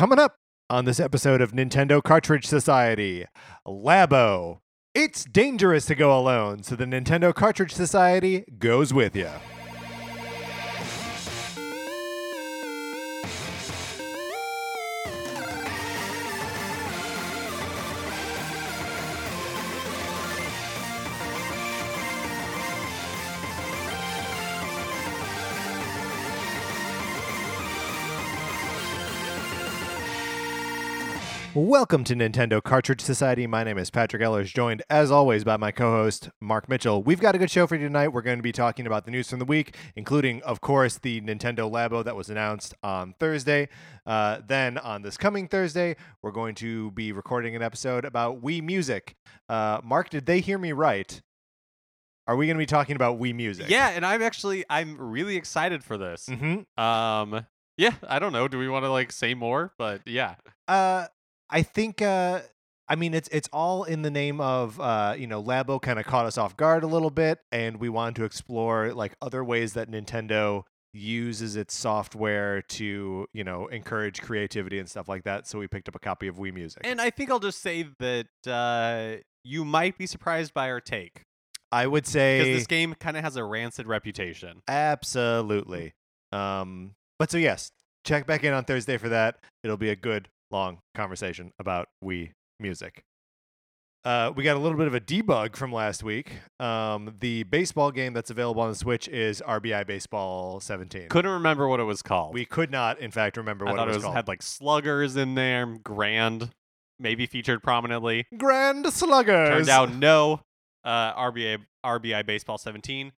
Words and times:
Coming 0.00 0.18
up 0.18 0.36
on 0.70 0.86
this 0.86 0.98
episode 0.98 1.42
of 1.42 1.52
Nintendo 1.52 2.02
Cartridge 2.02 2.46
Society, 2.46 3.26
Labo. 3.68 4.60
It's 4.94 5.26
dangerous 5.26 5.84
to 5.84 5.94
go 5.94 6.18
alone, 6.18 6.62
so 6.62 6.74
the 6.74 6.86
Nintendo 6.86 7.34
Cartridge 7.34 7.74
Society 7.74 8.46
goes 8.58 8.94
with 8.94 9.14
you. 9.14 9.28
Welcome 31.62 32.04
to 32.04 32.14
Nintendo 32.14 32.62
Cartridge 32.62 33.02
Society. 33.02 33.46
My 33.46 33.64
name 33.64 33.76
is 33.76 33.90
Patrick 33.90 34.22
Ellers, 34.22 34.50
joined 34.50 34.82
as 34.88 35.10
always 35.10 35.44
by 35.44 35.58
my 35.58 35.70
co 35.70 35.90
host, 35.90 36.30
Mark 36.40 36.70
Mitchell. 36.70 37.02
We've 37.02 37.20
got 37.20 37.34
a 37.34 37.38
good 37.38 37.50
show 37.50 37.66
for 37.66 37.74
you 37.76 37.86
tonight. 37.86 38.14
We're 38.14 38.22
going 38.22 38.38
to 38.38 38.42
be 38.42 38.50
talking 38.50 38.86
about 38.86 39.04
the 39.04 39.10
news 39.10 39.28
from 39.28 39.40
the 39.40 39.44
week, 39.44 39.76
including, 39.94 40.40
of 40.44 40.62
course, 40.62 40.96
the 40.96 41.20
Nintendo 41.20 41.70
Labo 41.70 42.02
that 42.02 42.16
was 42.16 42.30
announced 42.30 42.72
on 42.82 43.12
Thursday. 43.20 43.68
Uh, 44.06 44.40
then 44.48 44.78
on 44.78 45.02
this 45.02 45.18
coming 45.18 45.48
Thursday, 45.48 45.96
we're 46.22 46.30
going 46.30 46.54
to 46.54 46.92
be 46.92 47.12
recording 47.12 47.54
an 47.54 47.60
episode 47.60 48.06
about 48.06 48.40
Wii 48.42 48.62
Music. 48.62 49.14
Uh, 49.46 49.82
Mark, 49.84 50.08
did 50.08 50.24
they 50.24 50.40
hear 50.40 50.56
me 50.56 50.72
right? 50.72 51.20
Are 52.26 52.36
we 52.36 52.46
going 52.46 52.56
to 52.56 52.62
be 52.62 52.64
talking 52.64 52.96
about 52.96 53.20
Wii 53.20 53.34
Music? 53.34 53.68
Yeah, 53.68 53.90
and 53.90 54.06
I'm 54.06 54.22
actually 54.22 54.64
I'm 54.70 54.96
really 54.98 55.36
excited 55.36 55.84
for 55.84 55.98
this. 55.98 56.26
Mm-hmm. 56.26 56.82
Um, 56.82 57.44
yeah, 57.76 57.96
I 58.08 58.18
don't 58.18 58.32
know. 58.32 58.48
Do 58.48 58.58
we 58.58 58.68
want 58.70 58.86
to 58.86 58.90
like 58.90 59.12
say 59.12 59.34
more? 59.34 59.74
But 59.76 60.00
yeah, 60.06 60.36
Uh, 60.66 61.06
I 61.50 61.62
think. 61.62 62.02
Uh, 62.02 62.40
I 62.88 62.96
mean, 62.96 63.14
it's 63.14 63.28
it's 63.30 63.48
all 63.52 63.84
in 63.84 64.02
the 64.02 64.10
name 64.10 64.40
of 64.40 64.80
uh, 64.80 65.14
you 65.16 65.26
know, 65.26 65.42
Labo 65.42 65.80
kind 65.80 65.98
of 65.98 66.06
caught 66.06 66.26
us 66.26 66.36
off 66.36 66.56
guard 66.56 66.82
a 66.82 66.88
little 66.88 67.10
bit, 67.10 67.38
and 67.52 67.78
we 67.78 67.88
wanted 67.88 68.16
to 68.16 68.24
explore 68.24 68.92
like 68.92 69.14
other 69.22 69.44
ways 69.44 69.74
that 69.74 69.90
Nintendo 69.90 70.64
uses 70.92 71.54
its 71.54 71.72
software 71.72 72.62
to 72.62 73.26
you 73.32 73.44
know 73.44 73.68
encourage 73.68 74.20
creativity 74.20 74.78
and 74.78 74.88
stuff 74.88 75.08
like 75.08 75.22
that. 75.24 75.46
So 75.46 75.58
we 75.58 75.68
picked 75.68 75.88
up 75.88 75.94
a 75.94 76.00
copy 76.00 76.26
of 76.26 76.36
Wii 76.36 76.52
Music. 76.52 76.80
and 76.84 77.00
I 77.00 77.10
think 77.10 77.30
I'll 77.30 77.38
just 77.38 77.60
say 77.60 77.86
that 78.00 78.26
uh, 78.46 79.22
you 79.44 79.64
might 79.64 79.96
be 79.96 80.06
surprised 80.06 80.52
by 80.52 80.68
our 80.70 80.80
take 80.80 81.22
I 81.72 81.86
would 81.86 82.06
say 82.06 82.38
because 82.38 82.60
this 82.60 82.66
game 82.66 82.94
kind 82.94 83.16
of 83.16 83.22
has 83.22 83.36
a 83.36 83.44
rancid 83.44 83.86
reputation. 83.86 84.62
absolutely. 84.68 85.94
Um, 86.32 86.94
but 87.18 87.30
so 87.30 87.38
yes, 87.38 87.70
check 88.04 88.26
back 88.26 88.44
in 88.44 88.52
on 88.52 88.64
Thursday 88.64 88.96
for 88.96 89.08
that. 89.10 89.38
It'll 89.62 89.76
be 89.76 89.90
a 89.90 89.96
good 89.96 90.28
long 90.50 90.78
conversation 90.94 91.52
about 91.58 91.88
Wii 92.04 92.32
Music. 92.58 93.04
Uh, 94.02 94.32
we 94.34 94.42
got 94.42 94.56
a 94.56 94.58
little 94.58 94.78
bit 94.78 94.86
of 94.86 94.94
a 94.94 95.00
debug 95.00 95.54
from 95.54 95.72
last 95.72 96.02
week. 96.02 96.32
Um, 96.58 97.14
the 97.20 97.42
baseball 97.42 97.90
game 97.90 98.14
that's 98.14 98.30
available 98.30 98.62
on 98.62 98.70
the 98.70 98.74
Switch 98.74 99.08
is 99.08 99.42
RBI 99.46 99.86
Baseball 99.86 100.58
17. 100.58 101.08
Couldn't 101.10 101.30
remember 101.30 101.68
what 101.68 101.80
it 101.80 101.84
was 101.84 102.00
called. 102.00 102.32
we 102.32 102.46
could 102.46 102.70
not, 102.70 102.98
in 102.98 103.10
fact, 103.10 103.36
remember 103.36 103.68
I 103.68 103.72
what 103.72 103.80
it 103.80 103.86
was, 103.88 103.96
it 103.96 103.98
was 103.98 104.04
called. 104.04 104.16
had 104.16 104.28
like 104.28 104.40
sluggers 104.42 105.16
in 105.16 105.34
there, 105.34 105.66
grand, 105.66 106.50
maybe 106.98 107.26
featured 107.26 107.62
prominently. 107.62 108.26
Grand 108.38 108.86
Sluggers. 108.90 109.48
Turned 109.50 109.68
out 109.68 109.94
no. 109.94 110.40
Uh, 110.82 111.12
RBI 111.14 111.58
RBI 111.84 112.24
Baseball 112.24 112.56
17. 112.56 113.12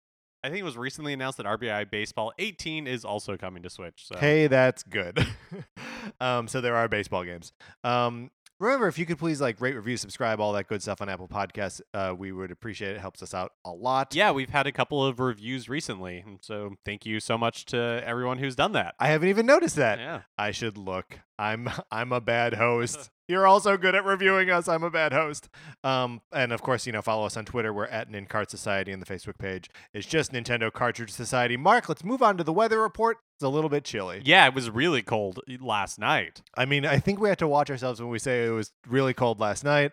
I 0.44 0.50
think 0.50 0.59
it 0.59 0.64
was 0.64 0.78
recently 0.78 1.14
announced 1.14 1.38
that 1.38 1.45
RBI 1.45 1.92
Baseball 1.92 2.34
18 2.39 2.88
is 2.88 3.06
also 3.06 3.38
coming 3.38 3.61
to 3.64 3.70
Switch. 3.70 4.08
So 4.08 4.17
Hey, 4.17 4.47
that's 4.47 4.81
good. 4.84 5.25
um, 6.20 6.47
so 6.47 6.61
there 6.61 6.75
are 6.75 6.88
baseball 6.88 7.23
games. 7.23 7.53
Um, 7.84 8.31
remember, 8.59 8.88
if 8.88 8.97
you 8.97 9.06
could 9.06 9.19
please 9.19 9.39
like 9.39 9.62
rate, 9.62 9.75
review, 9.75 9.97
subscribe, 9.97 10.39
all 10.39 10.53
that 10.53 10.67
good 10.67 10.81
stuff 10.81 11.02
on 11.02 11.09
Apple 11.09 11.28
Podcasts, 11.28 11.81
uh, 11.94 12.16
we 12.17 12.31
would 12.31 12.50
appreciate 12.50 12.92
it. 12.92 12.95
It 12.95 13.02
helps 13.02 13.22
us 13.22 13.34
out 13.34 13.52
a 13.66 13.72
lot. 13.72 14.16
yeah, 14.16 14.31
we've 14.31 14.50
had 14.50 14.66
a 14.66 14.72
couple 14.72 15.06
of 15.06 15.19
reviews 15.19 15.69
recently, 15.69 16.24
so 16.41 16.75
thank 16.85 17.06
you 17.06 17.19
so 17.19 17.38
much 17.38 17.66
to 17.66 18.01
everyone 18.06 18.38
who's 18.40 18.56
done 18.56 18.72
that. 18.72 18.96
I 19.00 19.07
haven't 19.09 19.30
even 19.30 19.46
noticed 19.46 19.75
that. 19.75 20.00
Yeah, 20.00 20.22
I 20.38 20.51
should 20.51 20.78
look. 20.78 21.19
I'm 21.38 21.69
I'm 21.91 22.12
a 22.12 22.22
bad 22.22 22.56
host. 22.56 23.09
You're 23.27 23.47
also 23.47 23.77
good 23.77 23.95
at 23.95 24.03
reviewing 24.03 24.49
us. 24.49 24.67
I'm 24.67 24.83
a 24.83 24.89
bad 24.89 25.13
host. 25.13 25.47
Um, 25.83 26.21
and 26.33 26.51
of 26.51 26.61
course, 26.61 26.85
you 26.85 26.91
know, 26.91 27.01
follow 27.01 27.25
us 27.25 27.37
on 27.37 27.45
Twitter. 27.45 27.71
We're 27.71 27.85
at 27.85 28.09
Nincart 28.11 28.49
Society, 28.49 28.91
and 28.91 29.01
the 29.01 29.05
Facebook 29.05 29.37
page 29.37 29.69
is 29.93 30.05
just 30.05 30.33
Nintendo 30.33 30.71
Cartridge 30.71 31.11
Society. 31.11 31.55
Mark, 31.55 31.87
let's 31.87 32.03
move 32.03 32.21
on 32.21 32.37
to 32.37 32.43
the 32.43 32.51
weather 32.53 32.81
report. 32.81 33.19
It's 33.37 33.43
a 33.43 33.49
little 33.49 33.69
bit 33.69 33.83
chilly. 33.85 34.21
yeah, 34.25 34.47
it 34.47 34.53
was 34.53 34.69
really 34.69 35.01
cold 35.01 35.39
last 35.61 35.97
night. 35.97 36.41
I 36.55 36.65
mean, 36.65 36.85
I 36.85 36.99
think 36.99 37.19
we 37.19 37.29
have 37.29 37.37
to 37.37 37.47
watch 37.47 37.69
ourselves 37.69 38.01
when 38.01 38.09
we 38.09 38.19
say 38.19 38.45
it 38.45 38.51
was 38.51 38.71
really 38.87 39.13
cold 39.13 39.39
last 39.39 39.63
night. 39.63 39.91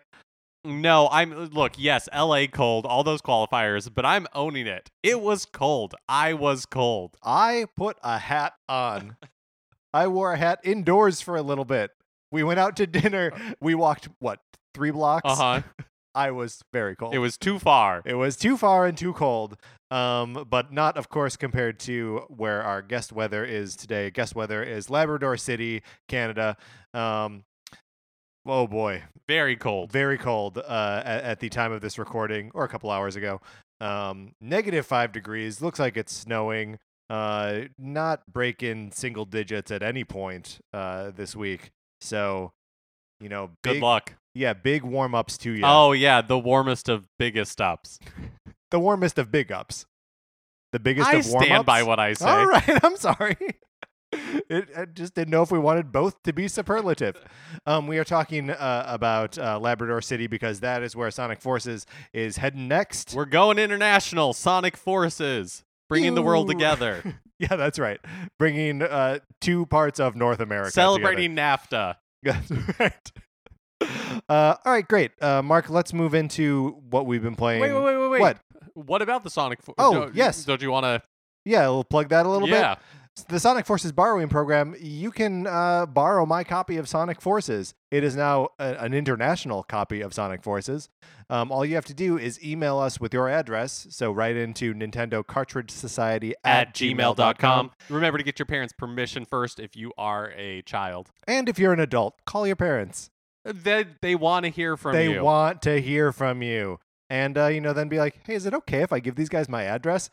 No, 0.65 1.07
I'm 1.09 1.45
look. 1.51 1.73
Yes, 1.77 2.09
L.A. 2.11 2.45
cold, 2.47 2.85
all 2.85 3.05
those 3.05 3.21
qualifiers, 3.21 3.89
but 3.93 4.05
I'm 4.05 4.27
owning 4.33 4.67
it. 4.67 4.89
It 5.01 5.21
was 5.21 5.45
cold. 5.45 5.95
I 6.09 6.33
was 6.33 6.65
cold. 6.65 7.15
I 7.23 7.67
put 7.77 7.95
a 8.03 8.17
hat 8.17 8.53
on. 8.67 9.15
I 9.93 10.07
wore 10.07 10.33
a 10.33 10.37
hat 10.37 10.59
indoors 10.65 11.21
for 11.21 11.37
a 11.37 11.41
little 11.41 11.63
bit. 11.63 11.91
We 12.31 12.43
went 12.43 12.59
out 12.59 12.75
to 12.77 12.87
dinner. 12.87 13.31
We 13.61 13.75
walked 13.75 14.09
what 14.19 14.39
three 14.73 14.91
blocks? 14.91 15.23
Uh 15.25 15.35
huh. 15.35 15.61
I 16.15 16.31
was 16.31 16.63
very 16.73 16.95
cold. 16.95 17.13
it 17.13 17.19
was 17.19 17.37
too 17.37 17.59
far. 17.59 18.01
It 18.03 18.15
was 18.15 18.35
too 18.35 18.57
far 18.57 18.87
and 18.87 18.97
too 18.97 19.13
cold. 19.13 19.57
Um, 19.91 20.45
but 20.49 20.73
not, 20.73 20.97
of 20.97 21.07
course, 21.09 21.37
compared 21.37 21.79
to 21.81 22.23
where 22.29 22.63
our 22.63 22.81
guest 22.81 23.11
weather 23.13 23.45
is 23.45 23.75
today. 23.75 24.09
Guest 24.09 24.35
weather 24.35 24.63
is 24.63 24.89
Labrador 24.89 25.37
City, 25.37 25.81
Canada. 26.07 26.57
Um, 26.95 27.43
oh 28.45 28.67
boy, 28.67 29.03
Very 29.27 29.55
cold. 29.55 29.91
very 29.91 30.17
cold 30.17 30.57
uh, 30.57 31.01
at, 31.05 31.23
at 31.23 31.39
the 31.39 31.49
time 31.49 31.71
of 31.71 31.81
this 31.81 31.97
recording, 31.99 32.51
or 32.53 32.63
a 32.63 32.67
couple 32.67 32.89
hours 32.89 33.15
ago. 33.15 33.39
Um, 33.79 34.33
negative 34.41 34.85
five 34.85 35.11
degrees. 35.11 35.61
Looks 35.61 35.79
like 35.79 35.95
it's 35.95 36.13
snowing. 36.13 36.79
Uh, 37.09 37.61
not 37.77 38.21
breaking 38.31 38.91
single 38.91 39.25
digits 39.25 39.71
at 39.71 39.81
any 39.83 40.03
point 40.03 40.59
uh, 40.73 41.11
this 41.15 41.35
week. 41.35 41.71
So, 42.01 42.53
you 43.19 43.29
know, 43.29 43.51
Good 43.63 43.81
luck. 43.81 44.15
yeah, 44.33 44.53
big 44.53 44.83
warm 44.83 45.13
ups 45.15 45.37
to 45.39 45.51
you. 45.51 45.63
Oh 45.63 45.91
yeah, 45.91 46.21
the 46.21 46.39
warmest 46.39 46.89
of 46.89 47.07
biggest 47.17 47.59
ups. 47.61 47.99
the 48.71 48.79
warmest 48.79 49.17
of 49.17 49.31
big 49.31 49.51
ups. 49.51 49.85
The 50.71 50.79
biggest 50.79 51.09
I 51.09 51.15
of 51.15 51.27
warm 51.29 51.43
stand 51.43 51.65
by 51.65 51.83
what 51.83 51.99
I 51.99 52.13
say. 52.13 52.29
All 52.29 52.45
right, 52.45 52.79
I'm 52.83 52.95
sorry. 52.95 53.37
It, 54.11 54.69
I 54.75 54.85
just 54.85 55.13
didn't 55.13 55.29
know 55.29 55.43
if 55.43 55.51
we 55.51 55.59
wanted 55.59 55.91
both 55.91 56.21
to 56.23 56.33
be 56.33 56.47
superlative. 56.47 57.15
Um, 57.67 57.85
we 57.85 57.99
are 57.99 58.03
talking 58.03 58.49
uh, 58.49 58.83
about 58.87 59.37
uh, 59.37 59.59
Labrador 59.59 60.01
City 60.01 60.25
because 60.25 60.61
that 60.61 60.81
is 60.81 60.95
where 60.95 61.11
Sonic 61.11 61.41
Forces 61.41 61.85
is 62.11 62.37
heading 62.37 62.67
next. 62.67 63.13
We're 63.13 63.25
going 63.25 63.59
international. 63.59 64.33
Sonic 64.33 64.75
Forces, 64.77 65.63
bringing 65.89 66.15
the 66.15 66.21
world 66.21 66.47
together, 66.47 67.01
yeah, 67.39 67.55
that's 67.55 67.79
right. 67.79 67.99
Bringing 68.37 68.81
uh, 68.81 69.19
two 69.41 69.65
parts 69.65 69.99
of 69.99 70.15
North 70.15 70.39
America. 70.39 70.71
celebrating 70.71 71.35
NAFTA. 71.35 71.95
together. 72.23 72.63
That's 72.77 72.79
right. 72.79 73.11
Uh, 74.27 74.55
all 74.65 74.71
right, 74.73 74.87
great. 74.87 75.11
Uh, 75.21 75.41
Mark, 75.41 75.69
let's 75.69 75.93
move 75.93 76.13
into 76.13 76.81
what 76.89 77.05
we've 77.05 77.23
been 77.23 77.35
playing. 77.35 77.61
Wait, 77.61 77.71
wait, 77.73 77.83
wait, 77.97 78.07
wait. 78.09 78.19
What? 78.21 78.37
What 78.73 79.01
about 79.01 79.23
the 79.23 79.29
Sonic? 79.29 79.61
Fo- 79.61 79.73
Oh, 79.77 79.93
don't- 79.93 80.15
yes. 80.15 80.43
Don't 80.45 80.61
you 80.61 80.69
want 80.71 80.83
to? 80.85 81.01
Yeah, 81.45 81.67
we'll 81.69 81.83
plug 81.85 82.09
that 82.09 82.25
a 82.25 82.29
little 82.29 82.47
bit. 82.47 82.77
The 83.27 83.39
Sonic 83.39 83.65
Forces 83.65 83.91
borrowing 83.91 84.29
program, 84.29 84.75
you 84.79 85.11
can 85.11 85.47
uh, 85.47 85.85
borrow 85.85 86.25
my 86.25 86.43
copy 86.43 86.77
of 86.77 86.87
Sonic 86.87 87.21
Forces. 87.21 87.73
It 87.91 88.03
is 88.03 88.15
now 88.15 88.49
a, 88.59 88.75
an 88.75 88.93
international 88.93 89.63
copy 89.63 90.01
of 90.01 90.13
Sonic 90.13 90.43
Forces. 90.43 90.89
Um, 91.29 91.51
all 91.51 91.65
you 91.65 91.75
have 91.75 91.85
to 91.85 91.93
do 91.93 92.17
is 92.17 92.43
email 92.43 92.77
us 92.77 92.99
with 92.99 93.13
your 93.13 93.29
address. 93.29 93.87
So 93.89 94.11
write 94.11 94.35
into 94.35 94.73
Nintendo 94.73 95.25
Cartridge 95.25 95.71
Society 95.71 96.33
At 96.43 96.73
gmail.com. 96.73 97.71
Remember 97.89 98.17
to 98.17 98.23
get 98.23 98.39
your 98.39 98.45
parents' 98.45 98.73
permission 98.77 99.25
first 99.25 99.59
if 99.59 99.75
you 99.75 99.91
are 99.97 100.31
a 100.35 100.61
child. 100.63 101.09
And 101.27 101.49
if 101.49 101.59
you're 101.59 101.73
an 101.73 101.79
adult, 101.79 102.15
call 102.25 102.47
your 102.47 102.55
parents. 102.55 103.09
They 103.45 103.85
they 104.01 104.15
want 104.15 104.45
to 104.45 104.51
hear 104.51 104.75
from 104.77 104.93
they 104.93 105.07
you. 105.07 105.13
They 105.13 105.19
want 105.19 105.61
to 105.63 105.81
hear 105.81 106.11
from 106.11 106.41
you. 106.41 106.79
And, 107.09 107.37
uh, 107.37 107.47
you 107.47 107.61
know, 107.61 107.73
then 107.73 107.89
be 107.89 107.97
like, 107.97 108.19
hey, 108.25 108.35
is 108.35 108.45
it 108.45 108.53
okay 108.53 108.81
if 108.81 108.93
I 108.93 108.99
give 108.99 109.15
these 109.15 109.29
guys 109.29 109.49
my 109.49 109.63
address? 109.63 110.09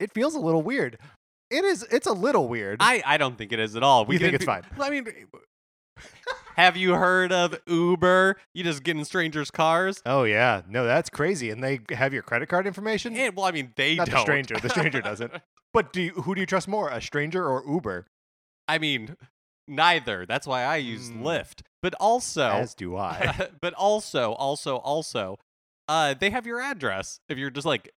It 0.00 0.12
feels 0.12 0.34
a 0.34 0.40
little 0.40 0.62
weird. 0.62 0.98
It 1.50 1.64
is. 1.64 1.82
It's 1.90 2.06
a 2.06 2.12
little 2.12 2.48
weird. 2.48 2.78
I 2.80 3.02
I 3.06 3.16
don't 3.16 3.36
think 3.38 3.52
it 3.52 3.58
is 3.58 3.74
at 3.76 3.82
all. 3.82 4.04
We 4.04 4.16
You 4.16 4.18
think 4.20 4.34
it's 4.34 4.44
fine? 4.44 4.62
I 4.80 4.90
mean, 4.90 5.06
have 6.56 6.76
you 6.76 6.94
heard 6.94 7.32
of 7.32 7.56
Uber? 7.66 8.36
You 8.54 8.64
just 8.64 8.82
get 8.82 8.96
in 8.96 9.04
strangers' 9.04 9.50
cars. 9.50 10.02
oh, 10.06 10.24
yeah. 10.24 10.62
No, 10.68 10.84
that's 10.84 11.08
crazy. 11.10 11.50
And 11.50 11.62
they 11.62 11.80
have 11.90 12.12
your 12.12 12.22
credit 12.22 12.48
card 12.48 12.66
information? 12.66 13.16
And, 13.16 13.36
well, 13.36 13.46
I 13.46 13.52
mean, 13.52 13.72
they 13.76 13.94
Not 13.94 14.06
the 14.06 14.12
don't. 14.12 14.20
stranger. 14.22 14.56
The 14.60 14.68
stranger 14.68 15.00
doesn't. 15.00 15.32
But 15.74 15.92
do 15.92 16.00
you, 16.00 16.12
who 16.12 16.34
do 16.34 16.40
you 16.40 16.46
trust 16.46 16.66
more, 16.66 16.88
a 16.88 16.98
stranger 17.00 17.46
or 17.46 17.62
Uber? 17.70 18.06
I 18.66 18.78
mean, 18.78 19.16
neither. 19.68 20.24
That's 20.24 20.46
why 20.46 20.62
I 20.64 20.76
use 20.76 21.10
Mm. 21.10 21.20
Lyft. 21.22 21.60
But 21.82 21.92
also, 22.00 22.48
As 22.48 22.74
do 22.74 22.96
I. 22.96 23.48
but 23.60 23.74
also, 23.74 24.32
also, 24.32 24.76
also, 24.78 25.36
uh, 25.86 26.14
they 26.18 26.30
have 26.30 26.46
your 26.46 26.58
address. 26.60 27.20
If 27.28 27.36
you're 27.36 27.50
just 27.50 27.66
like 27.66 27.90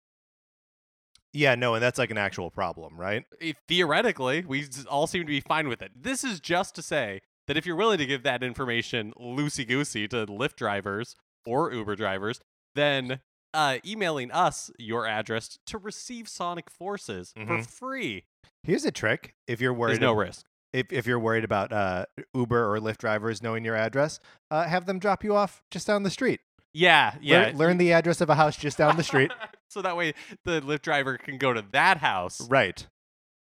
yeah, 1.33 1.55
no, 1.55 1.75
and 1.75 1.83
that's 1.83 1.99
like 1.99 2.11
an 2.11 2.19
actual 2.19 2.51
problem, 2.51 2.99
right? 2.99 3.25
eh, 3.41 3.53
theoretically, 3.69 4.45
we 4.47 4.67
all 4.89 5.07
seem 5.07 5.23
to 5.23 5.27
be 5.27 5.41
fine 5.41 5.69
with 5.69 5.83
it. 5.83 5.93
This 5.95 6.25
is 6.25 6.41
just 6.41 6.75
to 6.77 6.83
say 6.83 7.21
that 7.47 7.57
if 7.57 7.65
you're 7.67 7.77
willing 7.77 7.99
to 7.99 8.07
give 8.07 8.23
that 8.25 8.43
information 8.43 9.13
loosey 9.21 9.67
goosey 9.67 10.07
to 10.09 10.27
Lyft 10.27 10.57
drivers 10.57 11.15
or 11.47 11.73
Uber 11.73 11.97
drivers, 11.97 12.41
then 12.75 13.21
uh, 13.55 13.79
emailing 13.87 14.31
us 14.31 14.71
your 14.79 15.07
address 15.07 15.59
to 15.67 15.79
receive 15.79 16.29
Sonic 16.29 16.71
Forces 16.71 17.33
for 17.47 17.59
Mhm. 17.59 17.67
free. 17.67 18.25
Here's 18.63 18.85
a 18.85 18.91
trick: 18.91 19.35
if 19.47 19.61
you're 19.61 19.73
worried, 19.73 19.93
There's 19.93 20.01
no 20.01 20.13
risk. 20.13 20.45
if 20.75 20.93
if 20.93 21.07
you're 21.07 21.19
worried 21.19 21.45
about 21.45 21.73
uh, 21.73 22.05
Uber 22.35 22.71
or 22.75 22.79
Lyft 22.79 22.99
drivers 22.99 23.43
knowing 23.43 23.65
your 23.65 23.75
address, 23.77 24.21
uh, 24.51 24.65
have 24.69 24.85
them 24.85 24.99
drop 24.99 25.25
you 25.25 25.35
off 25.35 25.63
just 25.71 25.87
down 25.87 26.03
the 26.03 26.11
street. 26.11 26.41
Yeah, 26.75 27.15
yeah. 27.21 27.47
Learn, 27.47 27.57
learn 27.57 27.79
the 27.79 27.93
address 27.93 28.21
of 28.21 28.31
a 28.31 28.35
house 28.35 28.57
just 28.57 28.79
down 28.79 28.97
the 28.97 29.03
street. 29.03 29.33
so 29.69 29.83
that 29.83 29.97
way 29.97 30.15
the 30.45 30.61
Lyft 30.61 30.83
driver 30.83 31.17
can 31.19 31.39
go 31.39 31.53
to 31.53 31.65
that 31.73 31.99
house. 31.99 32.41
right. 32.49 32.87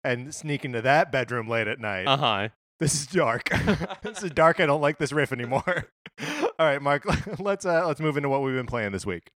And 0.04 0.34
sneak 0.34 0.64
into 0.64 0.82
that 0.84 1.12
bedroom 1.12 1.50
late 1.50 1.68
at 1.68 1.80
night. 1.80 2.06
Uh 2.08 2.18
huh. 2.18 2.48
This 2.80 2.94
is 2.94 3.08
dark. 3.08 3.50
this 4.04 4.22
is 4.22 4.30
dark. 4.30 4.60
I 4.60 4.68
don't 4.68 4.82
like 4.82 5.00
this 5.00 5.12
riff 5.12 5.32
anymore. 5.32 5.88
All 6.22 6.52
right, 6.60 6.80
Mark. 6.80 7.06
Let's 7.40 7.66
uh, 7.66 7.88
let's 7.88 8.00
move 8.00 8.18
into 8.18 8.30
what 8.30 8.44
we've 8.44 8.54
been 8.54 8.68
playing 8.68 8.92
this 8.92 9.04
week. 9.04 9.32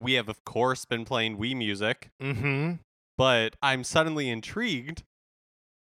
We 0.00 0.14
have, 0.14 0.28
of 0.28 0.44
course, 0.44 0.84
been 0.84 1.04
playing 1.04 1.38
Wii 1.38 1.56
music, 1.56 2.10
Mm-hmm. 2.20 2.72
But 3.18 3.56
I'm 3.62 3.84
suddenly 3.84 4.28
intrigued 4.28 5.02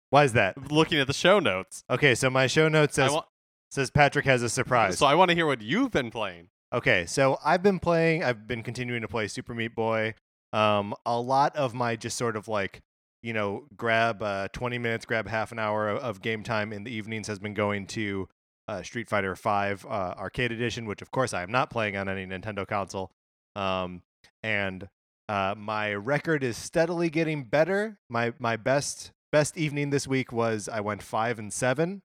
Why 0.10 0.24
is 0.24 0.34
that? 0.34 0.72
looking 0.72 1.00
at 1.00 1.08
the 1.08 1.14
show 1.14 1.40
notes. 1.40 1.84
Okay, 1.90 2.16
so 2.16 2.30
my 2.30 2.48
show 2.48 2.68
note 2.68 2.90
I 2.92 2.94
says 2.94 3.12
wa- 3.12 3.26
says 3.72 3.90
Patrick 3.92 4.26
has 4.26 4.42
a 4.42 4.50
surprise. 4.50 4.98
so 4.98 5.06
I 5.06 5.16
want 5.16 5.30
to 5.30 5.36
hear 5.36 5.46
what 5.46 5.62
you've 5.62 5.92
been 5.92 6.10
playing. 6.12 6.50
Okay, 6.74 7.06
so 7.06 7.38
I've 7.44 7.64
been 7.64 7.80
playing. 7.80 8.24
I've 8.24 8.48
been 8.48 8.64
continuing 8.64 9.02
to 9.02 9.08
play 9.08 9.28
Super 9.28 9.54
Meat 9.56 9.76
Boy. 9.76 10.14
Um, 10.54 10.94
a 11.06 11.20
lot 11.20 11.56
of 11.56 11.74
my 11.74 11.96
just 11.96 12.18
sort 12.18 12.36
of 12.36 12.48
like, 12.48 12.82
you 13.22 13.34
know, 13.34 13.66
grab 13.76 14.22
uh, 14.24 14.48
20 14.54 14.78
minutes, 14.78 15.06
grab 15.06 15.28
half 15.28 15.52
an 15.52 15.60
hour 15.60 15.90
of, 15.90 15.98
of 16.00 16.22
game 16.22 16.44
time 16.44 16.72
in 16.74 16.84
the 16.84 16.92
evenings 16.92 17.28
has 17.28 17.38
been 17.40 17.54
going 17.54 17.86
to 17.88 18.28
uh, 18.68 18.82
Street 18.84 19.10
Fighter 19.10 19.36
Five 19.36 19.86
uh, 19.86 20.14
Arcade 20.18 20.52
Edition, 20.52 20.86
which 20.86 21.02
of 21.02 21.12
course 21.12 21.34
I 21.34 21.42
am 21.44 21.52
not 21.52 21.70
playing 21.72 21.96
on 21.98 22.08
any 22.08 22.26
Nintendo 22.26 22.68
console. 22.68 23.12
Um, 23.56 24.04
and 24.44 24.88
uh, 25.30 25.54
my 25.56 25.94
record 25.94 26.44
is 26.44 26.58
steadily 26.58 27.10
getting 27.12 27.44
better. 27.44 28.00
My 28.10 28.34
my 28.40 28.58
best 28.58 29.12
best 29.32 29.56
evening 29.58 29.92
this 29.92 30.08
week 30.08 30.32
was 30.32 30.68
I 30.68 30.80
went 30.82 31.04
five 31.04 31.38
and 31.38 31.54
seven, 31.54 32.02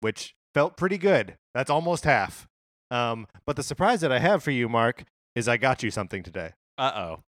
which 0.00 0.34
felt 0.52 0.76
pretty 0.76 0.98
good. 0.98 1.38
That's 1.54 1.70
almost 1.70 2.04
half. 2.04 2.46
Um, 2.90 3.28
but 3.46 3.56
the 3.56 3.62
surprise 3.62 4.02
that 4.02 4.12
I 4.12 4.18
have 4.18 4.42
for 4.42 4.50
you, 4.50 4.68
Mark, 4.68 5.04
is 5.34 5.48
I 5.48 5.56
got 5.56 5.82
you 5.82 5.90
something 5.90 6.22
today. 6.22 6.52
Uh 6.76 6.92
oh. 6.94 7.22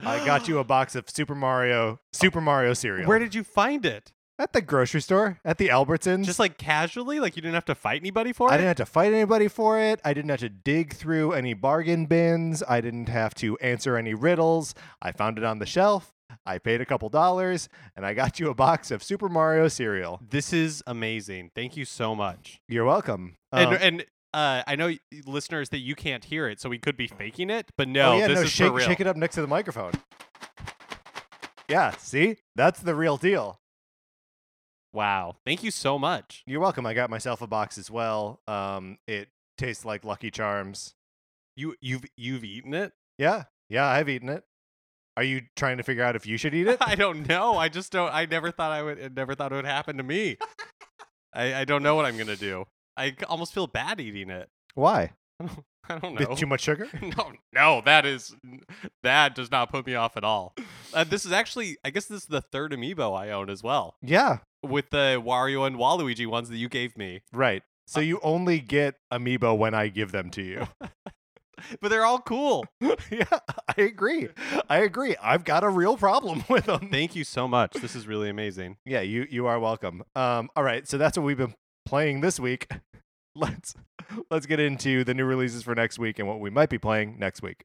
I 0.00 0.24
got 0.24 0.48
you 0.48 0.58
a 0.58 0.64
box 0.76 0.96
of 0.96 1.10
Super 1.10 1.34
Mario 1.34 2.00
Super 2.14 2.40
Mario 2.40 2.72
cereal. 2.72 3.06
Where 3.06 3.18
did 3.18 3.34
you 3.34 3.44
find 3.44 3.84
it? 3.84 4.12
At 4.38 4.52
the 4.52 4.60
grocery 4.60 5.00
store 5.00 5.38
at 5.44 5.58
the 5.58 5.68
Albertsons. 5.68 6.24
Just 6.24 6.38
like 6.38 6.58
casually, 6.58 7.20
like 7.20 7.36
you 7.36 7.42
didn't 7.42 7.54
have 7.54 7.64
to 7.66 7.74
fight 7.74 8.00
anybody 8.00 8.32
for 8.32 8.48
it? 8.48 8.52
I 8.52 8.56
didn't 8.56 8.68
have 8.68 8.76
to 8.76 8.86
fight 8.86 9.12
anybody 9.12 9.48
for 9.48 9.78
it. 9.78 10.00
I 10.04 10.12
didn't 10.14 10.30
have 10.30 10.40
to 10.40 10.48
dig 10.48 10.94
through 10.94 11.32
any 11.32 11.54
bargain 11.54 12.06
bins. 12.06 12.62
I 12.68 12.80
didn't 12.80 13.08
have 13.08 13.34
to 13.36 13.56
answer 13.58 13.96
any 13.96 14.14
riddles. 14.14 14.74
I 15.00 15.12
found 15.12 15.38
it 15.38 15.44
on 15.44 15.58
the 15.58 15.66
shelf. 15.66 16.12
I 16.44 16.58
paid 16.58 16.80
a 16.80 16.84
couple 16.86 17.08
dollars, 17.08 17.68
and 17.96 18.04
I 18.04 18.12
got 18.14 18.38
you 18.38 18.50
a 18.50 18.54
box 18.54 18.90
of 18.90 19.02
Super 19.02 19.28
Mario 19.28 19.68
cereal. 19.68 20.20
This 20.28 20.52
is 20.52 20.82
amazing. 20.86 21.50
Thank 21.54 21.76
you 21.76 21.84
so 21.84 22.14
much. 22.14 22.60
You're 22.68 22.84
welcome. 22.84 23.36
and 23.52 23.68
Um, 23.68 23.78
and 23.80 24.06
uh, 24.34 24.62
I 24.66 24.76
know 24.76 24.88
y- 24.88 24.98
listeners 25.24 25.70
that 25.70 25.78
you 25.78 25.94
can't 25.94 26.24
hear 26.24 26.46
it, 26.48 26.60
so 26.60 26.68
we 26.68 26.78
could 26.78 26.96
be 26.96 27.06
faking 27.06 27.48
it, 27.48 27.70
but 27.78 27.88
no, 27.88 28.12
oh 28.12 28.18
yeah, 28.18 28.28
this 28.28 28.36
no, 28.36 28.42
is 28.42 28.50
shake, 28.50 28.68
for 28.68 28.74
real. 28.74 28.86
shake 28.86 29.00
it 29.00 29.06
up 29.06 29.16
next 29.16 29.36
to 29.36 29.40
the 29.40 29.46
microphone. 29.46 29.92
Yeah, 31.68 31.92
see, 31.96 32.36
that's 32.54 32.80
the 32.80 32.94
real 32.94 33.16
deal. 33.16 33.60
Wow. 34.96 35.36
Thank 35.44 35.62
you 35.62 35.70
so 35.70 35.98
much. 35.98 36.42
You're 36.46 36.58
welcome. 36.60 36.86
I 36.86 36.94
got 36.94 37.10
myself 37.10 37.42
a 37.42 37.46
box 37.46 37.76
as 37.76 37.90
well. 37.90 38.40
Um, 38.48 38.96
it 39.06 39.28
tastes 39.58 39.84
like 39.84 40.04
Lucky 40.04 40.30
Charms. 40.30 40.94
You 41.54 41.74
you've 41.82 42.04
you've 42.16 42.44
eaten 42.44 42.72
it? 42.72 42.92
Yeah, 43.18 43.44
yeah, 43.68 43.86
I've 43.86 44.08
eaten 44.08 44.30
it. 44.30 44.44
Are 45.18 45.22
you 45.22 45.42
trying 45.54 45.76
to 45.76 45.82
figure 45.82 46.02
out 46.02 46.16
if 46.16 46.26
you 46.26 46.38
should 46.38 46.54
eat 46.54 46.66
it? 46.66 46.78
I 46.80 46.94
don't 46.94 47.28
know. 47.28 47.58
I 47.58 47.68
just 47.68 47.92
don't. 47.92 48.10
I 48.10 48.24
never 48.24 48.50
thought 48.50 48.72
I 48.72 48.82
would. 48.82 48.98
I 48.98 49.08
never 49.14 49.34
thought 49.34 49.52
it 49.52 49.56
would 49.56 49.66
happen 49.66 49.98
to 49.98 50.02
me. 50.02 50.38
I 51.34 51.54
I 51.60 51.64
don't 51.66 51.82
know 51.82 51.94
what 51.94 52.06
I'm 52.06 52.16
gonna 52.16 52.34
do. 52.34 52.64
I 52.96 53.14
almost 53.28 53.52
feel 53.52 53.66
bad 53.66 54.00
eating 54.00 54.30
it. 54.30 54.48
Why? 54.74 55.12
I 55.88 55.98
don't 55.98 56.16
Bit 56.16 56.28
know. 56.30 56.34
Too 56.36 56.46
much 56.46 56.62
sugar? 56.62 56.88
no, 57.02 57.32
no, 57.52 57.82
that 57.84 58.06
is 58.06 58.34
that 59.02 59.34
does 59.34 59.50
not 59.50 59.70
put 59.70 59.86
me 59.86 59.94
off 59.94 60.16
at 60.16 60.24
all. 60.24 60.54
Uh, 60.94 61.04
this 61.04 61.24
is 61.26 61.32
actually, 61.32 61.76
I 61.84 61.90
guess, 61.90 62.06
this 62.06 62.22
is 62.22 62.26
the 62.28 62.40
third 62.40 62.72
amiibo 62.72 63.16
I 63.16 63.30
own 63.30 63.50
as 63.50 63.62
well, 63.62 63.96
Yeah, 64.02 64.38
with 64.68 64.90
the 64.90 65.22
Wario 65.24 65.66
and 65.66 65.76
Waluigi 65.76 66.26
ones 66.26 66.48
that 66.50 66.56
you 66.56 66.68
gave 66.68 66.96
me. 66.96 67.22
right. 67.32 67.62
So 67.88 68.00
you 68.00 68.18
only 68.24 68.58
get 68.58 68.96
amiibo 69.12 69.56
when 69.56 69.72
I 69.72 69.86
give 69.88 70.10
them 70.10 70.30
to 70.30 70.42
you. 70.42 70.66
But 71.80 71.88
they're 71.88 72.04
all 72.04 72.18
cool. 72.20 72.66
yeah, 73.10 73.24
I 73.76 73.80
agree. 73.80 74.28
I 74.68 74.78
agree. 74.78 75.16
I've 75.22 75.44
got 75.44 75.64
a 75.64 75.68
real 75.70 75.96
problem 75.96 76.44
with 76.50 76.66
them. 76.66 76.90
Thank 76.90 77.16
you 77.16 77.24
so 77.24 77.48
much. 77.48 77.72
This 77.72 77.96
is 77.96 78.06
really 78.06 78.28
amazing. 78.28 78.76
Yeah, 78.84 79.00
you 79.00 79.26
you 79.30 79.46
are 79.46 79.58
welcome. 79.58 80.02
Um, 80.14 80.50
all 80.54 80.62
right, 80.62 80.86
so 80.86 80.98
that's 80.98 81.16
what 81.16 81.24
we've 81.24 81.36
been 81.38 81.54
playing 81.86 82.20
this 82.20 82.38
week. 82.38 82.70
Let's 83.34 83.74
let's 84.30 84.46
get 84.46 84.60
into 84.60 85.02
the 85.02 85.14
new 85.14 85.24
releases 85.24 85.62
for 85.62 85.74
next 85.74 85.98
week 85.98 86.18
and 86.18 86.28
what 86.28 86.40
we 86.40 86.50
might 86.50 86.68
be 86.68 86.78
playing 86.78 87.18
next 87.18 87.40
week. 87.42 87.64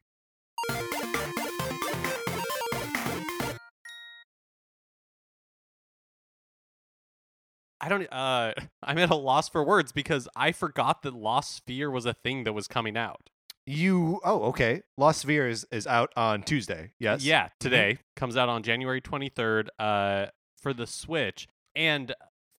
I 7.82 7.90
don't. 7.90 8.08
Uh, 8.12 8.54
I'm 8.84 8.98
at 8.98 9.10
a 9.10 9.16
loss 9.16 9.50
for 9.50 9.64
words 9.64 9.92
because 9.92 10.28
I 10.36 10.52
forgot 10.52 11.02
that 11.04 11.14
Lost 11.14 11.66
Sphear 11.66 11.92
was 11.92 12.06
a 12.06 12.14
thing 12.14 12.44
that 12.46 12.54
was 12.54 12.68
coming 12.68 12.96
out. 12.96 13.30
You 13.66 14.20
oh 14.24 14.44
okay. 14.46 14.82
Lost 14.98 15.26
Sphear 15.26 15.50
is, 15.50 15.66
is 15.72 15.86
out 15.86 16.12
on 16.16 16.44
Tuesday. 16.44 16.94
Yes. 17.00 17.24
Yeah, 17.24 17.50
today 17.60 18.00
comes 18.16 18.36
out 18.38 18.50
on 18.50 18.64
January 18.64 19.02
23rd. 19.02 19.68
Uh, 19.78 20.26
for 20.62 20.74
the 20.74 20.88
Switch 20.88 21.48
and 21.76 22.10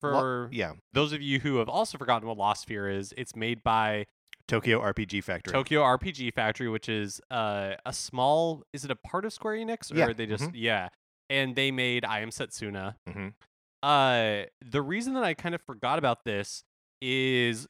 Lo- 0.03 0.11
for 0.11 0.49
yeah. 0.53 0.73
those 0.93 1.13
of 1.13 1.23
you 1.23 1.41
who 1.41 1.57
have 1.59 1.69
also 1.69 1.97
forgotten 1.97 2.27
what 2.29 2.37
Lost 2.37 2.69
Sphear 2.69 2.93
is, 2.93 3.15
it's 3.17 3.37
made 3.37 3.63
by 3.63 4.07
Tokyo 4.49 4.81
RPG 4.81 5.23
Factory. 5.23 5.53
Tokyo 5.53 5.83
RPG 5.83 6.35
Factory, 6.35 6.69
which 6.69 6.89
is 6.89 7.21
uh, 7.31 7.75
a 7.87 7.93
small. 7.93 8.65
Is 8.73 8.85
it 8.85 8.91
a 8.91 8.96
part 8.96 9.25
of 9.25 9.32
Square 9.32 9.56
Enix, 9.56 9.93
or 9.93 9.96
Yeah, 9.99 10.06
are 10.06 10.15
they 10.15 10.27
just 10.27 10.55
yeah? 10.55 10.89
And 11.31 11.55
they 11.55 11.70
made 11.70 12.05
I 12.05 12.20
Am 12.20 12.31
Setsuna. 12.31 12.96
Mhm. 13.08 13.35
Uh, 13.82 14.43
the 14.65 14.82
reason 14.82 15.15
that 15.15 15.24
I 15.24 15.34
kind 15.34 15.55
of 15.55 15.62
forgot 15.62 15.98
about 15.98 16.24
this 16.24 16.65
is 17.01 17.67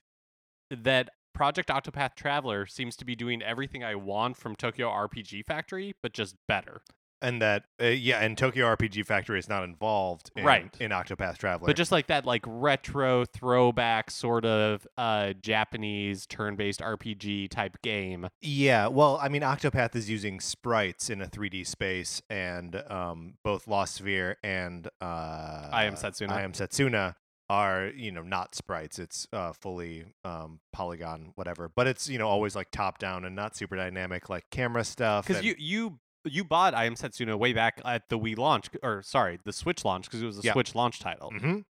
that 0.70 1.10
Project 1.34 1.70
Octopath 1.70 2.14
Traveler 2.14 2.66
seems 2.66 2.96
to 2.96 3.04
be 3.04 3.16
doing 3.16 3.42
everything 3.42 3.82
I 3.82 3.94
want 3.94 4.36
from 4.36 4.54
Tokyo 4.54 4.88
RPG 4.88 5.46
Factory, 5.46 5.94
but 6.02 6.12
just 6.12 6.36
better. 6.46 6.82
And 7.22 7.40
that 7.40 7.64
uh, 7.80 7.86
yeah, 7.86 8.18
and 8.18 8.36
Tokyo 8.36 8.66
RPG 8.74 9.06
Factory 9.06 9.38
is 9.38 9.48
not 9.48 9.62
involved 9.64 10.30
in, 10.36 10.44
Right. 10.44 10.74
in 10.80 10.90
Octopath 10.90 11.38
Traveler. 11.38 11.66
But 11.66 11.76
just 11.76 11.92
like 11.92 12.08
that, 12.08 12.26
like 12.26 12.42
retro 12.46 13.24
throwback 13.24 14.10
sort 14.10 14.44
of 14.44 14.86
uh, 14.98 15.32
Japanese 15.40 16.26
turn-based 16.26 16.80
RPG 16.80 17.48
type 17.50 17.80
game. 17.82 18.28
Yeah, 18.40 18.88
well, 18.88 19.18
I 19.22 19.28
mean, 19.28 19.42
Octopath 19.42 19.94
is 19.94 20.10
using 20.10 20.40
sprites 20.40 21.08
in 21.08 21.22
a 21.22 21.26
3D 21.26 21.66
space, 21.66 22.20
and 22.28 22.82
um, 22.90 23.34
both 23.44 23.68
Lost 23.68 24.02
Sphear 24.02 24.34
and 24.42 24.88
uh, 25.00 25.68
I 25.72 25.84
Am 25.84 25.94
Setsuna. 25.94 26.30
I 26.32 26.42
Am 26.42 26.52
Setsuna 26.52 27.14
are 27.52 27.88
you 27.94 28.10
know 28.10 28.22
not 28.22 28.54
sprites. 28.54 28.98
It's 28.98 29.28
uh, 29.32 29.52
fully 29.52 30.06
um, 30.24 30.60
polygon, 30.72 31.32
whatever. 31.34 31.68
But 31.68 31.86
it's 31.86 32.08
you 32.08 32.18
know 32.18 32.26
always 32.26 32.56
like 32.56 32.70
top 32.70 32.98
down 32.98 33.24
and 33.24 33.36
not 33.36 33.54
super 33.56 33.76
dynamic 33.76 34.30
like 34.30 34.44
camera 34.50 34.84
stuff. 34.84 35.26
Because 35.26 35.38
and- 35.38 35.46
you 35.46 35.54
you 35.58 35.98
you 36.24 36.44
bought 36.44 36.74
I 36.74 36.84
Am 36.84 36.94
Setsuna 36.94 37.38
way 37.38 37.52
back 37.52 37.80
at 37.84 38.08
the 38.08 38.18
Wii 38.18 38.36
launch, 38.38 38.66
or 38.82 39.02
sorry, 39.02 39.38
the 39.44 39.52
Switch 39.52 39.84
launch, 39.84 40.04
because 40.06 40.22
it 40.22 40.26
was 40.26 40.38
a 40.38 40.42
Yeah. 40.42 40.52
Switch 40.52 40.74
launch 40.74 41.00
title. 41.00 41.30
Mhm. 41.32 41.64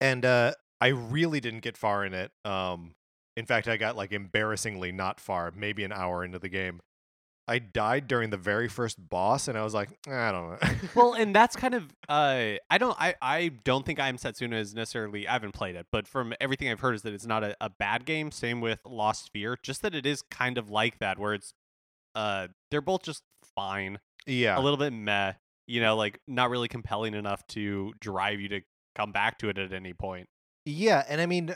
And 0.00 0.24
uh, 0.24 0.52
I 0.80 0.88
really 0.88 1.40
didn't 1.40 1.60
get 1.60 1.76
far 1.76 2.04
in 2.04 2.14
it. 2.14 2.30
Um, 2.44 2.94
in 3.36 3.46
fact, 3.46 3.68
I 3.68 3.76
got 3.76 3.96
like 3.96 4.12
embarrassingly 4.12 4.92
not 4.92 5.20
far, 5.20 5.52
maybe 5.56 5.84
an 5.84 5.92
hour 5.92 6.24
into 6.24 6.38
the 6.38 6.48
game. 6.48 6.80
I 7.46 7.58
died 7.58 8.08
during 8.08 8.30
the 8.30 8.38
very 8.38 8.68
first 8.68 8.96
boss, 9.10 9.48
and 9.48 9.58
I 9.58 9.62
was 9.64 9.74
like, 9.74 9.90
I 10.08 10.32
don't 10.32 10.50
know. 10.62 10.68
well, 10.94 11.12
and 11.18 11.34
that's 11.34 11.54
kind 11.56 11.74
of 11.74 11.84
uh, 12.08 12.52
I 12.70 12.78
don't 12.78 12.96
I 12.98 13.14
I 13.20 13.48
don't 13.64 13.84
think 13.84 14.00
I 14.00 14.08
Am 14.08 14.16
Setsuna 14.16 14.54
is 14.54 14.74
necessarily 14.74 15.28
I 15.28 15.32
haven't 15.34 15.52
played 15.52 15.74
it, 15.76 15.86
but 15.92 16.08
from 16.08 16.32
everything 16.40 16.70
I've 16.70 16.80
heard 16.80 16.94
is 16.94 17.02
that 17.02 17.12
it's 17.12 17.26
not 17.26 17.44
a, 17.44 17.54
a 17.60 17.68
bad 17.68 18.06
game. 18.06 18.30
Same 18.30 18.60
with 18.62 18.80
Lost 18.86 19.30
Sphear, 19.32 19.56
just 19.62 19.82
that 19.82 19.94
it 19.94 20.06
is 20.06 20.22
kind 20.22 20.56
of 20.56 20.70
like 20.70 20.98
that, 21.00 21.18
where 21.18 21.34
it's 21.34 21.52
uh 22.14 22.48
they're 22.70 22.80
both 22.80 23.02
just 23.02 23.22
fine, 23.54 23.98
yeah, 24.26 24.58
a 24.58 24.60
little 24.60 24.78
bit 24.78 24.92
meh, 24.92 25.32
you 25.66 25.80
know, 25.80 25.96
like 25.96 26.20
not 26.26 26.50
really 26.50 26.68
compelling 26.68 27.14
enough 27.14 27.46
to 27.48 27.92
drive 28.00 28.40
you 28.40 28.48
to 28.48 28.60
come 28.94 29.12
back 29.12 29.38
to 29.38 29.48
it 29.48 29.58
at 29.58 29.72
any 29.72 29.92
point. 29.92 30.28
Yeah, 30.64 31.04
and 31.08 31.20
I 31.20 31.26
mean, 31.26 31.54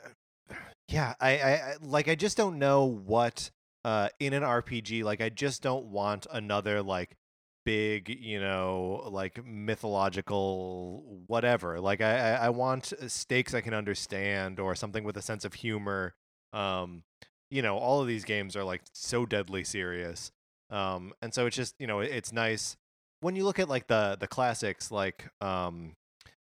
yeah, 0.88 1.14
I, 1.20 1.38
I, 1.38 1.50
I 1.52 1.74
like 1.80 2.08
I 2.08 2.14
just 2.14 2.36
don't 2.36 2.58
know 2.58 2.84
what 2.84 3.50
uh, 3.84 4.08
in 4.20 4.32
an 4.32 4.42
RPG. 4.42 5.04
Like 5.04 5.20
I 5.20 5.28
just 5.28 5.62
don't 5.62 5.86
want 5.86 6.26
another 6.30 6.82
like 6.82 7.16
big, 7.64 8.08
you 8.08 8.40
know, 8.40 9.02
like 9.10 9.44
mythological 9.44 11.22
whatever. 11.26 11.80
Like 11.80 12.00
I, 12.00 12.32
I, 12.32 12.46
I 12.46 12.48
want 12.48 12.92
stakes 13.08 13.54
I 13.54 13.60
can 13.60 13.74
understand 13.74 14.58
or 14.58 14.74
something 14.74 15.04
with 15.04 15.16
a 15.16 15.22
sense 15.22 15.44
of 15.44 15.54
humor. 15.54 16.14
Um, 16.52 17.02
you 17.50 17.62
know, 17.62 17.76
all 17.76 18.00
of 18.00 18.06
these 18.06 18.24
games 18.24 18.56
are 18.56 18.64
like 18.64 18.82
so 18.92 19.26
deadly 19.26 19.64
serious. 19.64 20.30
Um, 20.70 21.12
and 21.22 21.32
so 21.32 21.46
it's 21.46 21.56
just, 21.56 21.74
you 21.78 21.86
know, 21.86 22.00
it's 22.00 22.32
nice 22.32 22.76
when 23.20 23.34
you 23.36 23.44
look 23.44 23.58
at 23.58 23.68
like 23.68 23.86
the 23.86 24.16
the 24.18 24.28
classics 24.28 24.90
like 24.90 25.28
um, 25.40 25.92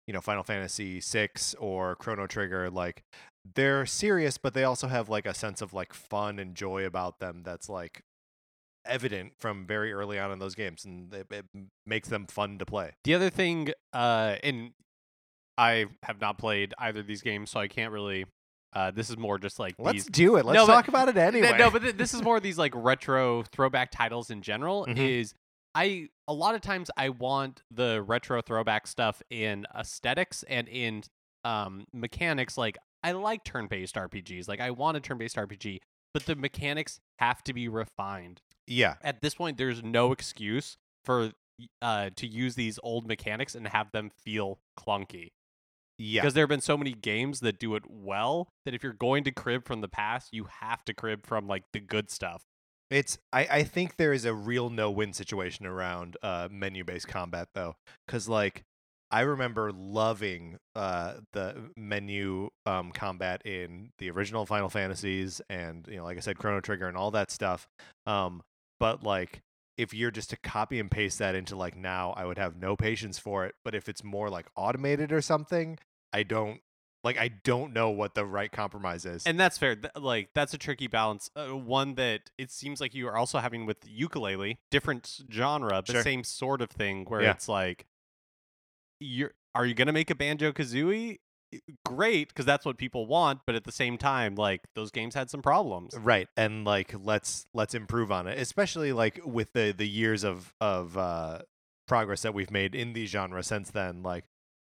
you 0.08 0.13
know, 0.13 0.22
Final 0.22 0.44
Fantasy 0.44 1.00
6 1.00 1.56
or 1.60 1.96
Chrono 1.96 2.27
Trigger, 2.27 2.70
like 2.70 3.03
they're 3.56 3.86
serious, 3.86 4.38
but 4.38 4.53
they 4.53 4.63
also 4.63 4.88
have 4.88 5.10
like 5.10 5.25
a 5.25 5.34
sense 5.34 5.62
of 5.62 5.74
like 5.74 5.94
fun 5.94 6.39
and 6.39 6.56
joy 6.56 6.86
about 6.86 7.20
them 7.20 7.42
that's 7.44 7.70
like 7.70 8.01
evident 8.86 9.34
from 9.39 9.65
very 9.65 9.94
early 9.94 10.20
on 10.20 10.32
in 10.32 10.39
those 10.39 10.56
games 10.56 10.84
and 10.84 11.13
it, 11.13 11.27
it 11.32 11.46
makes 11.86 12.10
them 12.10 12.25
fun 12.25 12.58
to 12.58 12.65
play. 12.65 12.92
The 13.06 13.13
other 13.13 13.30
thing, 13.30 13.70
uh, 13.94 14.36
and 14.44 14.72
I 15.58 15.86
have 16.03 16.20
not 16.20 16.38
played 16.38 16.74
either 16.77 17.00
of 17.01 17.08
these 17.08 17.22
games, 17.22 17.51
so 17.51 17.60
I 17.60 17.68
can't 17.68 17.92
really. 17.92 18.25
Uh, 18.74 18.92
this 18.92 19.10
is 19.10 19.18
more 19.18 19.38
just 19.38 19.60
like 19.60 19.75
Let's 19.77 20.06
these. 20.06 20.06
do 20.08 20.36
it. 20.38 20.46
Let's 20.46 20.56
No, 20.56 20.65
but- 20.65 20.74
talk 20.74 20.88
about 20.88 21.10
it 21.10 21.13
Th- 21.15 21.25
anyway. 21.27 21.58
No, 21.58 21.70
but 21.70 21.82
th- 21.84 21.96
this 21.96 22.13
is 22.13 22.22
more 22.22 22.38
of 22.38 22.44
these 22.44 22.58
like 22.58 22.74
retro 22.75 23.44
throwback 23.44 23.92
titles 23.92 24.30
in 24.30 24.42
general. 24.42 24.86
Mhm. 24.88 24.98
Is 24.98 25.34
I 25.75 26.08
a 26.27 26.34
lot 26.34 26.56
of 26.56 26.62
times 26.62 26.89
I 26.98 27.10
want 27.10 27.62
the 27.72 28.01
retro 28.01 28.42
throwback 28.42 28.88
stuff 28.88 29.22
in 29.30 29.65
aesthetics 29.77 30.44
and 30.44 30.68
in 30.68 31.03
um 31.44 31.86
mechanics. 31.94 32.58
Like 32.58 32.77
I 33.03 33.12
like 33.12 33.44
turn-based 33.44 33.96
RPGs. 33.96 34.48
Like 34.48 34.60
I 34.62 34.72
want 34.72 34.98
a 34.98 35.00
turn-based 35.01 35.36
RPG, 35.36 35.80
but 36.13 36.25
the 36.25 36.36
mechanics 36.36 37.00
have 37.20 37.44
to 37.44 37.53
be 37.53 37.68
refined. 37.68 38.42
yeah, 38.65 38.96
At 39.01 39.22
this 39.22 39.36
point, 39.36 39.58
there's 39.58 39.84
no 39.84 40.12
excuse 40.12 40.77
for 41.03 41.32
uh 41.82 42.10
to 42.15 42.25
use 42.27 42.56
these 42.56 42.80
old 42.82 43.08
mechanics 43.08 43.53
and 43.56 43.68
have 43.68 43.92
them 43.92 44.10
feel 44.10 44.60
clunky 44.80 45.32
yeah. 45.98 46.22
because 46.22 46.34
there 46.34 46.44
have 46.44 46.50
been 46.50 46.62
so 46.62 46.78
many 46.78 46.94
games 46.94 47.40
that 47.42 47.60
do 47.60 47.76
it 47.76 47.84
well 47.88 48.50
that 48.66 48.74
if 48.74 48.84
you're 48.84 48.94
going 48.94 49.24
to 49.26 49.32
crib 49.32 49.66
from 49.66 49.82
the 49.82 49.88
past, 49.88 50.30
you 50.32 50.48
have 50.62 50.84
to 50.86 50.94
crib 50.94 51.26
from 51.26 51.48
like 51.48 51.64
the 51.74 51.80
good 51.80 52.10
stuff. 52.10 52.44
It's 52.90 53.18
I, 53.32 53.48
I 53.50 53.64
think 53.64 53.98
there 53.98 54.14
is 54.14 54.26
a 54.26 54.34
real 54.34 54.70
no 54.70 54.92
win 54.92 55.14
situation 55.14 55.66
around 55.66 56.18
uh 56.22 56.48
menu 56.52 56.84
based 56.84 57.08
combat 57.08 57.48
though. 57.56 57.76
Cause 58.08 58.28
like 58.28 58.64
I 59.10 59.22
remember 59.22 59.72
loving 59.72 60.58
uh 60.76 61.16
the 61.34 61.72
menu 61.76 62.50
um 62.66 62.92
combat 62.92 63.46
in 63.46 63.90
the 63.98 64.12
original 64.12 64.46
Final 64.46 64.70
Fantasies 64.70 65.42
and 65.50 65.88
you 65.90 65.98
know, 65.98 66.04
like 66.04 66.18
I 66.18 66.20
said, 66.20 66.38
Chrono 66.38 66.62
Trigger 66.62 66.88
and 66.88 66.98
all 66.98 67.12
that 67.12 67.32
stuff. 67.32 67.68
Um 68.06 68.44
but 68.80 69.04
like 69.04 69.42
if 69.77 69.94
you're 69.94 70.12
just 70.12 70.30
to 70.32 70.38
copy 70.38 70.80
and 70.80 70.89
paste 70.92 71.20
that 71.20 71.36
into 71.36 71.56
like 71.56 71.75
now, 71.75 72.12
I 72.15 72.25
would 72.25 72.38
have 72.38 72.56
no 72.56 72.75
patience 72.75 73.18
for 73.18 73.46
it. 73.46 73.56
But 73.63 73.74
if 73.75 73.89
it's 73.89 74.03
more 74.03 74.30
like 74.30 74.48
automated 74.56 75.12
or 75.12 75.22
something, 75.22 75.80
I 76.12 76.24
don't 76.24 76.60
like 77.03 77.18
I 77.18 77.27
don't 77.27 77.74
know 77.74 77.89
what 77.89 78.13
the 78.15 78.25
right 78.25 78.51
compromise 78.51 79.06
is. 79.06 79.25
And 79.25 79.39
that's 79.39 79.58
fair. 79.58 79.75
Th- 79.75 79.92
Like 79.96 80.30
that's 80.34 80.53
a 80.53 80.58
tricky 80.58 80.88
balance. 80.88 81.30
Uh, 81.36 81.48
one 81.58 81.96
that 81.96 82.30
it 82.38 82.51
seems 82.51 82.80
like 82.80 82.94
you 82.94 83.08
are 83.08 83.18
also 83.18 83.39
having 83.39 83.65
with 83.65 83.82
Yooka-Laylee, 83.82 84.58
different 84.72 85.20
genre, 85.32 85.82
but 85.86 85.89
Sure. 85.92 86.03
same 86.03 86.24
sort 86.24 86.62
of 86.62 86.70
thing. 86.70 87.06
Where 87.06 87.22
Yeah. 87.24 87.32
it's 87.32 87.50
like, 87.50 87.86
you're 89.00 89.32
are 89.56 89.65
you 89.65 89.74
gonna 89.74 89.92
make 89.94 90.10
a 90.10 90.15
banjo 90.15 90.51
kazooie? 90.51 91.20
Great, 91.86 92.30
because 92.30 92.46
that's 92.46 92.66
what 92.66 92.78
people 92.78 93.06
want. 93.06 93.42
But 93.46 93.56
at 93.56 93.64
the 93.64 93.72
same 93.72 93.98
time, 93.98 94.36
like 94.36 94.62
those 94.76 94.92
games 94.92 95.16
had 95.16 95.30
some 95.30 95.42
problems. 95.42 95.94
right 95.98 96.28
and 96.38 96.66
like 96.66 96.94
let's 97.04 97.46
let's 97.54 97.74
improve 97.74 98.12
on 98.12 98.28
it 98.28 98.40
especially 98.40 98.92
like 98.94 99.20
with 99.26 99.52
the 99.54 99.74
the 99.78 99.88
years 99.88 100.24
of 100.24 100.54
of 100.62 100.98
uh 100.98 101.40
progress 101.88 102.22
that 102.22 102.34
we've 102.34 102.52
made 102.52 102.74
in 102.76 102.94
the 102.94 103.06
genre 103.06 103.44
since 103.44 103.70
then 103.72 104.02
like 104.04 104.24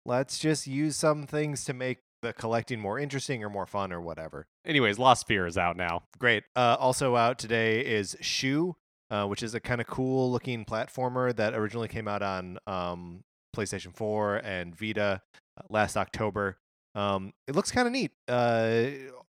let's 0.05 0.39
just 0.39 0.67
use 0.67 0.97
some 0.97 1.27
things 1.27 1.65
to 1.65 1.73
make 1.73 1.99
the 2.23 2.33
collecting 2.33 2.81
more 2.81 2.99
interesting 2.99 3.43
or 3.45 3.51
more 3.51 3.67
fun 3.67 3.93
or 3.93 4.01
whatever 4.01 4.47
Anyways, 4.65 4.99
Lost 4.99 5.27
Sphear 5.27 5.47
is 5.47 5.59
out 5.59 5.77
now. 5.77 6.05
great 6.19 6.45
uh 6.57 6.77
also 6.79 7.17
out 7.17 7.39
today 7.39 7.81
is 7.81 8.17
Shu 8.21 8.75
uh, 9.11 9.27
which 9.27 9.43
is 9.43 9.55
a 9.55 9.61
kind 9.61 9.81
of 9.81 9.87
cool 9.87 10.31
looking 10.33 10.65
platformer 10.65 11.35
that 11.37 11.55
originally 11.55 11.89
came 11.89 12.09
out 12.09 12.23
on 12.23 12.59
um 12.67 13.23
playstation 13.55 13.95
4 13.95 14.37
and 14.37 14.75
vita 14.77 15.21
uh, 15.59 15.63
last 15.69 15.97
october 15.97 16.57
um 16.95 17.33
it 17.49 17.55
looks 17.55 17.71
kind 17.71 17.87
of 17.87 17.93
neat 17.93 18.13
uh 18.29 18.85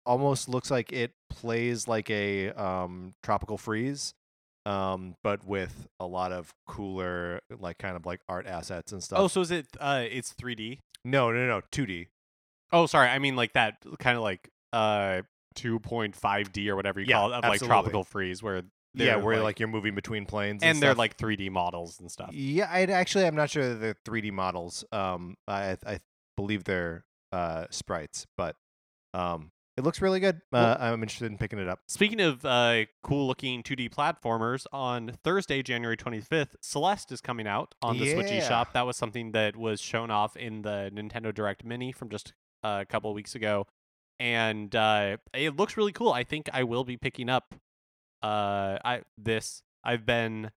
almost 0.06 0.48
looks 0.48 0.70
like 0.72 0.94
it 0.94 1.12
plays 1.30 1.88
like 1.88 2.10
a 2.10 2.50
um 2.52 3.14
tropical 3.24 3.58
freeze 3.58 4.14
um 4.66 5.16
but 5.24 5.46
with 5.46 5.88
a 6.00 6.06
lot 6.06 6.32
of 6.32 6.54
cooler 6.68 7.40
like 7.60 7.78
kind 7.78 7.96
of 7.96 8.06
like 8.06 8.22
art 8.30 8.46
assets 8.46 8.92
and 8.92 9.04
stuff 9.04 9.20
Oh, 9.20 9.28
so 9.28 9.42
is 9.42 9.52
it? 9.52 9.66
Uh, 9.80 10.04
it's 10.10 10.34
3D. 10.34 10.80
no 11.04 11.32
no 11.32 11.48
no 11.48 11.62
2d 11.72 12.08
Oh, 12.74 12.86
sorry. 12.86 13.08
I 13.08 13.20
mean 13.20 13.36
like 13.38 13.54
that 13.54 13.78
kind 14.00 14.18
of 14.18 14.24
like 14.24 14.50
uh 14.74 15.22
2.5D 15.56 16.70
or 16.70 16.76
whatever 16.76 17.00
you 17.00 17.06
Yeah, 17.08 17.16
call 17.16 17.32
it 17.32 17.36
of 17.36 17.44
like 17.46 17.62
tropical 17.62 18.04
freeze 18.04 18.44
where 18.44 18.64
yeah 18.94 19.16
they're, 19.16 19.20
where 19.20 19.42
like, 19.42 19.60
you're 19.60 19.68
moving 19.70 19.96
between 19.96 20.26
planes 20.26 20.64
and 20.64 20.82
they're 20.82 20.92
stuff. 20.92 20.98
like 20.98 21.18
3D 21.18 21.50
models 21.50 22.00
and 22.00 22.12
stuff. 22.12 22.32
Yeah, 22.34 22.68
I 22.72 22.84
actually 22.84 23.26
I'm 23.26 23.36
not 23.36 23.50
sure 23.50 23.74
they're 23.74 23.96
3D 24.06 24.32
models. 24.32 24.84
Um, 24.92 25.36
I 25.48 25.78
I 25.86 26.00
believe 26.36 26.64
they're 26.66 27.06
uh 27.32 27.66
sprites, 27.70 28.26
but 28.38 28.56
um, 29.14 29.52
it 29.78 29.84
looks 29.84 30.02
really 30.02 30.20
good. 30.20 30.42
Uh, 30.52 30.76
I'm 30.80 31.02
interested 31.04 31.32
in 31.32 31.38
picking 31.38 31.60
it 31.60 31.68
up. 31.68 31.80
Speaking 31.88 32.20
of 32.20 32.44
uh, 32.46 32.86
cool 33.04 33.28
looking 33.28 33.62
2D 33.64 33.94
platformers, 33.94 34.66
on 34.74 35.12
Thursday, 35.24 35.62
January 35.62 35.96
25th, 35.98 36.56
Celeste 36.62 37.12
is 37.12 37.22
coming 37.22 37.48
out 37.48 37.76
on 37.82 37.98
the 38.00 38.12
Switch 38.12 38.32
Yeah. 38.32 38.42
eShop. 38.50 38.74
That 38.74 38.86
was 38.88 38.98
something 38.98 39.34
that 39.34 39.56
was 39.56 39.80
shown 39.80 40.10
off 40.10 40.36
in 40.36 40.64
the 40.64 40.92
Nintendo 40.94 41.34
Direct 41.34 41.64
Mini 41.64 41.92
from 41.92 42.10
just 42.10 42.34
a 42.64 42.86
couple 42.90 43.12
of 43.12 43.16
weeks 43.16 43.36
ago. 43.36 43.68
And 44.20 44.76
uh, 44.76 45.18
it 45.34 45.56
looks 45.56 45.78
really 45.78 45.92
cool. 45.92 46.12
I 46.12 46.24
think 46.24 46.50
I 46.54 46.64
will 46.64 46.84
be 46.84 46.98
picking 46.98 47.30
up 47.30 47.54
uh, 48.24 48.80
I 48.84 49.02
this. 49.18 49.62
I've 49.84 50.06
been 50.08 50.50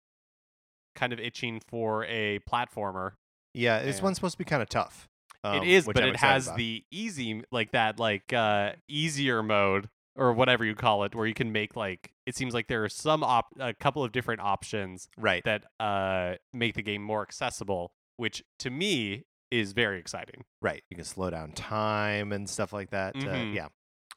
kind 0.97 1.13
of 1.13 1.21
itching 1.21 1.61
for 1.69 2.05
a 2.07 2.39
platformer. 2.51 3.13
Yeah, 3.53 3.83
this 3.83 3.97
And- 3.97 4.05
one's 4.05 4.17
supposed 4.17 4.33
to 4.35 4.39
be 4.39 4.45
kind 4.45 4.63
of 4.63 4.69
tough. 4.71 5.09
Um, 5.43 5.57
it 5.57 5.69
is, 5.69 5.87
but 5.87 6.03
I'm 6.03 6.11
it 6.11 6.17
has 6.17 6.47
about. 6.49 6.59
the 6.59 6.85
easy, 6.91 7.43
like 7.51 7.73
that, 7.73 7.99
like 7.99 8.33
uh, 8.33 8.73
easier 8.89 9.43
mode 9.43 9.89
or 10.17 10.33
whatever 10.33 10.65
you 10.65 10.75
call 10.75 11.05
it, 11.05 11.15
where 11.15 11.27
you 11.27 11.35
can 11.35 11.51
make 11.53 11.77
like 11.77 12.13
it 12.27 12.37
seems 12.37 12.53
like 12.53 12.69
there 12.69 12.85
are 12.85 12.89
some 12.89 13.23
op- 13.25 13.55
a 13.59 13.73
couple 13.73 14.05
of 14.05 14.13
different 14.13 14.41
options 14.41 15.09
right. 15.17 15.43
that 15.45 15.65
uh 15.81 16.35
make 16.53 16.75
the 16.75 16.83
game 16.83 17.03
more 17.03 17.23
accessible, 17.23 17.93
which 18.19 18.43
to 18.59 18.71
me 18.71 19.25
is 19.51 19.73
very 19.73 19.99
exciting. 19.99 20.45
Right. 20.61 20.83
You 20.91 20.97
can 20.97 21.05
slow 21.05 21.31
down 21.31 21.53
time 21.53 22.33
and 22.33 22.49
stuff 22.49 22.73
like 22.73 22.91
that. 22.91 23.17
Uh, 23.17 23.21
Mhm. 23.21 23.55
yeah. 23.55 23.69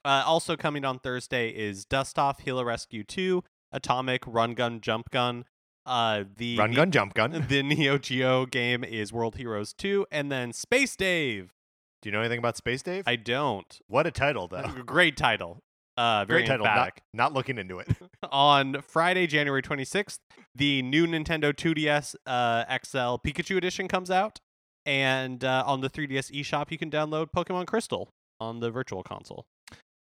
Uh, 0.06 0.24
also 0.26 0.56
coming 0.58 0.84
on 0.84 1.00
Thursday 1.00 1.50
is 1.50 1.86
Dustoff 1.86 2.42
Heli 2.42 2.64
Rescue 2.66 3.04
2, 3.04 3.42
Atomik 3.74 4.20
Run 4.28 4.54
Gun 4.54 4.82
Jump 4.82 5.10
Gun. 5.10 5.46
Uh, 5.86 6.24
the 6.38 6.58
Run 6.58 6.72
gun, 6.72 6.92
jump 6.92 7.14
gun. 7.14 7.46
the 7.50 7.64
Neo 7.64 7.98
Geo 7.98 8.46
game 8.46 8.84
is 8.84 9.12
World 9.12 9.36
Heroes 9.36 9.74
2, 9.74 10.08
and 10.12 10.32
then 10.32 10.54
Space 10.54 10.96
Dave. 10.96 11.54
Do 12.02 12.10
you 12.10 12.14
know 12.14 12.20
anything 12.20 12.40
about 12.40 12.58
Space 12.58 12.82
Dave? 12.82 13.04
I 13.08 13.16
don't. 13.16 13.80
what 13.88 14.08
a 14.08 14.12
title, 14.12 14.48
though. 14.48 14.68
Great 14.86 15.18
title. 15.18 15.60
Uh, 15.96 16.26
very 16.26 16.42
Great 16.42 16.48
title. 16.48 16.66
Not, 16.66 17.02
not 17.14 17.34
looking 17.34 17.58
into 17.58 17.80
it. 17.80 17.88
on 18.32 18.82
Friday, 18.82 19.28
January 19.28 19.62
26th, 19.62 20.20
the 20.56 20.82
new 20.82 21.06
Nintendo 21.06 21.54
2DS 21.54 22.16
uh, 22.26 22.66
XL 22.84 23.22
Pikachu 23.26 23.58
Edition 23.58 23.88
comes 23.88 24.10
out. 24.10 24.40
And 24.86 25.44
uh, 25.44 25.64
on 25.66 25.82
the 25.82 25.90
3DS 25.90 26.32
eShop, 26.32 26.72
you 26.72 26.78
can 26.78 26.90
download 26.90 27.28
Pokemon 27.34 27.68
Crystal 27.68 28.10
on 28.40 28.60
the 28.60 28.70
Virtual 28.70 29.04
Console. 29.04 29.46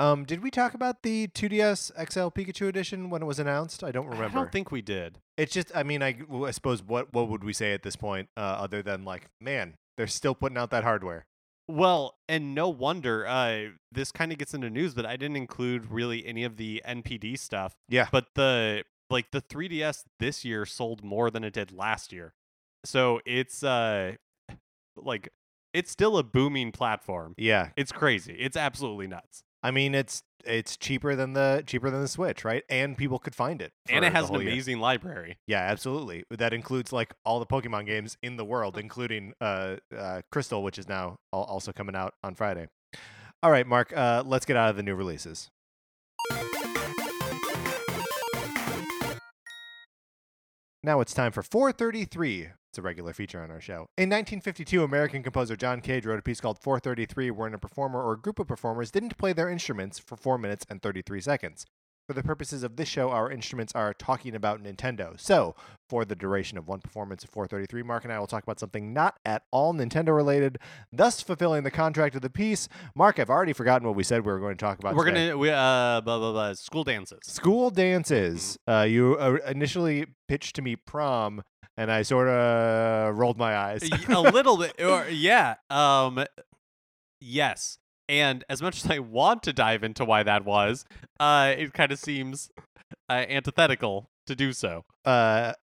Um, 0.01 0.25
did 0.25 0.43
we 0.43 0.51
talk 0.51 0.73
about 0.73 1.03
the 1.03 1.29
2DS 1.29 1.93
XL 2.11 2.29
Pikachu 2.29 2.67
edition 2.67 3.11
when 3.11 3.23
it 3.23 3.27
was 3.27 3.39
announced? 3.39 3.85
I 3.85 3.93
don't 3.93 4.07
remember. 4.07 4.39
I 4.39 4.43
don't 4.43 4.51
think 4.51 4.73
we 4.73 4.81
did. 4.81 5.19
It's 5.37 5.53
just, 5.53 5.71
I 5.75 5.83
mean, 5.83 6.03
I, 6.03 6.17
I 6.45 6.51
suppose 6.53 6.83
what 6.83 7.13
what 7.13 7.29
would 7.29 7.45
we 7.45 7.53
say 7.53 7.73
at 7.75 7.83
this 7.83 7.97
point, 7.97 8.29
uh, 8.37 8.41
other 8.41 8.83
than 8.83 9.05
like, 9.05 9.29
man, 9.41 9.75
they're 9.99 10.07
still 10.07 10.35
putting 10.35 10.57
out 10.57 10.71
that 10.71 10.85
hardware. 10.85 11.27
Well, 11.69 12.17
and 12.29 12.55
no 12.55 12.69
wonder. 12.71 13.27
Uh, 13.27 13.73
this 13.93 14.11
kind 14.11 14.33
of 14.33 14.39
gets 14.39 14.55
into 14.55 14.71
news, 14.71 14.95
but 14.95 15.05
I 15.05 15.17
didn't 15.17 15.37
include 15.37 15.91
really 15.91 16.27
any 16.27 16.45
of 16.45 16.57
the 16.57 16.83
NPD 16.89 17.39
stuff. 17.39 17.75
Yeah. 17.89 18.09
But 18.11 18.29
the 18.35 18.85
like 19.11 19.33
the 19.33 19.43
3DS 19.43 20.05
this 20.19 20.45
year 20.45 20.65
sold 20.65 21.05
more 21.05 21.31
than 21.31 21.45
it 21.45 21.53
did 21.53 21.73
last 21.73 22.11
year, 22.13 22.33
so 22.85 23.21
it's 23.27 23.63
uh 23.63 24.15
like 24.97 25.29
it's 25.75 25.91
still 25.91 26.17
a 26.17 26.23
booming 26.23 26.73
platform. 26.73 27.35
Yeah, 27.37 27.69
It's 27.77 27.93
crazy. 27.93 28.35
It's 28.39 28.57
absolutely 28.57 29.07
nuts. 29.07 29.45
I 29.63 29.71
mean, 29.71 29.95
it's 29.95 30.23
it's 30.45 30.77
cheaper 30.77 31.15
than 31.15 31.35
the 31.35 31.63
cheaper 31.67 31.91
than 31.91 32.01
the 32.01 32.09
Switch, 32.09 32.45
right? 32.45 32.65
And 32.69 32.97
people 32.97 33.19
could 33.19 33.35
find 33.35 33.61
it. 33.61 33.73
and 33.89 34.05
it 34.05 34.13
has 34.13 34.25
an 34.25 34.35
whole 34.35 34.43
year. 34.43 34.53
amazing 34.53 34.81
library. 34.81 35.39
Yeah, 35.47 35.61
absolutely. 35.61 36.25
That 36.31 36.53
includes 36.53 36.93
like 36.93 37.15
all 37.25 37.41
the 37.41 37.47
Pokemon 37.47 37.87
games 37.87 38.17
in 38.23 38.37
the 38.37 38.45
world, 38.45 38.79
including 38.79 39.35
uh, 39.41 39.77
uh, 39.97 40.23
Crystal, 40.33 40.63
which 40.63 40.79
is 40.79 40.89
now 40.89 41.19
also 41.33 41.73
coming 41.73 41.95
out 41.95 42.15
on 42.25 42.35
Friday. 42.35 42.69
All 43.43 43.51
right, 43.51 43.67
Mark, 43.67 43.93
uh, 43.97 44.23
let's 44.27 44.45
get 44.45 44.57
out 44.57 44.71
of 44.71 44.77
the 44.77 44.83
new 44.83 44.95
releases. 44.95 45.51
Now 50.83 51.01
it's 51.01 51.13
time 51.13 51.33
for 51.33 51.43
433. 51.43 52.49
It's 52.71 52.79
a 52.79 52.83
regular 52.83 53.13
feature 53.13 53.43
on 53.43 53.51
our 53.51 53.61
show. 53.61 53.91
In 53.99 54.09
1952, 54.09 54.83
American 54.83 55.23
composer 55.23 55.55
John 55.55 55.83
Cage 55.83 56.07
wrote 56.07 56.19
a 56.19 56.23
piece 56.23 56.41
called 56.41 56.59
433, 56.59 57.31
wherein 57.31 57.53
a 57.53 57.59
performer 57.59 58.03
or 58.03 58.15
a 58.15 58.19
group 58.19 58.39
of 58.39 58.47
performers 58.47 58.91
didn't 58.91 59.19
play 59.19 59.35
their 59.35 59.51
instruments 59.51 59.99
for 59.99 60.17
4 60.17 60.39
minutes 60.39 60.65
and 60.71 60.81
33 60.81 61.21
seconds. 61.21 61.67
For 62.11 62.15
the 62.15 62.25
purposes 62.25 62.65
of 62.65 62.75
this 62.75 62.89
show, 62.89 63.11
our 63.11 63.31
instruments 63.31 63.73
are 63.77 63.95
talking 63.95 64.35
about 64.35 64.61
Nintendo. 64.61 65.13
So, 65.17 65.55
for 65.89 66.05
the 66.05 66.17
duration 66.17 66.59
of 66.59 66.67
one 66.67 66.81
performance 66.81 67.23
of 67.23 67.31
433, 67.31 67.85
Mark 67.85 68.03
and 68.03 68.13
I 68.13 68.19
will 68.19 68.27
talk 68.27 68.43
about 68.43 68.59
something 68.59 68.93
not 68.93 69.21
at 69.25 69.45
all 69.53 69.73
Nintendo 69.73 70.09
related, 70.09 70.59
thus 70.93 71.23
fulfilling 71.23 71.63
the 71.63 71.71
contract 71.71 72.17
of 72.17 72.23
the 72.23 72.29
piece. 72.29 72.69
Mark, 72.97 73.21
I've 73.21 73.31
already 73.31 73.53
forgotten 73.53 73.87
what 73.87 73.95
we 73.95 74.03
said 74.03 74.27
we 74.27 74.33
were 74.33 74.41
going 74.41 74.57
to 74.57 74.61
talk 74.61 74.81
about. 74.81 74.97
We're 74.97 75.05
today. 75.05 75.29
gonna 75.29 75.39
we 75.39 75.51
uh 75.51 76.01
blah 76.01 76.19
blah 76.19 76.33
blah 76.33 76.53
school 76.55 76.83
dances. 76.83 77.21
School 77.23 77.71
dances. 77.71 78.59
Uh, 78.67 78.89
you 78.91 79.17
uh, 79.17 79.37
initially 79.47 80.07
pitched 80.27 80.57
to 80.57 80.63
me 80.63 80.75
prom, 80.75 81.45
and 81.77 81.93
I 81.93 82.03
sort 82.03 82.27
of 82.27 83.17
rolled 83.17 83.39
my 83.39 83.57
eyes. 83.57 83.89
a 84.09 84.21
little 84.21 84.57
bit, 84.57 84.75
or 84.83 85.09
yeah. 85.09 85.55
Um, 85.71 86.25
yes. 87.21 87.79
And 88.11 88.43
as 88.49 88.61
much 88.61 88.85
as 88.85 88.91
I 88.91 88.99
want 88.99 89.45
to 89.45 89.53
dive 89.53 89.85
into 89.85 90.05
why 90.05 90.25
that 90.25 90.45
was, 90.45 90.85
uh, 91.21 91.55
it 91.57 91.73
kind 91.73 91.93
of 91.93 91.99
seems 92.01 92.51
uh, 93.09 93.25
antithetical 93.29 94.11
to 94.27 94.35
do 94.35 94.53
so. 94.53 94.85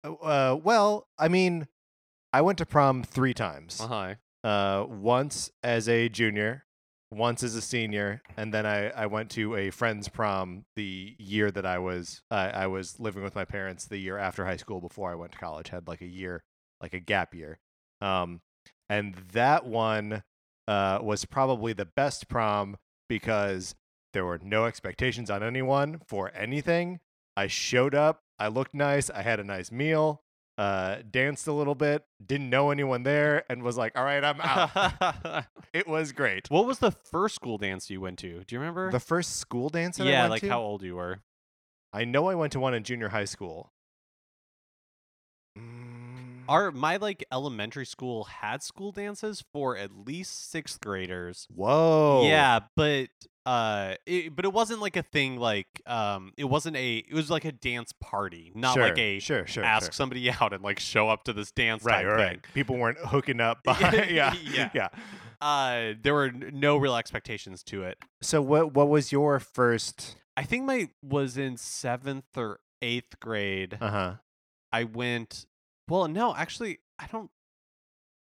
uh, 0.03 0.11
uh, 0.21 0.59
well, 0.61 1.07
I 1.21 1.29
mean, 1.29 1.69
I 2.33 2.41
went 2.41 2.59
to 2.59 2.67
prom 2.67 3.05
three 3.05 3.33
times. 3.33 3.81
Uh-huh. 3.81 4.15
Uh, 4.43 4.87
once 4.89 5.53
as 5.63 5.89
a 5.89 6.09
junior, 6.09 6.65
once 7.13 7.45
as 7.45 7.55
a 7.55 7.63
senior, 7.63 8.23
and 8.37 8.53
then 8.53 8.67
I, 8.67 8.89
I 8.89 9.07
went 9.07 9.31
to 9.33 9.55
a 9.55 9.71
friend's 9.71 10.09
prom 10.09 10.65
the 10.75 11.15
year 11.21 11.53
that 11.53 11.65
I 11.65 11.79
was 11.79 12.23
I 12.29 12.51
I 12.51 12.67
was 12.67 12.99
living 12.99 13.23
with 13.23 13.37
my 13.37 13.45
parents 13.45 13.87
the 13.87 13.99
year 13.99 14.19
after 14.19 14.45
high 14.45 14.57
school 14.57 14.81
before 14.81 15.13
I 15.13 15.15
went 15.15 15.31
to 15.31 15.39
college. 15.39 15.69
Had 15.69 15.87
like 15.87 16.01
a 16.01 16.07
year, 16.07 16.43
like 16.81 16.93
a 16.93 16.99
gap 16.99 17.35
year. 17.37 17.61
Um, 18.01 18.41
and 18.89 19.15
that 19.33 19.65
one 19.65 20.25
uh, 20.69 20.99
was 21.02 21.25
probably 21.25 21.73
the 21.73 21.85
best 21.85 22.28
prom 22.28 22.76
because 23.09 23.75
there 24.12 24.25
were 24.25 24.38
no 24.42 24.66
expectations 24.66 25.31
on 25.31 25.42
anyone 25.42 26.00
for 26.07 26.31
anything. 26.35 27.00
I 27.37 27.47
showed 27.47 27.95
up, 27.95 28.23
I 28.38 28.49
looked 28.49 28.75
nice, 28.75 29.11
I 29.11 29.23
had 29.23 29.40
a 29.40 29.45
nice 29.45 29.73
meal, 29.73 30.23
uh, 30.59 30.97
danced 31.11 31.47
a 31.47 31.52
little 31.52 31.75
bit, 31.75 32.04
didn't 32.25 32.50
know 32.50 32.71
anyone 32.71 33.02
there, 33.04 33.45
and 33.49 33.62
was 33.62 33.76
like, 33.76 33.97
all 33.97 34.04
right, 34.04 34.23
I'm 34.23 34.40
out. 34.40 35.45
it 35.73 35.88
was 35.88 36.12
great. 36.12 36.50
what 36.50 36.66
was 36.66 36.78
the 36.78 36.90
first 36.90 37.35
school 37.35 37.59
dance 37.59 37.88
you 37.90 38.00
went 38.00 38.19
to? 38.21 38.45
Do 38.45 38.54
you 38.54 38.61
remember? 38.61 38.90
The 38.90 39.00
first 39.00 39.37
school 39.37 39.71
dance 39.71 39.97
that 39.97 40.07
I 40.07 40.11
yeah, 40.11 40.21
went 40.23 40.31
like 40.33 40.42
to, 40.42 40.49
how 40.49 40.61
old 40.61 40.83
you 40.83 40.97
were. 40.97 41.21
I 41.92 42.04
know 42.04 42.28
I 42.28 42.35
went 42.35 42.52
to 42.52 42.61
one 42.61 42.75
in 42.75 42.85
junior 42.85 43.09
high 43.09 43.25
school. 43.25 43.73
Our 46.53 46.71
my 46.71 46.97
like 46.97 47.25
elementary 47.33 47.87
school 47.87 48.25
had 48.25 48.63
school 48.63 48.93
dances 48.93 49.43
for 49.53 49.77
at 49.77 49.91
least 50.07 50.51
sixth 50.51 50.81
graders. 50.81 51.47
whoa. 51.55 52.25
Yeah, 52.27 52.61
but 52.77 53.09
uh, 53.47 53.95
it, 54.07 54.37
but 54.37 54.45
it 54.45 54.53
wasn't 54.53 54.81
like 54.81 54.97
a 54.97 55.03
thing 55.03 55.37
like 55.37 55.67
um, 55.87 56.33
it 56.37 56.45
wasn't 56.45 56.77
a 56.77 56.99
it 56.99 57.15
was 57.15 57.31
like 57.31 57.45
a 57.45 57.53
dance 57.53 57.93
party, 58.01 58.53
not 58.55 58.75
sure, 58.75 58.83
like 58.85 58.99
a 58.99 59.19
sure, 59.19 59.47
sure. 59.47 59.65
ask 59.65 59.87
sure. 59.87 59.93
somebody 59.93 60.31
out 60.41 60.53
and 60.53 60.63
like 60.63 60.79
show 60.79 61.09
up 61.09 61.25
to 61.25 61.33
this 61.33 61.51
dance 61.53 61.85
Right, 61.85 62.03
type 62.03 62.07
right, 62.07 62.17
thing. 62.17 62.27
right. 62.45 62.55
People 62.55 62.77
weren't 62.77 62.99
hooking 62.99 63.41
up. 63.41 63.63
By, 63.65 64.07
yeah, 64.11 64.35
Yeah. 64.45 64.71
yeah. 64.75 64.89
Uh, 65.41 65.95
there 66.01 66.15
were 66.15 66.31
no 66.31 66.77
real 66.77 66.95
expectations 66.95 67.65
to 67.65 67.83
it. 67.83 67.99
So 68.21 68.41
what 68.43 68.75
what 68.75 68.89
was 68.89 69.11
your 69.11 69.41
first? 69.41 70.17
I 70.37 70.45
think 70.45 70.65
my 70.65 70.91
was 71.03 71.37
in 71.37 71.57
seventh 71.57 72.37
or 72.37 72.61
eighth 72.83 73.19
grade. 73.21 73.79
Uh 73.81 73.91
huh. 73.91 74.15
I 74.73 74.85
went. 74.85 75.47
Well, 75.89 76.09
no, 76.09 76.35
actually, 76.35 76.79
I 76.99 77.07
don't. 77.07 77.31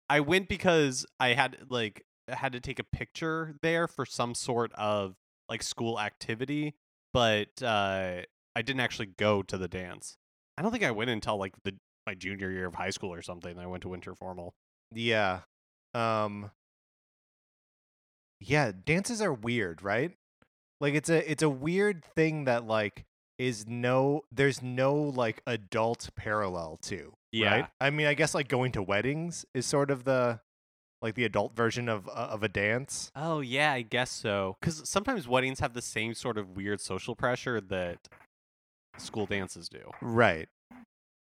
I 0.08 0.20
went 0.20 0.48
because 0.48 1.06
I 1.18 1.28
had 1.34 1.56
like 1.70 2.04
had 2.28 2.52
to 2.52 2.60
take 2.60 2.78
a 2.78 2.84
picture 2.84 3.54
there 3.62 3.86
for 3.88 4.06
some 4.06 4.34
sort 4.34 4.72
of 4.74 5.16
like 5.48 5.62
school 5.62 6.00
activity, 6.00 6.74
but 7.12 7.62
uh, 7.62 8.22
I 8.56 8.62
didn't 8.62 8.80
actually 8.80 9.06
go 9.06 9.42
to 9.42 9.58
the 9.58 9.68
dance. 9.68 10.16
I 10.56 10.62
don't 10.62 10.70
think 10.72 10.84
I 10.84 10.90
went 10.90 11.10
until 11.10 11.36
like 11.38 11.54
the 11.64 11.74
my 12.06 12.14
junior 12.14 12.50
year 12.50 12.66
of 12.66 12.74
high 12.74 12.90
school 12.90 13.12
or 13.12 13.22
something. 13.22 13.58
I 13.58 13.66
went 13.66 13.82
to 13.82 13.88
winter 13.88 14.14
formal. 14.14 14.54
Yeah. 14.92 15.40
Um 15.94 16.50
Yeah, 18.40 18.72
dances 18.84 19.22
are 19.22 19.32
weird, 19.32 19.82
right? 19.82 20.12
Like 20.80 20.94
it's 20.94 21.08
a 21.08 21.30
it's 21.30 21.42
a 21.42 21.48
weird 21.48 22.04
thing 22.04 22.44
that 22.44 22.66
like 22.66 23.04
is 23.38 23.66
no 23.66 24.22
there's 24.30 24.62
no 24.62 24.94
like 24.94 25.42
adult 25.46 26.08
parallel 26.16 26.78
to. 26.82 27.14
Yeah. 27.32 27.50
Right? 27.50 27.66
I 27.80 27.90
mean, 27.90 28.06
I 28.06 28.14
guess 28.14 28.34
like 28.34 28.48
going 28.48 28.72
to 28.72 28.82
weddings 28.82 29.44
is 29.54 29.66
sort 29.66 29.90
of 29.90 30.04
the 30.04 30.40
like 31.02 31.14
the 31.16 31.24
adult 31.24 31.54
version 31.54 31.88
of 31.88 32.08
uh, 32.08 32.12
of 32.12 32.42
a 32.42 32.48
dance. 32.48 33.10
Oh 33.16 33.40
yeah, 33.40 33.72
I 33.72 33.82
guess 33.82 34.10
so. 34.10 34.56
Because 34.60 34.88
sometimes 34.88 35.26
weddings 35.28 35.60
have 35.60 35.74
the 35.74 35.82
same 35.82 36.14
sort 36.14 36.38
of 36.38 36.56
weird 36.56 36.80
social 36.80 37.14
pressure 37.16 37.60
that 37.60 38.08
school 38.98 39.26
dances 39.26 39.68
do. 39.68 39.90
Right. 40.00 40.48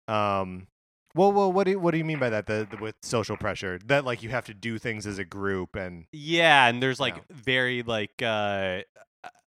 Um 0.09 0.67
well, 1.13 1.33
well, 1.33 1.51
what 1.53 1.65
do 1.65 1.73
you, 1.73 1.81
what 1.81 1.91
do 1.91 1.99
you 1.99 2.05
mean 2.05 2.21
by 2.21 2.31
that? 2.31 2.47
The, 2.47 2.69
the 2.71 2.77
with 2.77 2.95
social 3.03 3.37
pressure 3.37 3.81
that 3.87 4.05
like 4.05 4.23
you 4.23 4.29
have 4.29 4.45
to 4.47 4.55
do 4.55 4.79
things 4.79 5.07
as 5.09 5.19
a 5.19 5.25
group 5.25 5.75
and 5.75 6.05
Yeah, 6.13 6.69
and 6.69 6.81
there's 6.83 7.01
like 7.01 7.17
No. 7.17 7.23
very 7.31 7.83
like 7.83 8.23
uh 8.23 8.83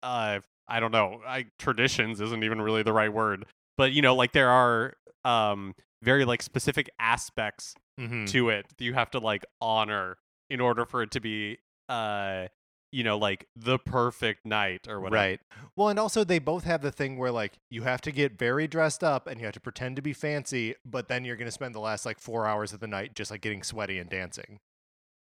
uh 0.03 0.39
I 0.69 0.79
don't 0.79 0.91
know, 0.91 1.21
I 1.25 1.47
traditions 1.57 2.21
isn't 2.21 2.43
even 2.43 2.61
really 2.61 2.83
the 2.83 2.93
right 2.93 3.11
word. 3.11 3.45
But 3.77 3.91
you 3.91 4.01
know, 4.01 4.15
like 4.15 4.31
there 4.33 4.49
are 4.49 4.93
um 5.25 5.73
very 6.03 6.23
like 6.25 6.41
specific 6.41 6.89
aspects 6.99 7.75
Mhm. 7.99 8.27
to 8.31 8.47
it 8.49 8.65
that 8.77 8.83
you 8.85 8.93
have 8.93 9.11
to 9.11 9.19
like 9.19 9.45
honor 9.59 10.17
in 10.49 10.61
order 10.61 10.85
for 10.85 11.01
it 11.03 11.11
to 11.11 11.19
be 11.19 11.57
uh 11.89 12.47
you 12.91 13.03
know 13.03 13.17
like 13.17 13.45
the 13.55 13.77
perfect 13.77 14.45
night 14.45 14.87
or 14.87 14.99
whatever. 15.01 15.15
Right. 15.21 15.39
Well, 15.75 15.89
and 15.89 15.99
also 15.99 16.23
they 16.23 16.39
both 16.39 16.63
have 16.63 16.81
the 16.81 16.91
thing 16.91 17.17
where 17.17 17.31
like 17.31 17.57
you 17.69 17.83
have 17.83 18.01
to 18.01 18.11
get 18.11 18.37
very 18.39 18.67
dressed 18.67 19.03
up 19.03 19.27
and 19.27 19.39
you 19.39 19.45
have 19.45 19.53
to 19.55 19.59
pretend 19.59 19.95
to 19.97 20.01
be 20.01 20.13
fancy, 20.13 20.75
but 20.85 21.07
then 21.09 21.25
you're 21.25 21.35
going 21.35 21.47
to 21.47 21.51
spend 21.51 21.75
the 21.75 21.79
last 21.79 22.05
like 22.05 22.19
4 22.19 22.47
hours 22.47 22.71
of 22.73 22.79
the 22.79 22.87
night 22.87 23.13
just 23.15 23.29
like 23.31 23.41
getting 23.41 23.61
sweaty 23.63 23.99
and 23.99 24.09
dancing. 24.09 24.59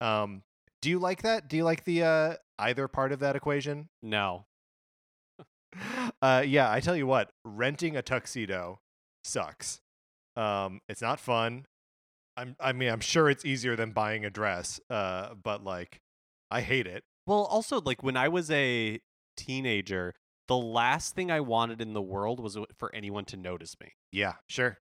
Um 0.00 0.42
do 0.80 0.88
you 0.90 0.98
like 1.00 1.22
that? 1.22 1.48
Do 1.48 1.56
you 1.56 1.64
like 1.64 1.84
the 1.84 2.02
uh 2.04 2.34
either 2.58 2.86
part 2.88 3.12
of 3.12 3.18
that 3.20 3.34
equation? 3.36 3.88
No. 4.02 4.44
Uh 6.22 6.42
yeah, 6.46 6.70
I 6.70 6.80
tell 6.80 6.96
you 6.96 7.06
what, 7.06 7.30
renting 7.44 7.96
a 7.96 8.02
tuxedo 8.02 8.80
sucks. 9.24 9.80
Um 10.36 10.80
it's 10.88 11.02
not 11.02 11.20
fun. 11.20 11.66
I'm 12.36 12.56
I 12.60 12.72
mean, 12.72 12.88
I'm 12.90 13.00
sure 13.00 13.28
it's 13.28 13.44
easier 13.44 13.76
than 13.76 13.92
buying 13.92 14.24
a 14.24 14.30
dress, 14.30 14.80
uh 14.90 15.34
but 15.34 15.62
like 15.64 16.00
I 16.50 16.60
hate 16.62 16.86
it. 16.86 17.04
Well, 17.26 17.44
also 17.44 17.80
like 17.80 18.02
when 18.02 18.16
I 18.16 18.28
was 18.28 18.50
a 18.50 19.00
teenager, 19.36 20.14
the 20.48 20.56
last 20.56 21.14
thing 21.14 21.30
I 21.30 21.40
wanted 21.40 21.80
in 21.82 21.92
the 21.92 22.00
world 22.02 22.40
was 22.40 22.56
for 22.78 22.94
anyone 22.94 23.26
to 23.26 23.36
notice 23.36 23.76
me. 23.80 23.92
Yeah, 24.10 24.34
sure. 24.48 24.78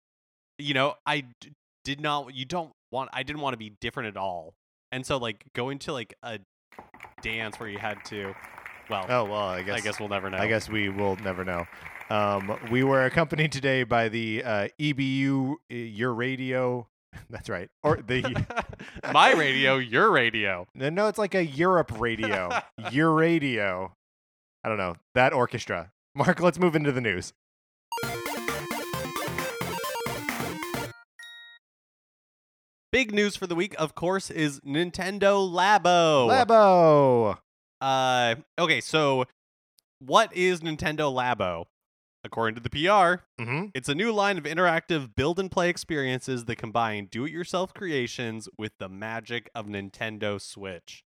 you 0.59 0.72
know, 0.75 0.94
I 1.05 1.25
d- 1.40 1.53
did 1.85 2.01
not. 2.01 2.33
You 2.35 2.44
don't 2.44 2.70
want. 2.92 3.11
I 3.12 3.25
didn't 3.25 3.42
want 3.42 3.55
to 3.55 3.59
be 3.59 3.75
different 3.81 4.09
at 4.11 4.16
all. 4.16 4.55
And 4.92 5.05
so, 5.05 5.16
like 5.16 5.44
going 5.55 5.81
to 5.81 5.92
like 5.92 6.14
a 6.22 6.38
dance 7.20 7.59
where 7.59 7.68
you 7.68 7.79
had 7.79 8.05
to. 8.07 8.33
Well, 8.88 9.07
Oh, 9.09 9.25
well, 9.25 9.40
I 9.49 9.62
guess 9.62 9.77
I 9.77 9.81
guess 9.81 9.99
we'll 10.01 10.09
never 10.09 10.31
know. 10.31 10.38
I 10.38 10.46
guess 10.46 10.68
we 10.68 10.88
will 10.88 11.16
never 11.16 11.44
know. 11.44 11.66
Um, 12.09 12.57
we 12.70 12.85
were 12.85 13.05
accompanied 13.05 13.51
today 13.51 13.83
by 13.83 14.09
the 14.09 14.42
uh, 14.44 14.68
EBU 14.81 15.53
uh, 15.55 15.75
Your 15.75 16.14
Radio. 16.14 16.87
That's 17.31 17.49
right. 17.49 17.68
Or 17.83 17.96
the 17.96 18.44
my 19.12 19.33
radio, 19.33 19.77
your 19.79 20.11
radio. 20.12 20.66
no, 20.75 20.88
no, 20.90 21.09
it's 21.09 21.18
like 21.18 21.35
a 21.35 21.44
Europe 21.44 21.99
radio. 21.99 22.51
Your 22.92 23.12
Radio. 23.12 23.92
I 24.62 24.68
don't 24.68 24.79
know 24.79 24.96
that 25.14 25.33
orchestra. 25.33 25.90
Mark, 26.14 26.40
let's 26.40 26.59
move 26.59 26.77
into 26.77 26.92
the 26.92 27.01
news. 27.01 27.33
Big 32.92 33.12
news 33.12 33.37
for 33.37 33.46
the 33.46 33.55
week, 33.55 33.75
of 33.79 33.94
course, 33.94 34.31
is 34.31 34.61
Nintendo 34.61 35.46
Labo. 35.51 36.29
Labo. 36.31 37.38
Uh, 37.87 38.35
okay, 38.59 38.81
so 38.81 39.27
what 40.01 40.35
is 40.37 40.61
Nintendo 40.61 41.12
Labo? 41.12 41.66
According 42.25 42.57
to 42.57 42.61
the 42.61 42.70
PR, 42.70 43.22
Mm-hmm. 43.40 43.66
It's 43.75 43.88
a 43.88 43.94
new 43.94 44.12
line 44.12 44.38
of 44.38 44.44
interactive 44.44 45.14
build 45.14 45.38
and 45.38 45.49
play 45.49 45.68
experiences 45.68 46.46
that 46.46 46.57
combine 46.57 47.07
do 47.09 47.25
it 47.25 47.31
yourself 47.31 47.72
creations 47.72 48.49
with 48.59 48.72
the 48.81 48.88
magic 48.88 49.49
of 49.55 49.66
Nintendo 49.66 50.40
Switch. 50.40 51.05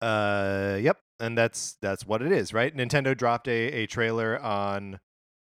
Uh, 0.00 0.78
yep, 0.80 0.98
and 1.18 1.36
that's 1.36 1.76
that's 1.82 2.06
what 2.06 2.22
it 2.22 2.30
is, 2.30 2.54
right? 2.54 2.76
Nintendo 2.76 3.16
dropped 3.16 3.48
a 3.48 3.72
a 3.72 3.86
trailer 3.86 4.38
on 4.40 5.00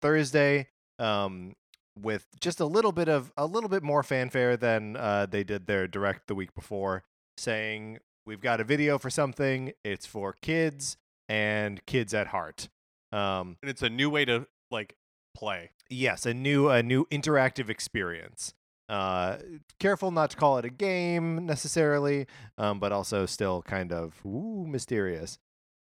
Thursday, 0.01 0.69
um, 0.97 1.53
with 1.99 2.25
just 2.39 2.59
a 2.59 2.65
little 2.65 2.91
bit 2.91 3.07
of 3.07 3.31
a 3.37 3.45
little 3.45 3.69
bit 3.69 3.83
more 3.83 4.01
fanfare 4.01 4.57
than 4.57 4.97
uh, 4.97 5.27
they 5.29 5.43
did 5.43 5.67
their 5.67 5.87
direct 5.87 6.25
the 6.25 6.33
week 6.33 6.55
before, 6.55 7.03
saying 7.37 7.99
we've 8.25 8.41
got 8.41 8.59
a 8.59 8.63
video 8.63 8.97
for 8.97 9.09
something. 9.09 9.73
It's 9.83 10.05
for 10.05 10.33
kids 10.41 10.97
and 11.29 11.85
kids 11.85 12.13
at 12.13 12.27
heart. 12.27 12.69
Um, 13.11 13.57
And 13.61 13.69
it's 13.69 13.81
a 13.81 13.89
new 13.89 14.09
way 14.09 14.25
to 14.25 14.47
like 14.69 14.95
play. 15.35 15.71
Yes, 15.89 16.25
a 16.25 16.33
new 16.33 16.69
a 16.69 16.81
new 16.83 17.05
interactive 17.05 17.69
experience. 17.69 18.53
Uh, 18.89 19.37
careful 19.79 20.11
not 20.11 20.31
to 20.31 20.37
call 20.37 20.57
it 20.57 20.65
a 20.65 20.69
game 20.69 21.45
necessarily, 21.45 22.27
um, 22.57 22.79
but 22.79 22.91
also 22.91 23.25
still 23.25 23.61
kind 23.61 23.93
of 23.93 24.15
ooh, 24.25 24.65
mysterious. 24.67 25.37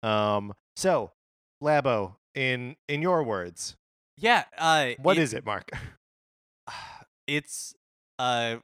Um, 0.03 0.53
so, 0.75 1.11
Labo, 1.63 2.15
in 2.35 2.75
in 2.87 3.01
your 3.01 3.23
words, 3.23 3.75
Yeah. 4.17 4.43
Uh, 4.57 4.91
what 4.99 5.17
it- 5.17 5.23
is 5.23 5.33
it, 5.33 5.45
Mark? 5.45 5.69
It's 7.27 7.73
a 8.19 8.59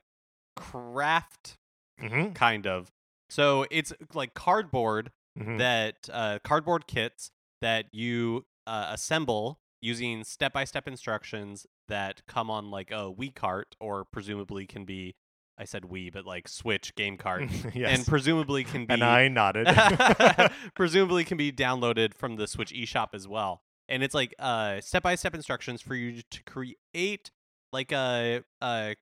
craft 0.55 1.57
mm-hmm. 2.01 2.31
kind 2.31 2.65
of. 2.65 2.89
So 3.33 3.65
it's 3.71 3.91
like 4.13 4.33
cardboard 4.33 5.11
Mm-hmm. 5.39 5.57
that 5.57 5.95
uh, 6.13 6.37
cardboard 6.43 6.85
kits 6.85 7.31
that 7.59 7.85
you 7.91 8.45
uh, 8.67 8.89
assemble 8.91 9.59
using 9.81 10.23
step-by-step 10.23 10.87
instructions 10.87 11.65
that 11.87 12.21
come 12.27 12.51
on 12.51 12.69
like 12.69 12.91
a 12.91 13.11
Wii 13.11 13.33
cart 13.33 13.75
or 13.79 14.05
presumably 14.05 14.67
can 14.67 14.85
be 14.85 15.15
I 15.57 15.65
said 15.65 15.83
Wii 15.83 16.13
but 16.13 16.27
like 16.27 16.47
Switch 16.47 16.93
game 16.93 17.17
cart 17.25 17.49
yes. 17.73 17.97
and 17.97 18.05
presumably 18.05 18.63
can 18.63 18.85
be 18.85 18.93
and 18.93 19.03
I 19.03 19.27
nodded. 19.27 19.67
presumably 20.75 21.23
can 21.23 21.35
be 21.37 21.51
downloaded 21.51 22.13
from 22.13 22.35
the 22.35 22.45
Switch 22.45 22.71
eShop 22.71 23.15
as 23.15 23.27
well. 23.27 23.63
And 23.89 24.03
it's 24.03 24.13
like 24.13 24.35
uh 24.37 24.81
step-by-step 24.81 25.33
instructions 25.33 25.81
for 25.81 25.95
you 25.95 26.21
to 26.29 26.43
create 26.43 27.31
like 27.71 27.91
a 27.91 28.43
a 28.61 28.95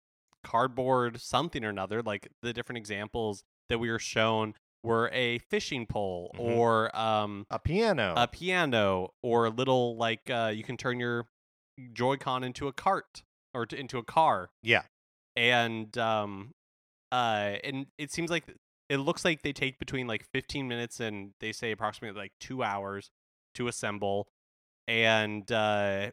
cardboard 0.46 1.20
something 1.20 1.66
or 1.66 1.70
another 1.70 2.02
like 2.02 2.30
the 2.42 2.54
different 2.54 2.78
examples 2.78 3.44
that 3.72 3.80
we 3.80 3.90
were 3.90 4.00
shown 4.00 4.54
were 4.84 5.10
a 5.14 5.38
fishing 5.38 5.86
pole 5.86 6.32
Mhm. 6.36 6.40
or 6.40 6.96
um 6.96 7.46
a 7.50 7.58
piano. 7.60 8.14
a 8.18 8.28
piano 8.28 9.14
or 9.24 9.46
a 9.46 9.50
little 9.50 9.96
like 9.96 10.30
uh 10.30 10.52
you 10.54 10.64
can 10.64 10.78
turn 10.78 11.00
your 11.00 11.28
Joy-Con 11.94 12.44
into 12.44 12.68
a 12.68 12.74
cart 12.74 13.24
or 13.54 13.66
to, 13.66 13.76
into 13.80 13.98
a 13.98 14.04
car 14.04 14.50
yeah. 14.62 14.84
and 15.36 15.98
um 15.98 16.52
uh 17.12 17.58
and 17.64 17.88
it 17.98 18.12
seems 18.12 18.30
like 18.30 18.46
it 18.90 18.98
looks 18.98 19.24
like 19.24 19.42
they 19.42 19.54
take 19.54 19.80
between 19.80 20.06
like 20.08 20.26
15 20.34 20.68
minutes 20.68 21.00
and 21.00 21.32
they 21.40 21.52
say 21.52 21.72
approximately 21.72 22.20
like 22.20 22.34
2 22.40 22.62
hours 22.64 23.10
to 23.56 23.68
assemble 23.68 24.28
and 24.88 25.52
uh 25.52 26.12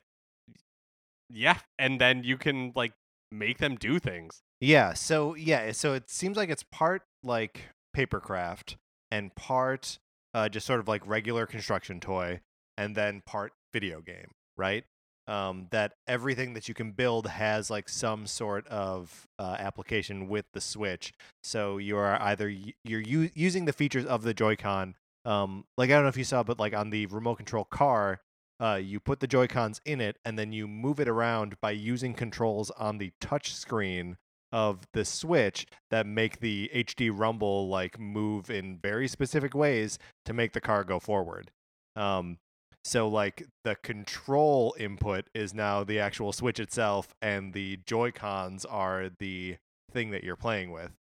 yeah 1.30 1.58
and 1.78 2.00
then 2.00 2.22
you 2.24 2.36
can 2.36 2.72
like 2.74 2.92
make 3.30 3.58
them 3.58 3.76
do 3.76 3.98
things 3.98 4.42
Yeah. 4.60 4.92
So 4.94 5.34
yeah. 5.36 5.70
So 5.72 5.94
it 5.94 6.10
seems 6.10 6.36
like 6.36 6.50
it's 6.50 6.64
part 6.64 7.02
like 7.22 7.70
papercraft 7.96 8.76
and 9.10 9.34
part 9.34 9.98
uh, 10.34 10.48
just 10.48 10.66
sort 10.66 10.80
of 10.80 10.88
like 10.88 11.06
regular 11.06 11.46
construction 11.46 12.00
toy, 12.00 12.40
and 12.76 12.94
then 12.94 13.22
part 13.26 13.52
video 13.72 14.00
game, 14.00 14.30
right? 14.56 14.84
Um, 15.26 15.66
that 15.70 15.92
everything 16.06 16.54
that 16.54 16.68
you 16.68 16.74
can 16.74 16.92
build 16.92 17.26
has 17.26 17.70
like 17.70 17.88
some 17.88 18.26
sort 18.26 18.66
of 18.68 19.26
uh, 19.38 19.56
application 19.58 20.28
with 20.28 20.46
the 20.54 20.60
Switch. 20.60 21.12
So 21.42 21.76
you 21.76 21.98
are 21.98 22.20
either 22.22 22.48
you're 22.48 23.00
u- 23.00 23.30
using 23.34 23.66
the 23.66 23.72
features 23.72 24.06
of 24.06 24.22
the 24.22 24.32
Joy-Con. 24.32 24.94
Um, 25.24 25.64
like 25.76 25.90
I 25.90 25.94
don't 25.94 26.04
know 26.04 26.08
if 26.08 26.16
you 26.16 26.24
saw, 26.24 26.42
but 26.42 26.58
like 26.58 26.74
on 26.74 26.90
the 26.90 27.06
remote 27.06 27.36
control 27.36 27.64
car, 27.64 28.20
uh, 28.60 28.80
you 28.82 29.00
put 29.00 29.20
the 29.20 29.26
Joy 29.26 29.46
Cons 29.46 29.80
in 29.84 30.00
it, 30.00 30.16
and 30.24 30.38
then 30.38 30.52
you 30.52 30.66
move 30.66 30.98
it 30.98 31.08
around 31.08 31.60
by 31.60 31.72
using 31.72 32.14
controls 32.14 32.70
on 32.70 32.98
the 32.98 33.12
touch 33.20 33.54
screen 33.54 34.16
of 34.52 34.86
the 34.92 35.04
Switch 35.04 35.66
that 35.90 36.06
make 36.06 36.40
the 36.40 36.70
HD 36.74 37.10
Rumble 37.12 37.68
like 37.68 37.98
move 37.98 38.50
in 38.50 38.78
very 38.78 39.08
specific 39.08 39.54
ways 39.54 39.98
to 40.24 40.32
make 40.32 40.52
the 40.52 40.60
car 40.60 40.84
go 40.84 40.98
forward. 40.98 41.50
Um, 41.96 42.38
so 42.84 43.08
like 43.08 43.46
the 43.64 43.74
control 43.76 44.74
input 44.78 45.28
is 45.34 45.52
now 45.52 45.84
the 45.84 45.98
actual 45.98 46.32
Switch 46.32 46.58
itself, 46.60 47.14
and 47.20 47.52
the 47.52 47.78
Joy 47.84 48.10
Cons 48.12 48.64
are 48.64 49.10
the 49.18 49.56
thing 49.92 50.10
that 50.10 50.24
you're 50.24 50.36
playing 50.36 50.70
with. 50.70 50.92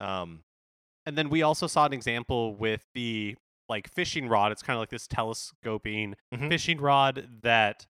Um, 0.00 0.40
and 1.06 1.18
then 1.18 1.28
we 1.28 1.42
also 1.42 1.66
saw 1.66 1.86
an 1.86 1.92
example 1.92 2.54
with 2.54 2.84
the 2.94 3.36
like 3.68 3.92
fishing 3.92 4.28
rod 4.28 4.50
it's 4.50 4.62
kind 4.62 4.76
of 4.76 4.80
like 4.80 4.88
this 4.88 5.06
telescoping 5.06 6.14
Mhm. 6.32 6.48
fishing 6.48 6.80
rod 6.80 7.28
that 7.42 7.86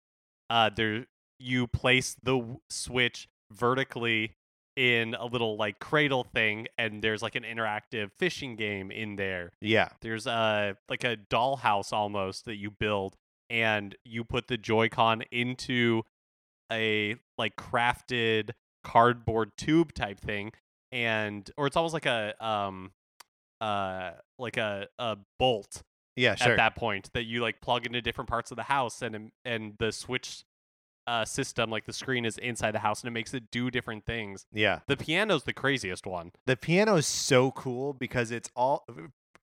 uh 0.49 0.71
there 0.75 1.05
you 1.38 1.67
place 1.67 2.15
the 2.23 2.57
switch 2.69 3.27
vertically 3.51 4.33
in 4.77 5.15
a 5.15 5.25
little 5.25 5.57
like 5.57 5.79
cradle 5.79 6.23
thing 6.23 6.67
and 6.77 7.01
there's 7.01 7.23
like 7.23 7.33
an 7.33 7.43
interactive 7.43 8.11
fishing 8.11 8.55
game 8.55 8.91
in 8.91 9.15
there 9.15 9.51
yeah, 9.59 9.89
there's 10.01 10.27
a 10.27 10.77
like 10.87 11.03
a 11.03 11.17
dollhouse 11.17 11.91
almost 11.91 12.45
that 12.45 12.57
you 12.57 12.69
build 12.69 13.15
and 13.49 13.95
you 14.05 14.23
put 14.23 14.47
the 14.47 14.55
joy-con 14.55 15.23
into 15.31 16.03
a 16.71 17.15
like 17.39 17.55
crafted 17.55 18.51
cardboard 18.83 19.51
tube 19.57 19.93
type 19.93 20.19
thing 20.19 20.51
and 20.91 21.49
or 21.57 21.65
it's 21.65 21.75
almost 21.75 21.93
like 21.93 22.05
a 22.05 22.35
um 22.45 22.91
uh 23.59 24.11
like 24.37 24.57
a 24.57 24.87
a 24.99 25.17
bolt 25.39 25.81
yeah, 26.15 26.33
sure. 26.33 26.53
at 26.53 26.57
that 26.57 26.75
point 26.75 27.13
that 27.13 27.23
you 27.23 27.41
like 27.41 27.61
plug 27.61 27.85
into 27.85 28.01
different 28.01 28.27
parts 28.27 28.49
of 28.51 28.57
the 28.57 28.63
house 28.63 29.01
and 29.01 29.31
and 29.45 29.73
the 29.77 29.91
switch 29.91 30.43
uh 31.08 31.26
system 31.26 31.70
like 31.70 31.86
the 31.86 31.93
screen 31.93 32.26
is 32.26 32.38
inside 32.38 32.72
the 32.72 32.80
house 32.80 33.02
and 33.02 33.08
it 33.08 33.12
makes 33.12 33.34
it 33.34 33.50
do 33.52 33.72
different 33.72 34.06
things. 34.06 34.46
Yeah. 34.54 34.80
the 34.88 34.98
piano's 34.98 35.43
the 35.43 35.54
craziest 35.54 36.06
one. 36.06 36.32
The 36.46 36.56
piano 36.56 36.96
is 36.98 37.08
so 37.08 37.52
cool 37.52 37.93
because 37.93 38.32
it's 38.32 38.50
all 38.56 38.86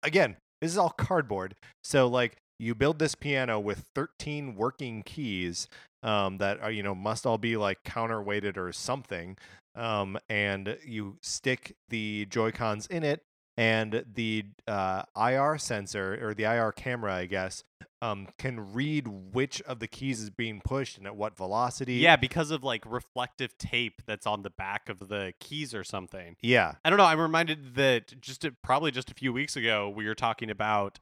again 0.02 0.36
this 0.60 0.72
is 0.72 0.78
all 0.78 0.90
cardboard. 0.90 1.54
So 1.84 2.06
like 2.06 2.36
you 2.58 2.74
build 2.74 2.98
this 2.98 3.14
piano 3.14 3.58
with 3.58 3.84
13 3.94 4.54
working 4.54 5.02
keys 5.02 5.68
um, 6.02 6.38
that 6.38 6.60
are 6.60 6.70
you 6.70 6.82
know 6.82 6.94
must 6.94 7.26
all 7.26 7.38
be 7.38 7.56
like 7.56 7.82
counterweighted 7.84 8.56
or 8.56 8.72
something 8.72 9.36
um, 9.74 10.18
and 10.28 10.76
you 10.84 11.16
stick 11.22 11.76
the 11.88 12.26
joy 12.26 12.50
cons 12.50 12.86
in 12.86 13.02
it 13.02 13.22
and 13.56 14.04
the 14.14 14.44
uh, 14.66 15.02
ir 15.16 15.58
sensor 15.58 16.18
or 16.22 16.34
the 16.34 16.44
ir 16.44 16.72
camera 16.72 17.14
i 17.14 17.26
guess 17.26 17.64
um, 18.02 18.28
can 18.38 18.72
read 18.72 19.06
which 19.08 19.60
of 19.62 19.78
the 19.78 19.86
keys 19.86 20.20
is 20.22 20.30
being 20.30 20.62
pushed 20.64 20.96
and 20.96 21.06
at 21.06 21.16
what 21.16 21.36
velocity 21.36 21.94
yeah 21.94 22.16
because 22.16 22.50
of 22.50 22.64
like 22.64 22.82
reflective 22.86 23.58
tape 23.58 24.00
that's 24.06 24.26
on 24.26 24.42
the 24.42 24.48
back 24.48 24.88
of 24.88 25.08
the 25.08 25.34
keys 25.38 25.74
or 25.74 25.84
something 25.84 26.36
yeah 26.40 26.74
I 26.82 26.88
don't 26.88 26.96
know. 26.96 27.04
I'm 27.04 27.20
reminded 27.20 27.74
that 27.74 28.18
just 28.22 28.44
a, 28.46 28.52
probably 28.62 28.90
just 28.90 29.10
a 29.10 29.14
few 29.14 29.32
weeks 29.34 29.54
ago 29.54 29.88
we 29.88 30.06
were 30.06 30.14
talking 30.14 30.50
about 30.50 30.98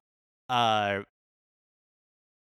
uh 0.48 1.02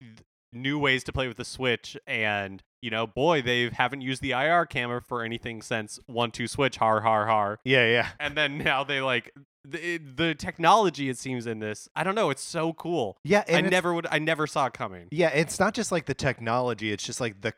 th- 0.01 0.17
new 0.53 0.77
ways 0.77 1.03
to 1.05 1.13
play 1.13 1.27
with 1.27 1.37
the 1.37 1.45
Switch, 1.45 1.97
and 2.05 2.61
you 2.81 2.89
know, 2.89 3.05
boy, 3.07 3.41
they 3.41 3.69
haven't 3.69 4.01
used 4.01 4.21
the 4.21 4.31
IR 4.31 4.65
camera 4.65 5.01
for 5.01 5.23
anything 5.23 5.61
since 5.61 5.99
1-2-Switch. 6.09 6.77
Har 6.77 7.01
har 7.01 7.25
har. 7.27 7.59
yeah 7.63 7.85
yeah 7.85 8.07
And 8.19 8.35
then 8.35 8.57
now 8.57 8.83
they 8.83 9.01
like 9.01 9.31
the, 9.63 9.97
the 9.97 10.33
technology. 10.33 11.07
It 11.09 11.17
seems 11.19 11.45
in 11.45 11.59
this. 11.59 11.87
I 11.95 12.03
don't 12.03 12.15
know. 12.15 12.29
It's 12.31 12.41
so 12.41 12.73
cool. 12.73 13.17
yeah 13.23 13.43
I 13.47 13.61
never 13.61 13.93
would. 13.93 14.07
I 14.09 14.19
never 14.19 14.47
saw 14.47 14.65
it 14.65 14.73
coming. 14.73 15.07
Yeah, 15.11 15.29
it's 15.29 15.59
not 15.59 15.73
just 15.75 15.91
like 15.91 16.05
the 16.07 16.15
technology; 16.15 16.91
it's 16.91 17.03
just 17.03 17.21
like 17.21 17.41
the. 17.41 17.53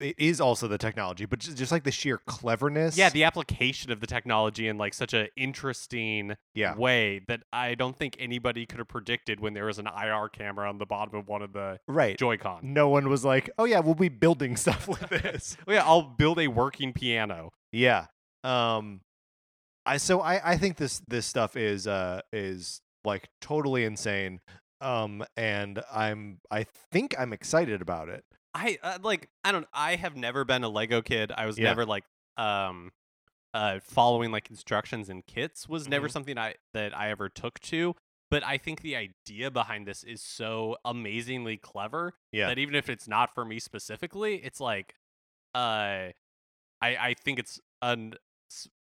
It 0.00 0.14
is 0.16 0.40
also 0.40 0.68
the 0.68 0.78
technology, 0.78 1.24
but 1.24 1.40
just, 1.40 1.56
just 1.56 1.72
like 1.72 1.82
the 1.82 1.90
sheer 1.90 2.18
cleverness. 2.18 2.96
Yeah, 2.96 3.10
the 3.10 3.24
application 3.24 3.90
of 3.90 4.00
the 4.00 4.06
technology 4.06 4.68
in 4.68 4.78
like 4.78 4.94
such 4.94 5.12
a 5.12 5.28
interesting 5.36 6.36
yeah, 6.54 6.76
way 6.76 7.20
that 7.26 7.42
I 7.52 7.74
don't 7.74 7.96
think 7.96 8.16
anybody 8.20 8.64
could 8.64 8.78
have 8.78 8.88
predicted 8.88 9.40
when 9.40 9.54
there 9.54 9.64
was 9.64 9.78
an 9.78 9.88
IR 9.88 10.28
camera 10.28 10.68
on 10.68 10.78
the 10.78 10.86
bottom 10.86 11.16
of 11.16 11.26
one 11.26 11.42
of 11.42 11.52
the 11.52 11.80
right. 11.88 12.16
Joy-Con. 12.16 12.60
No 12.62 12.88
one 12.88 13.08
was 13.08 13.24
like, 13.24 13.50
"Oh 13.58 13.64
yeah, 13.64 13.80
we'll 13.80 13.94
be 13.94 14.08
building 14.08 14.56
stuff 14.64 14.86
with 14.86 15.00
this." 15.08 15.56
Oh 15.66 15.72
yeah, 15.72 15.82
I'll 15.84 16.02
build 16.02 16.38
a 16.38 16.46
working 16.48 16.92
piano. 16.92 17.50
yeah. 17.72 18.06
Um, 18.44 19.00
I 19.84 19.96
so 19.96 20.20
I 20.20 20.52
I 20.52 20.56
think 20.58 20.76
this 20.76 21.02
this 21.08 21.26
stuff 21.26 21.56
is 21.56 21.86
uh 21.88 22.20
is 22.32 22.80
like 23.04 23.28
totally 23.40 23.84
insane. 23.84 24.40
Um, 24.80 25.24
and 25.36 25.82
I'm 25.92 26.38
I 26.52 26.66
think 26.92 27.16
I'm 27.18 27.32
excited 27.32 27.82
about 27.82 28.08
it. 28.08 28.24
I 28.54 28.78
uh, 28.82 28.98
like 29.02 29.28
I 29.44 29.52
don't 29.52 29.66
I 29.72 29.96
have 29.96 30.16
never 30.16 30.44
been 30.44 30.64
a 30.64 30.68
Lego 30.68 31.02
kid. 31.02 31.32
I 31.36 31.46
was 31.46 31.58
Yeah. 31.58 31.64
never 31.66 31.84
like 31.86 32.04
um 32.36 32.92
uh 33.54 33.80
following 33.82 34.30
like 34.30 34.50
instructions 34.50 35.08
and 35.08 35.26
kits 35.26 35.68
was 35.68 35.88
never 35.88 36.08
Mhm. 36.08 36.12
something 36.12 36.38
I 36.38 36.54
that 36.74 36.96
I 36.96 37.10
ever 37.10 37.28
took 37.28 37.60
to. 37.60 37.94
But 38.30 38.44
I 38.44 38.58
think 38.58 38.82
the 38.82 38.94
idea 38.96 39.50
behind 39.50 39.86
this 39.86 40.04
is 40.04 40.20
so 40.22 40.76
amazingly 40.84 41.56
clever 41.56 42.12
Yeah. 42.32 42.48
that 42.48 42.58
even 42.58 42.74
if 42.74 42.88
it's 42.90 43.08
not 43.08 43.34
for 43.34 43.44
me 43.44 43.58
specifically, 43.58 44.36
it's 44.36 44.60
like 44.60 44.94
uh 45.54 46.12
I 46.80 46.96
I 46.96 47.14
think 47.22 47.38
it's 47.38 47.60
an 47.82 48.14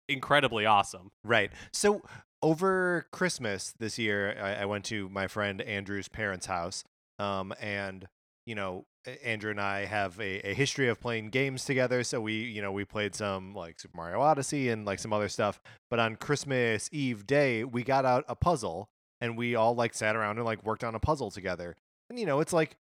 incredibly 0.09 0.65
awesome. 0.67 1.11
Right. 1.25 1.51
So 1.73 2.03
over 2.43 3.07
Christmas 3.13 3.73
this 3.79 3.99
year, 3.99 4.37
I, 4.41 4.63
I 4.63 4.65
went 4.67 4.85
to 4.87 5.09
my 5.09 5.27
friend 5.27 5.61
Andrew's 5.63 6.09
parents' 6.09 6.47
house. 6.47 6.85
Um, 7.19 7.53
and 7.61 8.07
you 8.47 8.55
know, 8.55 8.87
Andrew 9.25 9.51
and 9.51 9.61
I 9.61 9.85
have 9.85 10.19
a, 10.21 10.51
a 10.51 10.55
history 10.55 10.89
of 10.89 11.01
playing 11.01 11.31
games 11.31 11.65
together. 11.65 12.03
So 12.05 12.21
we, 12.21 12.35
you 12.35 12.63
know, 12.63 12.73
we 12.73 12.85
played 12.85 13.15
some 13.15 13.55
like 13.55 13.81
Super 13.81 13.97
Mario 13.97 14.21
Odyssey 14.21 14.69
and 14.69 14.85
like 14.85 14.99
some 14.99 15.13
other 15.13 15.29
stuff. 15.29 15.61
But 15.91 15.99
on 15.99 16.17
Christmas 16.17 16.89
Eve 16.93 17.27
day, 17.27 17.65
we 17.65 17.83
got 17.83 18.05
out 18.05 18.25
a 18.29 18.35
puzzle 18.35 18.89
and 19.21 19.37
we 19.37 19.55
all 19.55 19.75
like 19.75 19.95
sat 19.95 20.17
around 20.17 20.37
and 20.37 20.45
like 20.45 20.65
worked 20.65 20.85
on 20.85 20.95
a 20.95 21.01
puzzle 21.01 21.31
together. 21.31 21.77
And 22.11 22.19
you 22.19 22.27
know, 22.27 22.41
it's 22.41 22.53
like 22.53 22.77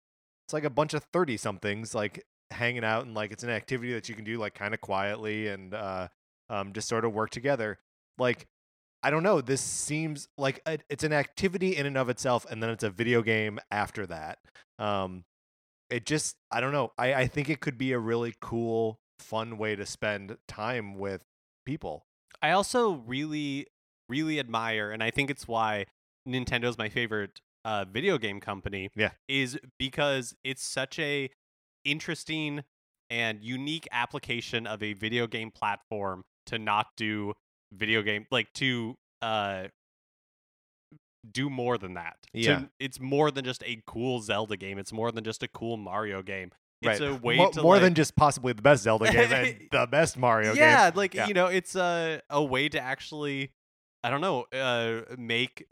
it's 0.46 0.52
like 0.52 0.64
a 0.64 0.70
bunch 0.70 0.94
of 0.94 1.04
thirty 1.12 1.36
somethings 1.36 1.94
like 1.94 2.24
hanging 2.50 2.84
out 2.84 3.04
and 3.04 3.14
like 3.14 3.32
it's 3.32 3.44
an 3.44 3.50
activity 3.50 3.92
that 3.94 4.08
you 4.08 4.14
can 4.14 4.24
do 4.24 4.38
like 4.38 4.54
kind 4.54 4.74
of 4.74 4.80
quietly 4.80 5.48
and 5.48 5.74
uh, 5.74 6.08
um, 6.50 6.72
just 6.72 6.88
sort 6.88 7.04
of 7.04 7.12
work 7.12 7.30
together. 7.30 7.78
Like 8.18 8.46
I 9.02 9.10
don't 9.10 9.22
know. 9.22 9.40
This 9.40 9.60
seems 9.60 10.28
like 10.38 10.60
a, 10.66 10.78
it's 10.88 11.02
an 11.02 11.12
activity 11.12 11.76
in 11.76 11.86
and 11.86 11.98
of 11.98 12.08
itself, 12.08 12.46
and 12.48 12.62
then 12.62 12.70
it's 12.70 12.84
a 12.84 12.90
video 12.90 13.22
game 13.22 13.58
after 13.70 14.06
that. 14.06 14.38
Um, 14.78 15.24
it 15.92 16.06
just 16.06 16.36
I 16.50 16.60
don't 16.60 16.72
know. 16.72 16.92
I 16.98 17.14
I 17.14 17.26
think 17.26 17.48
it 17.50 17.60
could 17.60 17.78
be 17.78 17.92
a 17.92 17.98
really 17.98 18.34
cool, 18.40 18.98
fun 19.18 19.58
way 19.58 19.76
to 19.76 19.84
spend 19.86 20.36
time 20.48 20.98
with 20.98 21.22
people. 21.66 22.06
I 22.40 22.52
also 22.52 22.94
really, 23.06 23.66
really 24.08 24.40
admire, 24.40 24.90
and 24.90 25.02
I 25.02 25.10
think 25.10 25.30
it's 25.30 25.46
why 25.46 25.86
Nintendo's 26.26 26.78
my 26.78 26.88
favorite 26.88 27.40
uh, 27.64 27.84
video 27.84 28.18
game 28.18 28.40
company. 28.40 28.90
Yeah. 28.96 29.10
is 29.28 29.58
because 29.78 30.34
it's 30.42 30.64
such 30.64 30.98
a 30.98 31.30
interesting 31.84 32.64
and 33.10 33.42
unique 33.42 33.86
application 33.92 34.66
of 34.66 34.82
a 34.82 34.94
video 34.94 35.26
game 35.26 35.50
platform 35.50 36.22
to 36.46 36.58
not 36.58 36.86
do 36.96 37.34
video 37.72 38.02
game 38.02 38.26
like 38.30 38.52
to 38.54 38.94
uh 39.22 39.64
do 41.30 41.48
more 41.50 41.78
than 41.78 41.94
that. 41.94 42.16
To- 42.34 42.40
Yeah. 42.40 42.62
it's 42.80 42.98
more 43.00 43.30
than 43.30 43.44
just 43.44 43.62
a 43.64 43.82
cool 43.86 44.20
Zelda 44.20 44.56
game. 44.56 44.78
It's 44.78 44.92
more 44.92 45.12
than 45.12 45.24
just 45.24 45.42
a 45.42 45.48
cool 45.48 45.76
Mario 45.76 46.22
game. 46.22 46.50
It's 46.80 47.00
right. 47.00 47.10
a 47.10 47.14
way 47.14 47.36
Mo- 47.36 47.50
to 47.52 47.62
more 47.62 47.74
like, 47.74 47.82
than 47.82 47.94
just 47.94 48.16
possibly 48.16 48.52
the 48.52 48.62
best 48.62 48.82
Zelda 48.82 49.10
game 49.12 49.32
and 49.32 49.56
the 49.70 49.86
best 49.86 50.16
Mario 50.18 50.52
yeah, 50.52 50.90
game. 50.90 50.96
like 50.96 51.14
Yeah. 51.14 51.28
you 51.28 51.34
know, 51.34 51.46
it's 51.46 51.76
a 51.76 52.20
a 52.28 52.42
way 52.42 52.68
to 52.68 52.80
actually, 52.80 53.52
I 54.02 54.10
don't 54.10 54.20
know, 54.20 54.46
uh, 54.52 55.02
make 55.16 55.68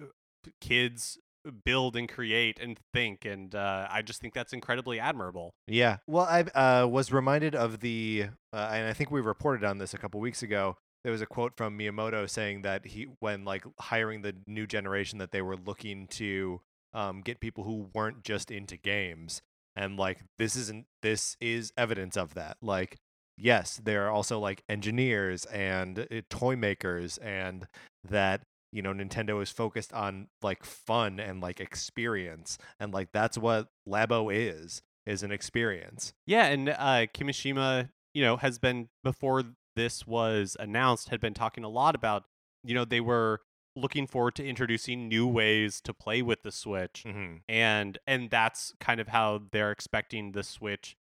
kids 0.60 1.18
build 1.64 1.96
and 1.96 2.08
create 2.08 2.60
and 2.60 2.78
think, 2.92 3.24
and 3.24 3.54
uh, 3.54 3.88
I 3.90 4.02
just 4.02 4.20
think 4.20 4.34
that's 4.34 4.52
incredibly 4.52 5.00
admirable. 5.00 5.54
Yeah. 5.66 5.96
Well, 6.06 6.26
I 6.26 6.42
uh, 6.42 6.86
was 6.86 7.12
reminded 7.12 7.54
of 7.54 7.80
the, 7.80 8.26
uh, 8.52 8.70
and 8.72 8.86
I 8.86 8.92
think 8.92 9.10
we 9.10 9.20
reported 9.20 9.64
on 9.64 9.78
this 9.78 9.94
a 9.94 9.98
couple 9.98 10.20
weeks 10.20 10.42
ago. 10.42 10.76
There 11.02 11.12
was 11.12 11.22
a 11.22 11.26
quote 11.26 11.56
from 11.56 11.78
Miyamoto 11.78 12.28
saying 12.28 12.62
that 12.62 12.86
he, 12.86 13.06
when 13.20 13.44
like 13.44 13.64
hiring 13.78 14.22
the 14.22 14.34
new 14.46 14.66
generation, 14.66 15.18
that 15.18 15.30
they 15.30 15.42
were 15.42 15.56
looking 15.56 16.06
to 16.08 16.60
um, 16.92 17.22
get 17.22 17.40
people 17.40 17.64
who 17.64 17.88
weren't 17.94 18.22
just 18.22 18.50
into 18.50 18.76
games, 18.76 19.40
and 19.76 19.96
like 19.96 20.18
this 20.38 20.56
isn't 20.56 20.86
this 21.02 21.36
is 21.40 21.72
evidence 21.76 22.16
of 22.16 22.34
that. 22.34 22.56
Like, 22.60 22.96
yes, 23.38 23.80
there 23.82 24.06
are 24.06 24.10
also 24.10 24.38
like 24.38 24.62
engineers 24.68 25.44
and 25.46 26.00
uh, 26.00 26.20
toy 26.28 26.56
makers, 26.56 27.16
and 27.18 27.66
that 28.08 28.42
you 28.72 28.82
know 28.82 28.92
Nintendo 28.92 29.42
is 29.42 29.50
focused 29.50 29.92
on 29.92 30.28
like 30.42 30.64
fun 30.64 31.18
and 31.18 31.40
like 31.40 31.60
experience, 31.60 32.58
and 32.78 32.92
like 32.92 33.08
that's 33.12 33.38
what 33.38 33.68
Labo 33.88 34.30
is 34.34 34.82
is 35.06 35.22
an 35.22 35.32
experience. 35.32 36.12
Yeah, 36.26 36.46
and 36.46 36.68
uh, 36.68 37.06
Kimishima, 37.14 37.88
you 38.12 38.22
know, 38.22 38.36
has 38.36 38.58
been 38.58 38.88
before 39.02 39.44
this 39.80 40.06
was 40.06 40.56
announced, 40.60 41.08
had 41.08 41.20
been 41.20 41.34
talking 41.34 41.64
a 41.64 41.68
lot 41.68 41.94
about, 41.94 42.24
you 42.62 42.74
know, 42.74 42.84
they 42.84 43.00
were 43.00 43.40
looking 43.76 44.06
forward 44.06 44.34
to 44.34 44.44
introducing 44.44 45.08
new 45.08 45.26
ways 45.26 45.80
to 45.80 45.94
play 45.94 46.20
with 46.22 46.42
the 46.42 46.52
Switch. 46.52 47.04
Mm-hmm. 47.06 47.36
and 47.48 47.98
and 48.06 48.30
that's 48.30 48.74
kind 48.80 49.00
of 49.00 49.08
how 49.08 49.40
they're 49.52 49.70
expecting 49.70 50.32
the 50.32 50.42
switch 50.42 50.96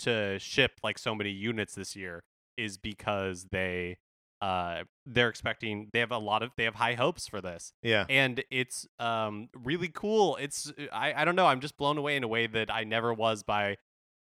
to 0.00 0.38
ship 0.38 0.72
like 0.82 0.98
so 0.98 1.14
many 1.14 1.30
units 1.30 1.74
this 1.74 1.96
year 1.96 2.22
is 2.56 2.76
because 2.78 3.46
they 3.52 3.96
uh 4.42 4.82
they're 5.06 5.28
expecting 5.28 5.88
they 5.92 6.00
have 6.00 6.10
a 6.10 6.18
lot 6.18 6.42
of 6.42 6.50
they 6.56 6.64
have 6.64 6.74
high 6.74 6.94
hopes 6.94 7.26
for 7.28 7.40
this 7.40 7.72
Yeah. 7.82 8.04
and 8.10 8.42
it's 8.50 8.86
um 8.98 9.48
really 9.56 9.88
cool 9.88 10.36
it's 10.40 10.72
i 10.92 11.14
i 11.14 11.24
don't 11.24 11.36
know 11.36 11.46
i'm 11.46 11.60
just 11.60 11.76
blown 11.76 11.96
away 11.96 12.16
in 12.16 12.24
a 12.24 12.28
way 12.28 12.46
that 12.48 12.70
i 12.74 12.82
never 12.84 13.14
was 13.14 13.42
by 13.44 13.76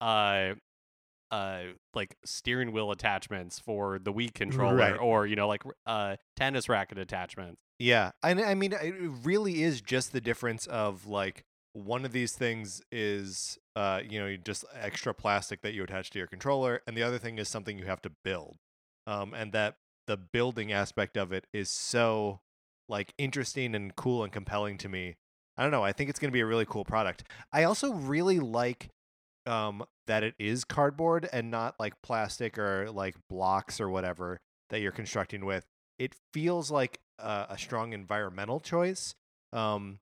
uh 0.02 0.54
uh 1.32 1.64
like 1.94 2.16
steering 2.26 2.72
wheel 2.72 2.92
attachments 2.92 3.60
for 3.60 4.00
the 4.00 4.14
Wii 4.14 4.34
controller 4.34 4.76
Right. 4.76 4.98
or 5.00 5.26
you 5.28 5.36
know 5.36 5.48
like 5.48 5.64
uh 5.86 6.16
tennis 6.36 6.70
racket 6.70 6.98
attachments 6.98 7.62
Yeah. 7.80 8.12
And 8.24 8.40
I 8.40 8.56
mean, 8.56 8.74
it 8.74 8.96
really 9.24 9.62
is 9.64 9.82
just 9.82 10.12
the 10.14 10.22
difference 10.22 10.66
of 10.68 11.06
like 11.06 11.44
one 11.74 12.06
of 12.06 12.12
these 12.12 12.32
things 12.34 12.82
is, 12.92 13.60
uh, 13.76 14.02
you 14.10 14.20
know, 14.20 14.36
just 14.36 14.66
extra 14.74 15.14
plastic 15.14 15.62
that 15.62 15.74
you 15.76 15.84
attach 15.84 16.10
to 16.12 16.18
your 16.18 16.28
controller, 16.28 16.82
and 16.88 16.98
the 16.98 17.04
other 17.04 17.20
thing 17.20 17.38
is 17.38 17.48
something 17.50 17.78
you 17.78 17.86
have 17.86 18.02
to 18.02 18.12
build. 18.24 18.58
Um, 19.06 19.36
and 19.36 19.52
that 19.52 19.76
the 20.08 20.18
building 20.18 20.72
aspect 20.72 21.18
of 21.18 21.32
it 21.32 21.46
is 21.54 21.70
so 21.70 22.40
like 22.90 23.14
interesting 23.20 23.76
and 23.76 23.96
cool 23.96 24.24
and 24.24 24.34
compelling 24.34 24.80
to 24.80 24.90
me. 24.90 25.18
I 25.56 25.62
don't 25.62 25.72
know. 25.72 25.84
I 25.84 25.92
think 25.92 26.10
it's 26.10 26.18
going 26.20 26.32
to 26.32 26.34
be 26.34 26.40
a 26.40 26.46
really 26.48 26.66
cool 26.66 26.84
product. 26.86 27.26
I 27.54 27.64
also 27.64 27.94
really 27.94 28.40
like 28.40 28.90
um, 29.48 29.84
that 30.06 30.24
it 30.24 30.36
is 30.38 30.64
cardboard 30.64 31.28
and 31.32 31.50
not 31.50 31.76
like 31.80 31.94
plastic 32.04 32.58
or 32.58 32.92
like 32.92 33.16
blocks 33.30 33.80
or 33.80 33.90
whatever 33.90 34.40
that 34.70 34.82
you're 34.82 34.92
constructing 34.92 35.46
with. 35.46 35.66
It 35.98 36.14
feels 36.34 36.70
like 36.70 37.00
a, 37.20 37.48
a 37.50 37.58
strong 37.58 37.94
environmental 37.94 38.60
choice. 38.60 39.16
Um, 39.54 40.00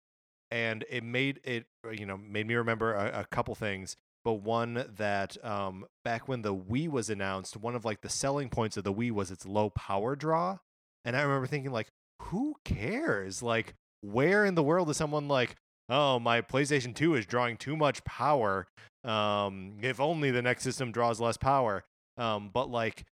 and 0.51 0.85
it 0.89 1.03
made 1.03 1.39
it, 1.43 1.65
uh, 1.85 1.91
you 1.91 2.05
know, 2.05 2.17
made 2.17 2.47
me 2.47 2.55
remember 2.55 2.93
a, 2.93 3.21
a 3.21 3.25
couple 3.25 3.55
things. 3.55 3.95
But 4.23 4.41
one 4.41 4.85
that 4.97 5.37
um, 5.45 5.85
back 6.03 6.27
when 6.27 6.41
the 6.41 6.55
Wii 6.55 6.89
was 6.89 7.09
announced, 7.11 7.55
one 7.55 7.75
of 7.75 7.85
like 7.85 8.01
the 8.01 8.09
selling 8.09 8.49
points 8.49 8.75
of 8.75 8.83
the 8.83 8.93
Wii 8.93 9.11
was 9.11 9.29
its 9.29 9.45
low 9.45 9.69
power 9.69 10.15
draw. 10.15 10.57
And 11.03 11.15
I 11.15 11.21
remember 11.21 11.45
thinking, 11.45 11.71
like, 11.71 11.89
who 12.23 12.55
cares? 12.65 13.43
Like, 13.43 13.75
where 14.01 14.43
in 14.43 14.55
the 14.55 14.63
world 14.63 14.89
is 14.89 14.97
someone 14.97 15.27
like, 15.27 15.55
oh, 15.89 16.19
my 16.19 16.41
PlayStation 16.41 16.95
2 16.95 17.15
is 17.15 17.25
drawing 17.25 17.57
too 17.57 17.75
much 17.75 18.03
power. 18.03 18.67
Um, 19.03 19.77
if 19.81 19.99
only 19.99 20.31
the 20.31 20.41
next 20.41 20.63
system 20.63 20.91
draws 20.91 21.19
less 21.19 21.37
power. 21.37 21.83
Um, 22.17 22.49
but 22.53 22.69
like, 22.69 23.05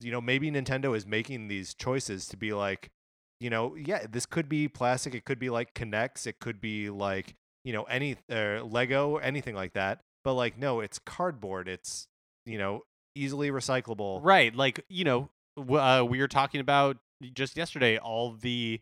you 0.00 0.12
know, 0.12 0.20
maybe 0.20 0.50
Nintendo 0.50 0.96
is 0.96 1.06
making 1.06 1.48
these 1.48 1.74
choices 1.74 2.26
to 2.28 2.36
be 2.36 2.52
like, 2.52 2.90
you 3.40 3.50
know, 3.50 3.74
yeah, 3.76 4.06
this 4.10 4.26
could 4.26 4.48
be 4.48 4.68
plastic. 4.68 5.14
It 5.14 5.24
could 5.24 5.38
be 5.38 5.50
like 5.50 5.74
Kinects. 5.74 6.26
It 6.26 6.38
could 6.40 6.60
be 6.60 6.90
like, 6.90 7.34
you 7.64 7.72
know, 7.72 7.84
any 7.84 8.16
uh, 8.30 8.62
Lego, 8.64 9.16
anything 9.16 9.54
like 9.54 9.72
that. 9.74 10.00
But 10.24 10.34
like, 10.34 10.58
no, 10.58 10.80
it's 10.80 10.98
cardboard. 10.98 11.68
It's, 11.68 12.08
you 12.44 12.58
know, 12.58 12.82
easily 13.14 13.50
recyclable. 13.50 14.20
Right. 14.22 14.54
Like, 14.54 14.84
you 14.88 15.04
know, 15.04 15.30
uh, 15.56 16.04
we 16.08 16.20
were 16.20 16.28
talking 16.28 16.60
about 16.60 16.98
just 17.34 17.56
yesterday 17.56 17.98
all 17.98 18.32
the 18.32 18.80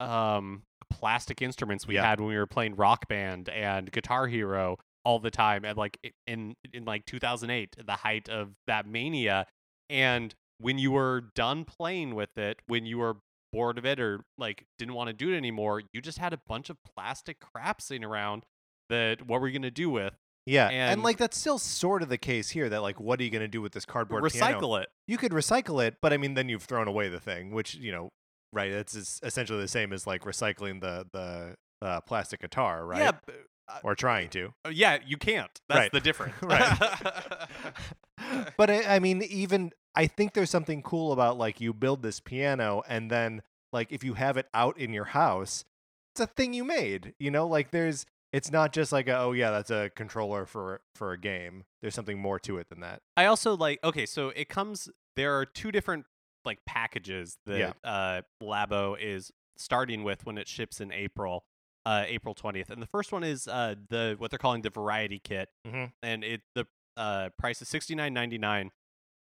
um 0.00 0.62
plastic 0.92 1.40
instruments 1.42 1.86
we 1.86 1.94
Yeah. 1.96 2.06
had 2.06 2.20
when 2.20 2.28
we 2.28 2.36
were 2.36 2.46
playing 2.46 2.76
Rock 2.76 3.08
Band 3.08 3.48
and 3.48 3.90
Guitar 3.90 4.26
Hero 4.28 4.76
all 5.04 5.18
the 5.18 5.30
time 5.30 5.64
and 5.64 5.76
like 5.76 5.98
in 6.26 6.54
in 6.72 6.84
like 6.84 7.04
2008 7.06 7.76
the 7.84 7.92
height 7.96 8.28
of 8.28 8.52
that 8.68 8.86
mania 8.86 9.46
and 9.90 10.34
when 10.58 10.78
you 10.78 10.92
were 10.92 11.24
done 11.34 11.64
playing 11.64 12.14
with 12.14 12.38
it 12.38 12.60
when 12.68 12.86
you 12.86 12.98
were 12.98 13.16
bored 13.52 13.78
of 13.78 13.84
it 13.84 13.98
or 13.98 14.20
like 14.38 14.64
didn't 14.78 14.94
want 14.94 15.08
to 15.08 15.12
do 15.12 15.32
it 15.32 15.36
anymore 15.36 15.82
you 15.92 16.00
just 16.00 16.18
had 16.18 16.32
a 16.32 16.38
bunch 16.46 16.70
of 16.70 16.76
plastic 16.94 17.38
crap 17.40 17.80
sitting 17.80 18.04
around 18.04 18.44
that 18.88 19.26
what 19.26 19.40
were 19.40 19.48
you 19.48 19.52
going 19.52 19.62
to 19.62 19.70
do 19.72 19.90
with 19.90 20.14
Yeah, 20.46 20.68
and, 20.68 20.92
And- 20.92 21.02
like 21.02 21.16
that's 21.18 21.36
still 21.36 21.58
sort 21.58 22.02
of 22.02 22.08
the 22.08 22.18
case 22.18 22.50
here. 22.50 22.68
That 22.68 22.80
like, 22.82 22.98
what 23.00 23.20
are 23.20 23.22
you 23.24 23.30
going 23.30 23.42
to 23.42 23.48
do 23.48 23.60
with 23.62 23.72
this 23.72 23.84
cardboard 23.84 24.24
piano? 24.32 24.58
recycle 24.60 24.80
it 24.82 24.88
You 25.08 25.16
could 25.18 25.32
recycle 25.32 25.84
it, 25.84 25.96
but 26.02 26.12
I 26.12 26.16
mean, 26.16 26.34
then 26.34 26.48
you've 26.48 26.64
thrown 26.64 26.86
away 26.88 27.08
the 27.08 27.20
thing, 27.20 27.50
which 27.52 27.74
you 27.74 27.90
know, 27.92 28.08
right? 28.52 28.70
It's 28.70 28.96
es- 28.96 29.20
essentially 29.22 29.60
the 29.60 29.68
same 29.68 29.92
as 29.92 30.06
like 30.06 30.22
recycling 30.22 30.80
the 30.80 31.06
the 31.12 31.56
uh, 31.86 32.00
plastic 32.02 32.40
guitar, 32.40 32.84
right? 32.86 33.00
yeah 33.00 33.12
b- 33.26 33.32
uh, 33.68 33.78
Or 33.84 33.94
trying 33.94 34.28
to. 34.30 34.52
Uh, 34.64 34.70
yeah, 34.70 34.98
you 35.06 35.16
can't. 35.16 35.50
That's 35.68 35.78
Right. 35.78 35.92
the 35.92 36.00
difference. 36.08 36.34
Right. 36.42 36.78
but 38.56 38.70
I, 38.70 38.96
I 38.96 38.98
mean, 38.98 39.22
even 39.22 39.72
I 39.94 40.06
think 40.06 40.32
there's 40.34 40.50
something 40.50 40.82
cool 40.82 41.12
about 41.12 41.38
like 41.38 41.60
you 41.60 41.72
build 41.72 42.02
this 42.02 42.20
piano 42.20 42.82
and 42.88 43.10
then 43.10 43.42
like 43.72 43.92
if 43.92 44.04
you 44.04 44.14
have 44.14 44.36
it 44.36 44.46
out 44.54 44.78
in 44.78 44.92
your 44.92 45.04
house, 45.06 45.64
it's 46.14 46.20
a 46.20 46.26
thing 46.26 46.52
you 46.52 46.64
made. 46.64 47.14
You 47.18 47.30
know, 47.30 47.46
like 47.46 47.70
there's 47.70 48.06
it's 48.32 48.50
not 48.50 48.72
just 48.72 48.92
like 48.92 49.08
a, 49.08 49.18
oh 49.18 49.32
yeah, 49.32 49.50
that's 49.50 49.70
a 49.70 49.90
controller 49.94 50.46
for 50.46 50.80
for 50.94 51.12
a 51.12 51.18
game. 51.18 51.64
There's 51.80 51.94
something 51.94 52.18
more 52.18 52.38
to 52.40 52.58
it 52.58 52.68
than 52.68 52.80
that. 52.80 53.00
I 53.16 53.26
also 53.26 53.56
like. 53.56 53.78
Okay, 53.84 54.06
so 54.06 54.28
it 54.30 54.48
comes. 54.48 54.88
There 55.16 55.36
are 55.38 55.44
two 55.44 55.70
different 55.72 56.06
like 56.44 56.64
packages 56.66 57.38
that 57.46 57.58
Yeah. 57.58 57.72
uh, 57.90 58.22
Labo 58.42 58.96
is 59.00 59.30
starting 59.56 60.02
with 60.02 60.24
when 60.26 60.38
it 60.38 60.48
ships 60.48 60.80
in 60.80 60.92
April, 60.92 61.44
uh, 61.86 62.04
April 62.06 62.34
twentieth. 62.34 62.70
And 62.70 62.80
the 62.82 62.86
first 62.86 63.12
one 63.12 63.24
is 63.24 63.46
uh, 63.48 63.74
the 63.88 64.14
what 64.18 64.30
they're 64.30 64.38
calling 64.38 64.62
the 64.62 64.70
variety 64.70 65.18
kit, 65.18 65.48
Mhm. 65.66 65.92
and 66.02 66.24
it 66.24 66.42
the 66.54 66.66
uh, 66.96 67.30
price 67.38 67.62
is 67.62 67.68
sixty 67.68 67.94
nine 67.94 68.12
ninety 68.14 68.38
nine. 68.38 68.70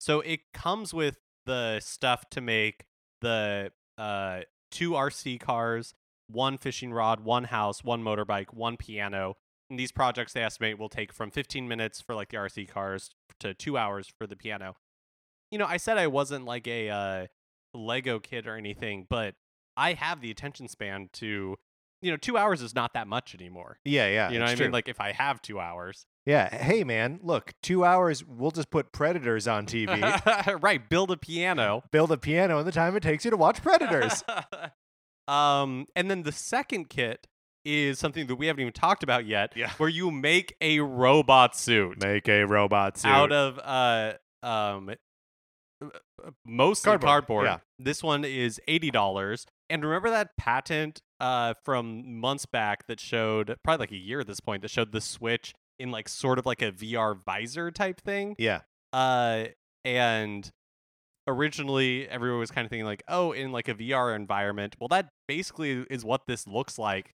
So 0.00 0.20
it 0.20 0.40
comes 0.52 0.92
with 0.92 1.18
the 1.46 1.80
stuff 1.80 2.28
to 2.30 2.40
make 2.40 2.84
the 3.20 3.72
uh, 3.98 4.42
two 4.70 4.90
RC 4.92 5.38
cars, 5.38 5.94
one 6.26 6.58
fishing 6.58 6.92
rod, 6.92 7.20
one 7.20 7.44
house, 7.44 7.84
one 7.84 8.02
motorbike, 8.02 8.52
one 8.52 8.76
piano. 8.76 9.36
And 9.70 9.78
these 9.78 9.92
projects 9.92 10.32
they 10.34 10.42
estimate 10.42 10.78
will 10.78 10.88
take 10.90 11.12
from 11.12 11.30
15 11.30 11.66
minutes 11.68 12.00
for 12.00 12.14
like 12.14 12.28
the 12.30 12.36
RC 12.36 12.66
cars 12.68 13.10
to 13.40 13.54
two 13.54 13.78
hours 13.78 14.08
for 14.18 14.26
the 14.26 14.36
piano. 14.36 14.76
You 15.54 15.58
know, 15.58 15.66
I 15.66 15.76
said 15.76 15.98
I 15.98 16.08
wasn't 16.08 16.46
like 16.46 16.66
a 16.66 16.90
uh, 16.90 17.26
Lego 17.74 18.18
kid 18.18 18.48
or 18.48 18.56
anything, 18.56 19.06
but 19.08 19.36
I 19.76 19.92
have 19.92 20.20
the 20.20 20.32
attention 20.32 20.66
span 20.66 21.10
to, 21.12 21.54
you 22.02 22.10
know, 22.10 22.16
two 22.16 22.36
hours 22.36 22.60
is 22.60 22.74
not 22.74 22.94
that 22.94 23.06
much 23.06 23.36
anymore. 23.36 23.78
Yeah, 23.84 24.08
yeah. 24.08 24.30
you 24.32 24.40
know 24.40 24.46
what 24.46 24.48
I 24.48 24.52
it's 24.54 24.60
mean? 24.60 24.72
Like 24.72 24.88
if 24.88 25.00
I 25.00 25.12
have 25.12 25.40
two 25.40 25.60
hours, 25.60 26.06
yeah. 26.26 26.52
Hey, 26.52 26.82
man, 26.82 27.20
look, 27.22 27.52
two 27.62 27.84
hours. 27.84 28.24
We'll 28.24 28.50
just 28.50 28.68
put 28.68 28.90
Predators 28.90 29.46
on 29.46 29.64
TV. 29.64 30.60
right? 30.60 30.88
Build 30.88 31.12
a 31.12 31.16
piano. 31.16 31.84
build 31.92 32.10
a 32.10 32.18
piano 32.18 32.58
in 32.58 32.66
the 32.66 32.72
time 32.72 32.96
it 32.96 33.04
takes 33.04 33.24
you 33.24 33.30
to 33.30 33.36
watch 33.36 33.62
Predators. 33.62 34.24
um, 35.28 35.86
and 35.94 36.10
then 36.10 36.24
the 36.24 36.32
second 36.32 36.90
kit 36.90 37.28
is 37.64 38.00
something 38.00 38.26
that 38.26 38.34
we 38.34 38.48
haven't 38.48 38.62
even 38.62 38.72
talked 38.72 39.04
about 39.04 39.24
yet. 39.24 39.52
Yeah. 39.54 39.70
where 39.76 39.88
you 39.88 40.10
make 40.10 40.56
a 40.60 40.80
robot 40.80 41.56
suit 41.56 42.02
Make 42.02 42.28
a 42.28 42.42
robot 42.42 42.98
suit 42.98 43.08
out 43.08 43.30
of 43.30 43.60
uh 43.62 44.14
um 44.44 44.90
mostly 46.46 46.88
Cardboard, 46.90 47.08
cardboard. 47.08 47.44
yeah. 47.46 47.58
This 47.78 48.02
one 48.02 48.24
is 48.24 48.60
eighty 48.68 48.90
dollars. 48.90 49.46
And 49.70 49.82
remember 49.84 50.10
that 50.10 50.30
patent 50.38 51.00
uh 51.20 51.54
from 51.64 52.18
months 52.20 52.46
back 52.46 52.86
that 52.86 53.00
showed 53.00 53.56
probably 53.64 53.82
like 53.84 53.92
a 53.92 53.96
year 53.96 54.20
at 54.20 54.26
this 54.26 54.40
point 54.40 54.62
that 54.62 54.70
showed 54.70 54.92
the 54.92 55.00
Switch 55.00 55.52
in 55.78 55.90
like 55.90 56.08
sort 56.08 56.38
of 56.38 56.46
like 56.46 56.62
a 56.62 56.70
VR 56.70 57.18
visor 57.24 57.70
type 57.70 58.00
thing. 58.00 58.36
yeah, 58.38 58.60
Uh, 58.92 59.44
and 59.84 60.50
originally 61.26 62.08
everyone 62.08 62.38
was 62.38 62.50
kind 62.50 62.64
of 62.64 62.70
thinking 62.70 62.84
like, 62.86 63.02
oh, 63.08 63.32
in 63.32 63.50
like 63.52 63.68
a 63.68 63.74
VR 63.74 64.14
environment. 64.14 64.76
Well, 64.78 64.88
that 64.88 65.08
basically 65.26 65.84
is 65.90 66.04
what 66.04 66.22
this 66.26 66.46
looks 66.46 66.78
like, 66.78 67.10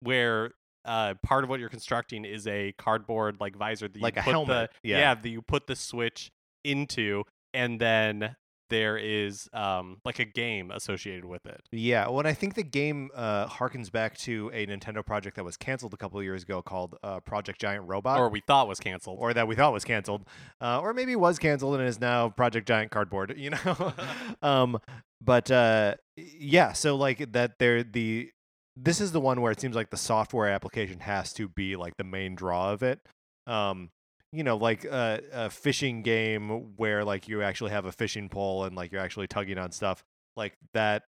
where 0.00 0.52
uh, 0.84 1.14
part 1.24 1.42
of 1.42 1.50
what 1.50 1.58
you're 1.58 1.68
constructing 1.68 2.24
is 2.24 2.46
a 2.46 2.72
cardboard 2.78 3.38
like 3.40 3.56
visor 3.56 3.88
that 3.88 3.96
you 3.98 4.02
Like 4.02 4.16
a 4.18 4.22
put 4.22 4.30
helmet, 4.30 4.70
The, 4.82 4.88
yeah. 4.90 5.14
that 5.14 5.28
you 5.28 5.42
put 5.42 5.66
the 5.66 5.74
switch 5.74 6.30
into, 6.64 7.24
and 7.56 7.80
then 7.80 8.36
there 8.68 8.96
is 8.96 9.48
um 9.52 9.98
like 10.04 10.18
a 10.18 10.24
game 10.24 10.70
associated 10.70 11.24
with 11.24 11.46
it. 11.46 11.60
yeah. 11.70 12.08
Well, 12.08 12.18
and 12.20 12.28
I 12.28 12.34
think 12.34 12.54
the 12.54 12.64
game 12.64 13.10
uh, 13.14 13.46
harkens 13.46 13.90
back 13.92 14.16
to 14.18 14.50
a 14.52 14.66
Nintendo 14.66 15.04
project 15.04 15.36
that 15.36 15.44
was 15.44 15.56
canceled 15.56 15.94
a 15.94 15.96
couple 15.96 16.18
of 16.18 16.24
years 16.24 16.42
ago 16.42 16.62
called 16.62 16.96
uh, 17.02 17.20
Project 17.20 17.60
Giant 17.60 17.84
Robot. 17.86 18.18
or 18.18 18.28
we 18.28 18.40
thought 18.40 18.66
was 18.68 18.80
canceled. 18.80 19.18
or 19.20 19.32
that 19.34 19.46
we 19.46 19.54
thought 19.54 19.72
was 19.72 19.84
canceled, 19.84 20.26
uh, 20.60 20.80
or 20.80 20.92
maybe 20.92 21.14
was 21.16 21.38
canceled 21.38 21.76
and 21.78 21.88
is 21.88 22.00
now 22.00 22.28
Project 22.28 22.66
Giant 22.68 22.90
Cardboard. 22.90 23.34
You 23.46 23.50
know, 23.50 23.92
um, 24.42 24.78
but 25.20 25.50
uh, 25.50 25.94
yeah. 26.16 26.72
So 26.72 26.96
like 26.96 27.32
that, 27.32 27.58
there 27.60 27.84
the 27.84 28.30
this 28.76 29.00
is 29.00 29.12
the 29.12 29.20
one 29.20 29.40
where 29.40 29.52
it 29.52 29.60
seems 29.60 29.76
like 29.76 29.90
the 29.90 29.96
software 29.96 30.48
application 30.48 31.00
has 31.00 31.32
to 31.34 31.48
be 31.48 31.76
like 31.76 31.96
the 31.96 32.04
main 32.04 32.34
draw 32.34 32.72
of 32.72 32.82
it. 32.82 32.98
Um, 33.46 33.90
you 34.36 34.44
know, 34.44 34.58
like 34.58 34.84
a, 34.84 35.22
a 35.32 35.50
fishing 35.50 36.02
game 36.02 36.74
where 36.76 37.04
like 37.04 37.26
you 37.26 37.42
actually 37.42 37.70
have 37.70 37.86
a 37.86 37.92
fishing 37.92 38.28
pole 38.28 38.64
and 38.64 38.76
like 38.76 38.92
you're 38.92 39.00
actually 39.00 39.26
tugging 39.26 39.56
on 39.56 39.72
stuff 39.72 40.04
like 40.36 40.52
that. 40.74 41.04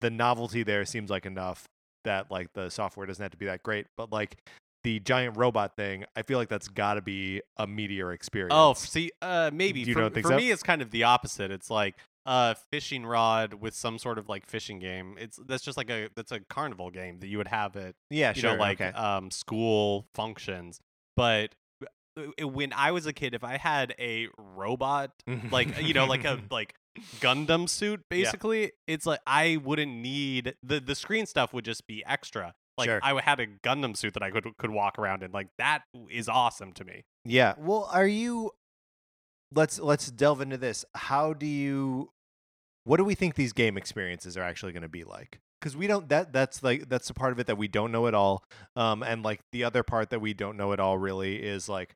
The 0.00 0.10
novelty 0.10 0.62
there 0.62 0.84
seems 0.84 1.10
like 1.10 1.26
enough 1.26 1.66
that 2.04 2.30
like 2.30 2.52
the 2.52 2.70
software 2.70 3.04
doesn't 3.04 3.22
have 3.22 3.32
to 3.32 3.36
be 3.36 3.46
that 3.46 3.64
great, 3.64 3.86
but 3.96 4.12
like 4.12 4.36
the 4.84 5.00
giant 5.00 5.36
robot 5.36 5.74
thing, 5.74 6.04
I 6.14 6.22
feel 6.22 6.38
like 6.38 6.48
that's 6.48 6.68
got 6.68 6.94
to 6.94 7.02
be 7.02 7.42
a 7.56 7.66
meteor 7.66 8.12
experience. 8.12 8.54
Oh, 8.54 8.74
see, 8.74 9.10
uh, 9.20 9.50
maybe 9.52 9.80
You 9.80 9.94
for, 9.94 10.00
don't 10.02 10.14
think 10.14 10.26
for 10.26 10.34
so? 10.34 10.36
me, 10.36 10.52
it's 10.52 10.62
kind 10.62 10.82
of 10.82 10.92
the 10.92 11.02
opposite. 11.02 11.50
It's 11.50 11.68
like 11.68 11.96
a 12.26 12.54
fishing 12.70 13.04
rod 13.04 13.54
with 13.54 13.74
some 13.74 13.98
sort 13.98 14.18
of 14.18 14.28
like 14.28 14.46
fishing 14.46 14.78
game. 14.78 15.16
It's 15.18 15.40
that's 15.44 15.64
just 15.64 15.76
like 15.76 15.90
a 15.90 16.10
that's 16.14 16.30
a 16.30 16.38
carnival 16.38 16.92
game 16.92 17.18
that 17.18 17.26
you 17.26 17.38
would 17.38 17.48
have 17.48 17.74
at 17.74 17.96
yeah, 18.10 18.32
you 18.36 18.42
sure. 18.42 18.52
know 18.52 18.60
like 18.60 18.80
okay. 18.80 18.96
um 18.96 19.32
school 19.32 20.06
functions. 20.14 20.78
But 21.16 21.54
when 22.40 22.72
I 22.72 22.92
was 22.92 23.06
a 23.06 23.12
kid, 23.12 23.34
if 23.34 23.44
I 23.44 23.56
had 23.56 23.94
a 23.98 24.28
robot 24.38 25.12
like 25.50 25.82
you 25.82 25.94
know 25.94 26.06
like 26.06 26.24
a 26.24 26.38
like 26.50 26.74
Gundam 27.20 27.68
suit 27.68 28.02
basically 28.08 28.72
it's 28.86 29.04
like 29.04 29.20
I 29.26 29.58
wouldn't 29.62 29.92
need 29.92 30.54
the 30.62 30.80
the 30.80 30.94
screen 30.94 31.26
stuff 31.26 31.52
would 31.52 31.64
just 31.64 31.86
be 31.86 32.02
extra 32.06 32.54
like 32.78 32.88
Sure. 32.88 33.00
I 33.02 33.20
had 33.20 33.40
a 33.40 33.46
Gundam 33.46 33.96
suit 33.96 34.14
that 34.14 34.22
I 34.22 34.30
could 34.30 34.56
could 34.58 34.70
walk 34.70 34.98
around 34.98 35.22
in 35.22 35.32
like 35.32 35.48
that 35.58 35.82
is 36.10 36.28
awesome 36.28 36.72
to 36.74 36.84
me 36.84 37.04
Yeah. 37.24 37.54
Well, 37.58 37.88
are 37.92 38.06
you 38.06 38.52
let's 39.52 39.78
let's 39.78 40.10
delve 40.10 40.40
into 40.40 40.56
this. 40.56 40.84
How 40.94 41.32
do 41.32 41.46
you 41.46 42.10
what 42.84 42.98
do 42.98 43.04
we 43.04 43.14
think 43.14 43.34
these 43.34 43.52
game 43.52 43.76
experiences 43.76 44.36
are 44.36 44.42
actually 44.42 44.72
going 44.72 44.82
to 44.82 44.88
be 44.88 45.04
like? 45.04 45.40
Cuz 45.60 45.76
we 45.76 45.86
don't 45.86 46.08
that 46.10 46.32
that's 46.32 46.62
like 46.62 46.88
that's 46.88 47.08
the 47.08 47.14
part 47.14 47.32
of 47.32 47.38
it 47.40 47.46
that 47.46 47.56
we 47.56 47.66
don't 47.68 47.90
know 47.90 48.06
at 48.06 48.14
all. 48.14 48.44
Um 48.74 49.02
and 49.02 49.22
like 49.22 49.40
the 49.52 49.64
other 49.64 49.82
part 49.82 50.10
that 50.10 50.20
we 50.20 50.34
don't 50.34 50.56
know 50.56 50.72
at 50.72 50.80
all 50.80 50.98
really 50.98 51.42
is 51.42 51.68
like 51.68 51.94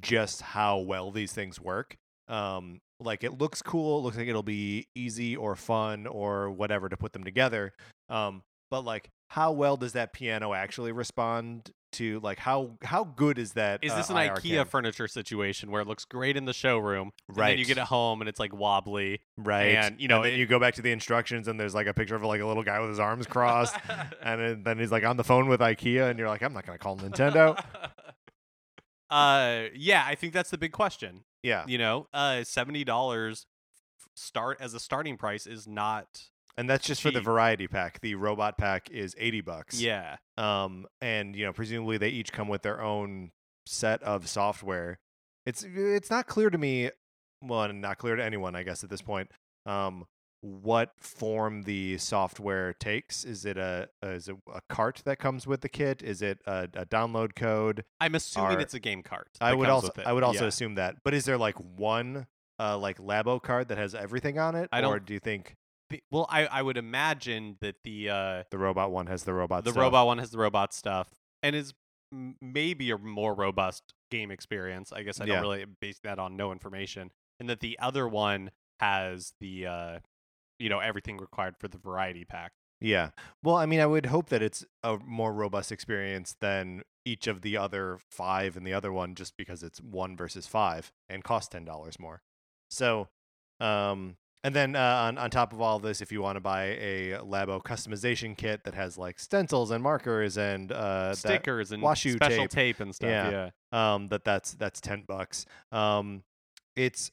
just 0.00 0.42
how 0.42 0.78
well 0.78 1.10
these 1.10 1.32
things 1.32 1.60
work. 1.60 1.96
Um 2.28 2.80
like 3.00 3.24
it 3.24 3.36
looks 3.38 3.62
cool, 3.62 3.98
it 3.98 4.02
looks 4.02 4.16
like 4.16 4.28
it'll 4.28 4.42
be 4.44 4.86
easy 4.94 5.34
or 5.36 5.56
fun 5.56 6.06
or 6.06 6.50
whatever 6.50 6.88
to 6.88 6.96
put 6.96 7.12
them 7.12 7.24
together. 7.24 7.72
Um 8.08 8.42
but 8.70 8.84
like 8.84 9.08
how 9.28 9.52
well 9.52 9.76
does 9.76 9.92
that 9.94 10.12
piano 10.12 10.52
actually 10.54 10.92
respond 10.92 11.70
to 11.92 12.20
like 12.20 12.38
how 12.38 12.70
how 12.82 13.04
good 13.04 13.38
is 13.38 13.52
that 13.52 13.80
Is 13.82 13.92
uh, 13.92 13.96
this 13.96 14.08
an 14.08 14.16
IR 14.16 14.34
IKEA 14.36 14.56
cam? 14.56 14.66
furniture 14.66 15.06
situation 15.08 15.70
where 15.70 15.82
it 15.82 15.86
looks 15.88 16.04
great 16.06 16.36
in 16.38 16.46
the 16.46 16.54
showroom, 16.54 17.10
and 17.28 17.36
then 17.36 17.58
you 17.58 17.64
get 17.66 17.76
it 17.76 17.84
home 17.84 18.22
and 18.22 18.28
it's 18.30 18.40
like 18.40 18.54
wobbly, 18.54 19.20
Right. 19.36 19.74
And, 19.74 20.00
you 20.00 20.08
know, 20.08 20.22
then 20.22 20.32
it- 20.32 20.38
you 20.38 20.46
go 20.46 20.58
back 20.58 20.74
to 20.76 20.82
the 20.82 20.90
instructions 20.92 21.48
and 21.48 21.60
there's 21.60 21.74
like 21.74 21.86
a 21.86 21.92
picture 21.92 22.14
of 22.14 22.22
like 22.22 22.40
a 22.40 22.46
little 22.46 22.62
guy 22.62 22.80
with 22.80 22.88
his 22.88 22.98
arms 22.98 23.26
crossed. 23.36 23.76
and 24.22 24.40
then, 24.40 24.62
then 24.62 24.78
he's 24.78 24.90
like 24.92 25.04
on 25.04 25.18
the 25.18 25.24
phone 25.24 25.48
with 25.48 25.60
IKEA 25.60 26.08
and 26.08 26.18
you're 26.18 26.28
like, 26.28 26.42
I'm 26.42 26.54
not 26.54 26.64
going 26.64 26.78
to 26.78 26.82
call 26.82 26.96
Nintendo. 26.96 27.62
Uh, 29.12 29.64
yeah, 29.74 30.04
I 30.06 30.14
think 30.14 30.32
that's 30.32 30.50
the 30.50 30.58
big 30.58 30.72
question. 30.72 31.24
yeah. 31.42 31.64
You 31.66 31.78
know, 31.78 32.06
uh, 32.12 32.44
seventy 32.44 32.84
dollars 32.84 33.46
start 34.14 34.58
as 34.60 34.74
a 34.74 34.80
starting 34.80 35.16
price 35.16 35.46
is 35.46 35.66
not. 35.66 36.06
And 36.58 36.68
that's 36.68 36.86
just 36.86 37.00
for 37.00 37.10
the 37.10 37.20
variety 37.20 37.66
pack. 37.66 38.00
The 38.02 38.14
robot 38.14 38.58
pack 38.58 38.90
is 38.90 39.14
80 39.18 39.40
bucks. 39.40 39.80
Yeah, 39.80 40.16
Um 40.36 40.86
and 41.00 41.34
you 41.34 41.46
know, 41.46 41.52
presumably 41.52 41.96
they 41.96 42.10
each 42.10 42.30
come 42.32 42.48
with 42.48 42.60
their 42.62 42.82
own 42.82 43.30
set 43.66 44.02
of 44.02 44.28
software. 44.28 44.98
It's 45.46 45.64
it's 45.64 46.10
not 46.10 46.26
clear 46.26 46.50
to 46.50 46.58
me, 46.58 46.90
well, 47.40 47.72
not 47.72 47.96
clear 47.96 48.16
to 48.16 48.22
anyone, 48.24 48.54
I 48.54 48.64
guess 48.64 48.84
at 48.84 48.90
this 48.90 49.00
point. 49.00 49.30
Um 49.64 50.04
what 50.44 50.92
form 50.98 51.62
the 51.62 51.96
software 51.98 52.72
takes 52.74 53.24
is 53.24 53.44
it 53.46 53.56
a 53.56 53.88
is 54.02 54.28
it 54.28 54.36
a 54.52 54.60
cart 54.68 55.00
that 55.04 55.18
comes 55.20 55.46
with 55.46 55.60
the 55.60 55.68
kit 55.68 56.02
is 56.02 56.20
it 56.20 56.40
a, 56.46 56.68
a 56.74 56.84
download 56.84 57.36
code 57.36 57.84
I'm 58.00 58.16
assuming 58.16 58.56
Are- 58.56 58.60
it's 58.60 58.74
a 58.74 58.80
game 58.80 59.02
cart. 59.04 59.28
I 59.40 59.54
would 59.54 59.68
also. 59.68 59.90
I 60.04 60.12
would 60.12 60.24
also 60.24 60.42
Yeah. 60.42 60.48
assume 60.48 60.74
that. 60.74 60.96
But 61.04 61.14
is 61.14 61.24
there 61.24 61.38
like 61.38 61.54
one 61.56 62.26
uh 62.58 62.76
like 62.76 62.98
Labo 62.98 63.40
card 63.40 63.68
that 63.68 63.78
has 63.78 63.94
everything 63.94 64.38
on 64.40 64.54
it? 64.56 64.68
I 64.72 64.80
or 64.80 64.82
don't- 64.98 65.06
do 65.06 65.14
you 65.14 65.20
think 65.20 65.54
The- 65.90 66.02
well, 66.10 66.26
I 66.28 66.46
I 66.46 66.60
would 66.62 66.76
imagine 66.76 67.56
that 67.60 67.76
the 67.84 68.10
uh 68.10 68.42
the 68.50 68.58
robot 68.58 68.90
one 68.90 69.06
has 69.06 69.22
the 69.22 69.32
robot 69.34 69.62
the 69.64 69.70
stuff? 69.70 69.80
robot 69.80 70.06
one 70.06 70.18
has 70.18 70.30
the 70.32 70.38
robot 70.38 70.74
stuff 70.74 71.08
and 71.42 71.54
is 71.54 71.72
m- 72.12 72.34
maybe 72.40 72.90
a 72.90 72.98
more 72.98 73.32
robust 73.34 73.94
game 74.10 74.32
experience. 74.32 74.92
I 74.92 75.04
guess 75.04 75.20
I 75.20 75.26
don't 75.26 75.40
really 75.40 75.66
base 75.80 76.00
that 76.02 76.18
on 76.18 76.36
no 76.36 76.50
information, 76.50 77.12
and 77.38 77.48
that 77.48 77.60
the 77.60 77.78
other 77.78 78.08
one 78.08 78.50
has 78.80 79.34
the 79.40 79.66
uh 79.68 79.98
you 80.62 80.68
know 80.68 80.78
everything 80.78 81.18
required 81.18 81.56
for 81.58 81.68
the 81.68 81.78
variety 81.78 82.24
pack. 82.24 82.52
Yeah. 82.80 83.10
Well, 83.42 83.56
I 83.56 83.66
mean, 83.66 83.80
I 83.80 83.86
would 83.86 84.06
hope 84.06 84.28
that 84.30 84.42
it's 84.42 84.64
a 84.82 84.98
more 85.04 85.32
robust 85.32 85.70
experience 85.70 86.36
than 86.40 86.82
each 87.04 87.26
of 87.26 87.42
the 87.42 87.56
other 87.56 87.98
five 88.10 88.56
and 88.56 88.66
the 88.66 88.72
other 88.72 88.92
one 88.92 89.14
just 89.14 89.36
because 89.36 89.62
it's 89.62 89.80
one 89.80 90.16
versus 90.16 90.46
five 90.46 90.92
and 91.08 91.22
costs 91.24 91.48
ten 91.48 91.64
dollars 91.64 91.98
more. 91.98 92.22
So 92.70 93.08
um 93.60 94.16
and 94.44 94.56
then 94.56 94.74
uh, 94.74 94.80
on 95.06 95.18
on 95.18 95.30
top 95.30 95.52
of 95.52 95.60
all 95.60 95.78
this, 95.78 96.00
if 96.00 96.10
you 96.10 96.20
want 96.20 96.34
to 96.36 96.40
buy 96.40 96.64
a 96.64 97.18
Labo 97.22 97.62
customization 97.62 98.36
kit 98.36 98.64
that 98.64 98.74
has 98.74 98.98
like 98.98 99.20
stencils 99.20 99.70
and 99.70 99.82
markers 99.82 100.36
and 100.36 100.72
uh, 100.72 101.14
Stickers 101.14 101.70
and 101.70 101.82
washi 101.82 102.14
special 102.14 102.48
tape. 102.48 102.50
tape. 102.50 102.80
and 102.80 102.92
stuff. 102.94 103.08
Yeah. 103.08 103.50
Yeah. 103.72 103.94
um 103.94 104.08
that 104.08 104.24
that's 104.24 104.54
that's 104.54 104.80
10 104.80 105.04
bucks 105.06 105.46
um 105.70 106.24
it's 106.74 107.12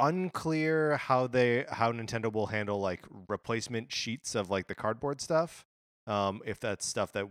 unclear 0.00 0.96
how 0.96 1.26
they 1.26 1.64
how 1.70 1.90
nintendo 1.92 2.32
will 2.32 2.46
handle 2.46 2.80
like 2.80 3.04
replacement 3.28 3.92
sheets 3.92 4.34
of 4.34 4.48
like 4.48 4.66
the 4.68 4.74
cardboard 4.74 5.20
stuff 5.20 5.64
um 6.06 6.40
if 6.46 6.60
that's 6.60 6.86
stuff 6.86 7.12
that 7.12 7.26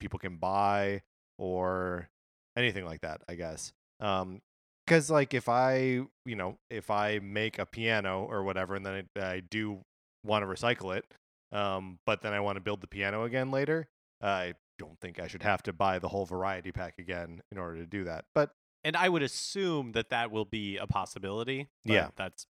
people 0.00 0.18
can 0.18 0.36
buy 0.36 1.02
or 1.38 2.08
anything 2.56 2.84
like 2.84 3.00
that 3.02 3.20
i 3.28 3.34
guess. 3.34 3.72
Um 4.00 4.40
because 4.86 5.08
like 5.08 5.34
if 5.34 5.48
i 5.48 6.00
you 6.24 6.34
know 6.36 6.58
if 6.68 6.90
i 6.90 7.20
make 7.22 7.58
a 7.60 7.66
piano 7.66 8.26
or 8.28 8.42
whatever 8.42 8.74
and 8.74 8.84
then 8.84 9.06
i, 9.16 9.20
I 9.20 9.40
do 9.40 9.78
want 10.24 10.42
to 10.42 10.46
recycle 10.46 10.96
it 10.96 11.04
um 11.52 11.98
but 12.06 12.22
then 12.22 12.32
i 12.32 12.40
want 12.40 12.56
to 12.56 12.60
build 12.60 12.80
the 12.80 12.88
piano 12.88 13.22
again 13.22 13.52
later 13.52 13.88
i 14.20 14.54
don't 14.78 14.98
think 15.00 15.20
i 15.20 15.28
should 15.28 15.44
have 15.44 15.62
to 15.64 15.72
buy 15.72 15.98
the 16.00 16.08
whole 16.08 16.26
variety 16.26 16.72
pack 16.72 16.94
again 16.98 17.40
in 17.52 17.58
order 17.58 17.76
to 17.76 17.86
do 17.86 18.04
that 18.04 18.24
but 18.34 18.50
And 18.84 18.96
I 18.96 19.08
would 19.08 19.22
assume 19.22 19.92
that 19.92 20.10
that 20.10 20.30
will 20.30 20.44
be 20.44 20.76
a 20.76 20.86
possibility. 20.86 21.68
Yeah. 21.84 22.08
That's 22.16 22.46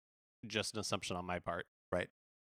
just 0.47 0.75
an 0.75 0.81
assumption 0.81 1.17
on 1.17 1.25
my 1.25 1.39
part. 1.39 1.67
Right. 1.91 2.09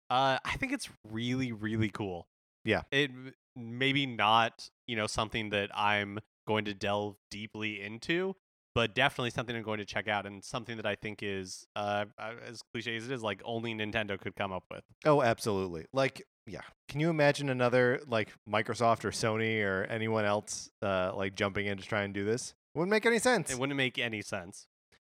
Uh, 0.09 0.37
I 0.43 0.55
think 0.57 0.71
it's 0.71 0.89
really, 1.11 1.51
really 1.51 1.89
cool. 1.89 2.27
Yeah. 2.63 2.83
It 2.91 3.11
maybe 3.55 4.05
not, 4.05 4.69
you 4.87 4.95
know, 4.95 5.07
something 5.07 5.49
that 5.49 5.69
I'm 5.75 6.19
going 6.47 6.65
to 6.65 6.73
delve 6.73 7.15
deeply 7.31 7.81
into, 7.81 8.35
but 8.73 8.95
definitely 8.95 9.31
something 9.31 9.55
I'm 9.55 9.63
going 9.63 9.79
to 9.79 9.85
check 9.85 10.07
out 10.07 10.25
and 10.25 10.43
something 10.43 10.77
that 10.77 10.85
I 10.85 10.95
think 10.95 11.19
is, 11.21 11.65
uh, 11.75 12.05
uh, 12.17 12.33
as 12.47 12.61
cliche 12.73 12.95
as 12.95 13.05
it 13.05 13.11
is, 13.11 13.23
like 13.23 13.41
only 13.45 13.73
Nintendo 13.73 14.19
could 14.19 14.35
come 14.35 14.51
up 14.51 14.63
with. 14.71 14.83
Oh, 15.05 15.21
absolutely. 15.21 15.85
Like 15.93 16.25
yeah. 16.47 16.61
Can 16.87 16.99
you 16.99 17.09
imagine 17.09 17.49
another 17.49 18.01
like 18.07 18.29
Microsoft 18.49 19.05
or 19.05 19.11
Sony 19.11 19.63
or 19.63 19.85
anyone 19.89 20.25
else 20.25 20.69
uh, 20.81 21.11
like 21.15 21.35
jumping 21.35 21.65
in 21.65 21.77
to 21.77 21.83
try 21.83 22.03
and 22.03 22.13
do 22.13 22.23
this? 22.23 22.53
Wouldn't 22.75 22.91
make 22.91 23.05
any 23.05 23.19
sense. 23.19 23.51
It 23.51 23.57
wouldn't 23.57 23.77
make 23.77 23.97
any 23.97 24.21
sense. 24.21 24.67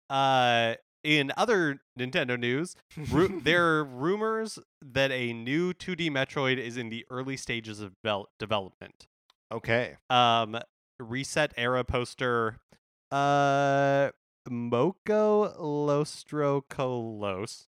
Uh, 0.10 0.76
in 1.04 1.32
other 1.38 1.82
Nintendo 2.00 2.40
news, 2.40 2.76
ru- 3.12 3.42
there 3.44 3.66
are 3.68 3.84
rumors 3.84 4.58
that 4.82 5.12
a 5.12 5.34
new 5.34 5.74
2D 5.74 6.10
Metroid 6.10 6.58
is 6.58 6.78
in 6.78 6.90
the 6.90 7.06
early 7.10 7.38
stages 7.38 7.80
of 7.80 7.94
vel- 8.04 8.30
development. 8.40 9.08
Okay. 9.52 9.98
Um, 10.10 10.58
ResetEra 11.02 11.88
poster. 11.88 12.58
Uh, 13.12 14.10
Moko 14.50 15.54
Lostrocolos. 16.60 17.68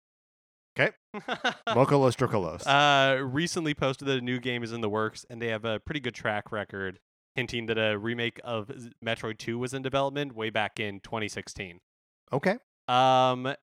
Okay. 0.79 0.93
Moco 1.75 1.99
Los 1.99 2.17
Trocolos. 2.17 2.67
uh, 2.67 3.23
recently 3.25 3.73
posted 3.73 4.07
that 4.09 4.19
a 4.19 4.21
new 4.21 4.39
game 4.39 4.63
is 4.63 4.73
in 4.73 4.83
the 4.83 4.91
works, 4.91 5.25
and 5.31 5.41
they 5.41 5.49
have 5.49 5.65
a 5.65 5.81
pretty 5.81 6.01
good 6.01 6.15
track 6.15 6.53
record, 6.53 6.99
hinting 7.37 7.67
that 7.67 7.79
a 7.79 7.97
remake 7.97 8.41
of 8.43 8.71
Metroid 9.05 9.39
2 9.39 9.59
was 9.59 9.73
in 9.73 9.83
development 9.83 10.35
way 10.35 10.51
back 10.51 10.81
in 10.81 11.01
2016. 11.01 11.81
okay. 12.33 12.57
Um, 12.89 13.55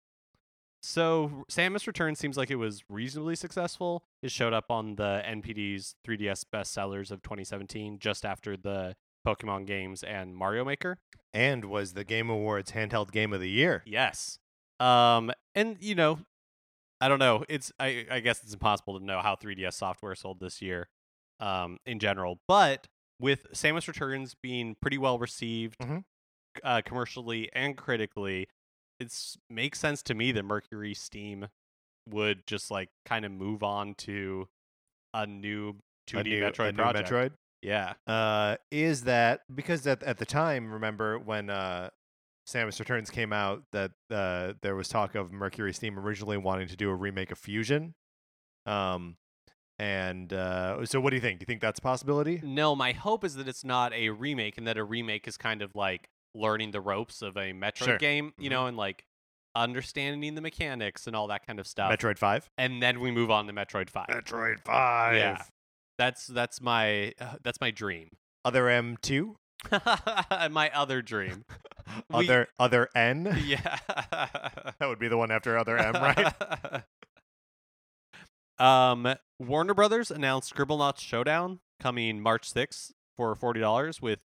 so 0.81 1.45
Samus 1.49 1.87
Return 1.87 2.15
seems 2.15 2.35
like 2.35 2.51
it 2.51 2.57
was 2.57 2.83
reasonably 2.89 3.35
successful. 3.35 4.03
It 4.21 4.31
showed 4.31 4.51
up 4.53 4.69
on 4.69 4.95
the 4.97 5.23
NPD's 5.25 5.95
3DS 6.05 6.43
bestsellers 6.53 7.09
of 7.09 7.23
2017, 7.23 7.99
just 7.99 8.25
after 8.25 8.57
the 8.57 8.95
Pokemon 9.25 9.65
games 9.65 10.03
and 10.03 10.35
Mario 10.35 10.65
Maker. 10.65 10.99
And 11.33 11.65
was 11.65 11.93
the 11.93 12.03
Game 12.03 12.29
Awards 12.29 12.71
handheld 12.71 13.11
game 13.11 13.31
of 13.31 13.39
the 13.39 13.49
year. 13.49 13.81
Yes. 13.85 14.39
Um, 14.81 15.31
and 15.55 15.77
you 15.79 15.95
know, 15.95 16.19
I 16.99 17.07
don't 17.07 17.19
know. 17.19 17.45
It's 17.47 17.71
I 17.79 18.05
I 18.11 18.19
guess 18.19 18.43
it's 18.43 18.53
impossible 18.53 18.99
to 18.99 19.05
know 19.05 19.19
how 19.21 19.35
3DS 19.35 19.73
software 19.73 20.15
sold 20.15 20.41
this 20.41 20.61
year, 20.61 20.89
um, 21.39 21.77
in 21.85 21.99
general. 21.99 22.41
But 22.45 22.87
with 23.19 23.51
Samus 23.53 23.87
Returns 23.87 24.35
being 24.41 24.75
pretty 24.81 24.97
well 24.97 25.17
received, 25.19 25.79
Mhm. 25.79 26.03
uh, 26.63 26.81
commercially 26.85 27.51
and 27.53 27.77
critically, 27.77 28.47
it 28.99 29.13
makes 29.49 29.79
sense 29.79 30.01
to 30.03 30.13
me 30.13 30.31
that 30.31 30.43
MercurySteam 30.45 31.49
would 32.09 32.45
just 32.47 32.69
like 32.69 32.89
kind 33.05 33.25
of 33.25 33.31
move 33.31 33.63
on 33.63 33.95
to 33.95 34.47
a 35.13 35.25
new 35.25 35.79
2D 36.07 36.19
a 36.19 36.23
new, 36.23 36.41
Metroid 36.41 36.75
project. 36.75 37.09
Metroid. 37.09 37.31
Yeah. 37.61 37.93
Uh, 38.05 38.57
is 38.71 39.03
that 39.05 39.41
because 39.53 39.87
at 39.87 40.03
at 40.03 40.17
the 40.17 40.25
time, 40.25 40.71
remember 40.73 41.17
when 41.17 41.49
uh, 41.49 41.89
Samus 42.47 42.77
Returns 42.79 43.09
came 43.09 43.31
out, 43.31 43.63
that 43.71 43.91
uh, 44.09 44.53
there 44.61 44.75
was 44.75 44.89
talk 44.89 45.15
of 45.15 45.31
MercurySteam 45.31 45.95
originally 45.97 46.37
wanting 46.37 46.67
to 46.67 46.75
do 46.75 46.89
a 46.89 46.95
remake 46.95 47.31
of 47.31 47.37
Fusion. 47.39 47.95
Um, 48.65 49.15
and 49.79 50.31
uh, 50.33 50.85
so 50.85 50.99
what 50.99 51.09
do 51.11 51.15
you 51.15 51.21
think? 51.21 51.39
Do 51.39 51.43
you 51.43 51.47
think 51.47 51.61
that's 51.61 51.79
a 51.79 51.81
possibility? 51.81 52.39
No, 52.43 52.75
my 52.75 52.91
hope 52.93 53.23
is 53.23 53.35
that 53.35 53.47
it's 53.47 53.63
not 53.63 53.93
a 53.93 54.09
remake 54.09 54.57
and 54.57 54.67
that 54.67 54.77
a 54.77 54.83
remake 54.83 55.27
is 55.27 55.37
kind 55.37 55.61
of 55.61 55.75
like 55.75 56.09
learning 56.35 56.71
the 56.71 56.81
ropes 56.81 57.21
of 57.21 57.35
a 57.37 57.53
Metroid 57.53 57.85
Sure. 57.85 57.97
game, 57.97 58.33
you 58.37 58.49
Mhm. 58.49 58.53
know, 58.53 58.65
and 58.67 58.77
like 58.77 59.03
understanding 59.55 60.33
the 60.35 60.41
mechanics 60.41 61.05
and 61.05 61.15
all 61.15 61.27
that 61.27 61.45
kind 61.45 61.59
of 61.59 61.67
stuff. 61.67 61.91
Metroid 61.91 62.17
Five. 62.17 62.49
and 62.57 62.81
then 62.81 62.99
we 62.99 63.11
move 63.11 63.29
on 63.29 63.45
to 63.47 63.53
Metroid 63.53 63.89
5. 63.89 64.07
Metroid 64.07 64.59
Five. 64.65 65.15
Yeah. 65.17 65.43
That's 65.99 66.25
that's 66.27 66.59
my 66.59 67.13
uh, 67.21 67.35
that's 67.43 67.61
my 67.61 67.69
dream. 67.71 68.09
Other 68.43 68.67
M 68.67 68.97
two. 69.01 69.37
my 70.51 70.69
other 70.73 71.01
dream. 71.01 71.45
We- 72.09 72.25
Other 72.25 72.47
other 72.57 72.89
N. 72.95 73.37
yeah. 73.45 73.77
That 74.79 74.87
would 74.87 74.99
be 74.99 75.07
the 75.09 75.17
one 75.17 75.29
after 75.31 75.57
other 75.57 75.77
M, 75.77 75.93
right? 75.93 76.33
Um, 78.59 79.15
Warner 79.39 79.73
Brothers 79.73 80.11
announced 80.11 80.53
Scribblenauts 80.53 80.99
Showdown 80.99 81.59
coming 81.79 82.19
March 82.21 82.51
6th 82.53 82.91
for 83.17 83.35
forty 83.35 83.59
dollars 83.59 84.01
with 84.01 84.19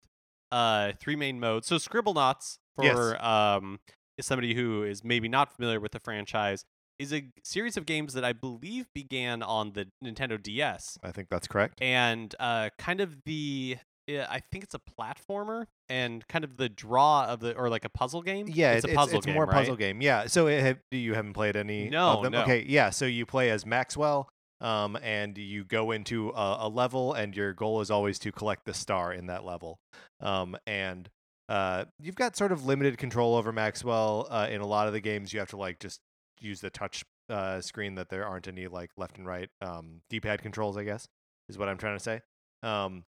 uh 0.51 0.93
three 0.99 1.15
main 1.15 1.39
modes. 1.39 1.67
So 1.67 1.75
Scribblenauts 1.78 2.57
for 2.75 2.84
Yes. 2.86 3.21
um 3.23 3.80
is 4.17 4.25
somebody 4.25 4.53
who 4.55 4.84
is 4.84 5.03
maybe 5.03 5.28
not 5.28 5.53
familiar 5.53 5.80
with 5.80 5.91
the 5.91 5.99
franchise 5.99 6.63
is 6.99 7.13
a 7.13 7.25
series 7.43 7.78
of 7.78 7.86
games 7.86 8.13
that 8.13 8.23
I 8.23 8.34
believe 8.34 8.88
began 8.93 9.43
on 9.43 9.73
the 9.73 9.88
Nintendo 10.03 10.41
DS 10.41 10.97
I 11.03 11.11
think 11.11 11.28
that's 11.30 11.47
correct. 11.47 11.82
and 11.82 12.34
uh 12.39 12.69
kind 12.78 13.01
of 13.01 13.23
the 13.25 13.78
I 14.10 14.41
think 14.51 14.64
it's 14.64 14.76
a 14.76 14.80
platformer 14.80 15.66
and 15.89 16.26
kind 16.28 16.43
of 16.43 16.58
the 16.58 16.70
draw 16.70 17.26
of 17.26 17.39
the 17.41 17.55
or 17.55 17.70
like 17.70 17.86
a 17.86 17.89
puzzle 17.89 18.22
game. 18.22 18.47
Yeah, 18.49 18.74
it's 18.74 18.86
it- 18.86 18.91
a 18.91 18.95
puzzle 18.95 19.12
game. 19.14 19.18
it's, 19.18 19.26
game, 19.26 19.36
more 19.36 19.45
right? 19.45 19.53
puzzle 19.53 19.76
game. 19.76 20.01
Yeah. 20.01 20.28
So 20.28 20.47
it, 20.47 20.62
have, 20.62 20.78
you 20.91 21.14
haven't 21.14 21.34
played 21.34 21.55
any 21.55 21.89
No, 21.89 22.10
of 22.18 22.24
them? 22.24 22.32
no. 22.34 22.41
Okay. 22.43 22.66
Yeah. 22.68 22.89
So 22.89 23.05
you 23.05 23.26
play 23.26 23.49
as 23.49 23.66
Maxwell, 23.66 24.30
um, 24.62 24.97
and 25.03 25.38
you 25.38 25.64
go 25.66 25.91
into 25.91 26.30
a, 26.30 26.58
a 26.62 26.70
level, 26.70 27.14
and 27.14 27.36
your 27.36 27.53
goal 27.53 27.82
is 27.82 27.91
always 27.91 28.18
to 28.20 28.32
collect 28.32 28.66
the 28.66 28.74
star 28.74 29.12
in 29.14 29.28
that 29.28 29.43
level. 29.45 29.78
Um, 30.22 30.58
and 30.66 31.10
uh, 31.49 31.86
you've 32.01 32.16
got 32.16 32.36
sort 32.36 32.51
of 32.51 32.66
limited 32.66 32.97
control 32.97 33.36
over 33.36 33.51
Maxwell. 33.51 34.28
Uh, 34.30 34.47
in 34.49 34.62
a 34.62 34.66
lot 34.68 34.88
of 34.88 34.93
the 34.93 34.99
games, 35.01 35.34
you 35.34 35.39
have 35.39 35.49
to 35.49 35.58
like 35.58 35.80
just 35.80 35.99
use 36.39 36.62
the 36.62 36.70
touch 36.70 37.03
uh, 37.30 37.60
screen. 37.62 37.95
That 37.95 38.10
there 38.10 38.26
aren't 38.26 38.47
any 38.47 38.68
like 38.68 38.91
left 38.97 39.18
and 39.18 39.28
right 39.28 39.49
um, 39.62 40.01
D-pad 40.10 40.41
controls. 40.41 40.78
I 40.78 40.84
guess 40.84 41.08
is 41.49 41.58
what 41.58 41.70
I'm 41.70 41.78
trying 41.78 41.97
to 41.97 42.03
say. 42.03 42.22
Um, 42.64 43.03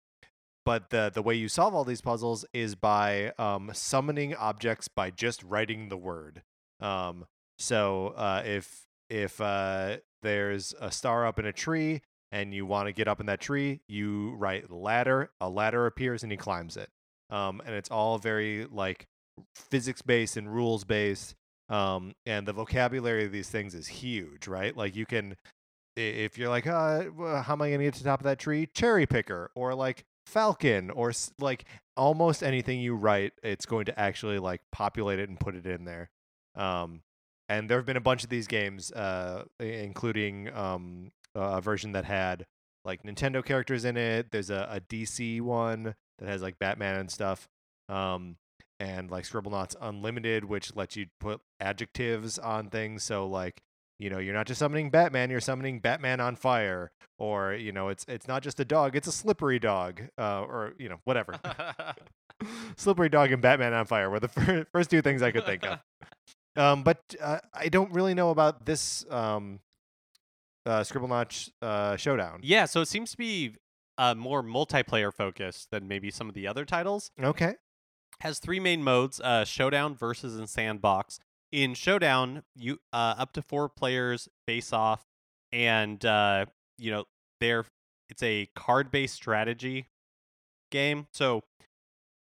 but 0.66 0.90
the 0.90 1.12
the 1.14 1.22
way 1.22 1.36
you 1.36 1.48
solve 1.48 1.74
all 1.74 1.84
these 1.84 2.02
puzzles 2.02 2.46
is 2.54 2.76
by 2.76 3.32
um, 3.38 3.72
summoning 3.74 4.36
objects 4.36 4.88
by 4.88 5.12
just 5.12 5.44
writing 5.44 5.90
the 5.90 5.98
word. 5.98 6.44
Um, 6.80 7.26
so 7.58 8.14
uh, 8.16 8.44
if 8.46 8.86
if 9.10 9.42
uh, 9.42 9.98
there's 10.22 10.74
a 10.80 10.92
star 10.92 11.26
up 11.26 11.40
in 11.40 11.46
a 11.46 11.54
tree 11.54 12.02
and 12.32 12.54
you 12.54 12.66
want 12.66 12.88
to 12.88 12.94
get 12.94 13.08
up 13.08 13.20
in 13.20 13.26
that 13.26 13.40
tree, 13.40 13.82
you 13.88 14.36
write 14.36 14.72
ladder. 14.72 15.32
A 15.42 15.50
ladder 15.50 15.86
appears 15.86 16.24
and 16.24 16.32
he 16.32 16.38
climbs 16.38 16.78
it. 16.78 16.90
Um, 17.30 17.62
and 17.66 17.76
it's 17.76 17.90
all 17.90 18.18
very 18.18 18.66
like 18.66 19.08
physics 19.56 20.02
based 20.02 20.38
and 20.38 20.54
rules 20.54 20.84
based. 20.84 21.36
Um, 21.70 22.14
and 22.26 22.48
the 22.48 22.54
vocabulary 22.54 23.26
of 23.26 23.32
these 23.32 23.50
things 23.50 23.76
is 23.76 23.88
huge, 23.88 24.48
right? 24.48 24.76
Like 24.76 24.96
you 24.96 25.06
can, 25.06 25.36
if 25.96 26.38
you're 26.38 26.50
like, 26.50 26.66
uh, 26.66 27.04
how 27.42 27.54
am 27.54 27.62
I 27.62 27.70
going 27.70 27.80
to 27.80 27.86
get 27.86 27.94
to 27.96 28.04
the 28.04 28.10
top 28.10 28.20
of 28.20 28.24
that 28.24 28.40
tree? 28.40 28.68
Cherry 28.74 29.06
picker, 29.06 29.52
or 29.56 29.76
like 29.76 30.06
falcon, 30.30 30.90
or 30.90 31.12
like 31.40 31.66
almost 31.98 32.44
anything 32.44 32.80
you 32.80 32.96
write, 32.96 33.34
it's 33.44 33.66
going 33.66 33.86
to 33.86 34.00
actually 34.00 34.40
like 34.40 34.62
populate 34.72 35.20
it 35.20 35.30
and 35.30 35.40
put 35.40 35.56
it 35.56 35.66
in 35.66 35.86
there. 35.86 36.10
Um, 36.56 37.02
and 37.48 37.70
there 37.70 37.78
have 37.78 37.86
been 37.86 37.98
a 37.98 38.02
bunch 38.02 38.24
of 38.24 38.30
these 38.30 38.48
games, 38.48 38.92
uh, 38.92 39.44
including 39.60 40.54
um, 40.54 41.12
a 41.36 41.62
version 41.62 41.94
that 41.94 42.06
had 42.06 42.46
like 42.86 43.04
Nintendo 43.04 43.44
characters 43.44 43.86
in 43.86 43.98
it. 43.98 44.32
There's 44.32 44.50
a, 44.50 44.68
a 44.72 44.80
DC 44.80 45.42
one 45.42 45.96
that 46.20 46.28
has 46.28 46.42
like 46.42 46.60
Batman 46.60 46.96
and 47.00 47.12
stuff. 47.12 47.48
Um, 47.88 48.38
and 48.80 49.12
like 49.12 49.26
Scribblenauts 49.26 49.76
Unlimited, 49.82 50.46
which 50.46 50.76
lets 50.76 50.96
you 50.96 51.08
put 51.20 51.42
adjectives 51.60 52.40
on 52.40 52.70
things. 52.70 53.04
So 53.04 53.28
like, 53.28 53.62
you 54.00 54.10
know, 54.10 54.18
you're 54.18 54.34
not 54.34 54.48
just 54.48 54.60
summoning 54.60 54.90
Batman, 54.90 55.30
you're 55.30 55.42
summoning 55.42 55.80
Batman 55.80 56.20
on 56.20 56.36
fire, 56.36 56.92
or 57.18 57.54
you 57.54 57.72
know, 57.72 57.90
it's 57.90 58.06
it's 58.08 58.28
not 58.28 58.42
just 58.42 58.60
a 58.60 58.66
dog, 58.66 58.96
it's 58.96 59.08
a 59.08 59.12
slippery 59.12 59.60
dog, 59.60 60.02
uh, 60.18 60.42
or 60.42 60.74
you 60.80 60.90
know, 60.90 61.00
whatever. 61.04 61.40
slippery 62.78 63.10
dog 63.10 63.32
and 63.32 63.42
Batman 63.42 63.74
on 63.74 63.86
fire 63.86 64.10
were 64.10 64.20
the 64.20 64.28
fir- 64.30 64.66
first 64.72 64.90
two 64.90 65.02
things 65.02 65.22
I 65.22 65.32
could 65.32 65.46
think 65.46 65.66
of. 65.66 65.80
Um, 66.56 66.84
but 66.84 67.00
uh, 67.22 67.40
I 67.54 67.70
don't 67.70 67.92
really 67.94 68.14
know 68.14 68.32
about 68.32 68.66
this 68.66 69.06
um, 69.10 69.60
uh, 70.66 70.82
Scribblenauts 70.82 71.50
uh, 71.62 71.96
showdown. 71.96 72.40
yeah, 72.44 72.66
so 72.66 72.82
it 72.82 72.88
seems 72.88 73.12
to 73.12 73.18
be 73.18 73.56
uh, 73.98 74.16
more 74.16 74.44
multiplayer 74.44 75.14
focused 75.14 75.72
than 75.72 75.88
maybe 75.88 76.12
some 76.12 76.28
of 76.28 76.36
the 76.36 76.48
other 76.48 76.66
titles. 76.66 77.12
Okay. 77.22 77.56
Has 78.22 78.40
three 78.40 78.60
main 78.60 78.84
modes: 78.84 79.22
uh, 79.22 79.46
Showdown, 79.46 79.96
Versus, 79.96 80.38
and 80.38 80.50
Sandbox. 80.50 81.20
In 81.52 81.74
Showdown, 81.74 82.44
you 82.56 82.80
uh, 82.94 83.16
up 83.18 83.32
to 83.34 83.42
four 83.42 83.70
players 83.70 84.30
face 84.48 84.72
off, 84.72 85.06
and 85.52 86.04
uh, 86.06 86.46
you 86.78 86.92
know 86.92 87.06
they're 87.40 87.66
it's 88.10 88.22
a 88.22 88.50
card-based 88.56 89.16
strategy 89.16 89.88
game. 90.72 91.08
So 91.12 91.42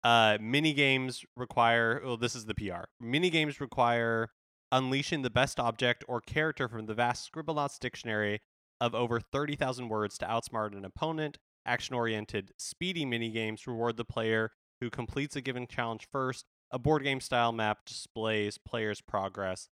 uh, 0.03 0.39
mini 0.41 0.73
games 0.73 1.27
require. 1.37 2.01
Well, 2.03 2.17
this 2.17 2.35
is 2.35 2.47
the 2.47 2.55
PR. 2.55 2.85
Mini 3.01 3.29
games 3.29 3.61
require 3.61 4.31
unleashing 4.73 5.23
the 5.23 5.31
best 5.31 5.61
object 5.61 6.05
or 6.09 6.21
character 6.21 6.69
from 6.69 6.87
the 6.87 6.95
vast 6.95 7.31
Scribblenauts 7.31 7.79
dictionary 7.79 8.41
of 8.81 8.95
over 8.95 9.21
thirty 9.21 9.57
thousand 9.57 9.91
words 9.91 10.17
to 10.19 10.27
outsmart 10.27 10.75
an 10.77 10.87
opponent. 10.87 11.39
Action-oriented, 11.67 12.53
speedy 12.59 13.05
mini 13.05 13.31
games 13.31 13.67
reward 13.67 13.99
the 13.99 14.05
player 14.05 14.53
who 14.81 14.89
completes 14.89 15.37
a 15.37 15.43
given 15.43 15.67
challenge 15.67 16.09
first. 16.11 16.47
A 16.71 16.79
board 16.79 17.03
game 17.03 17.21
style 17.21 17.53
map 17.53 17.85
displays 17.87 18.59
players' 18.59 19.01
progress. 19.01 19.69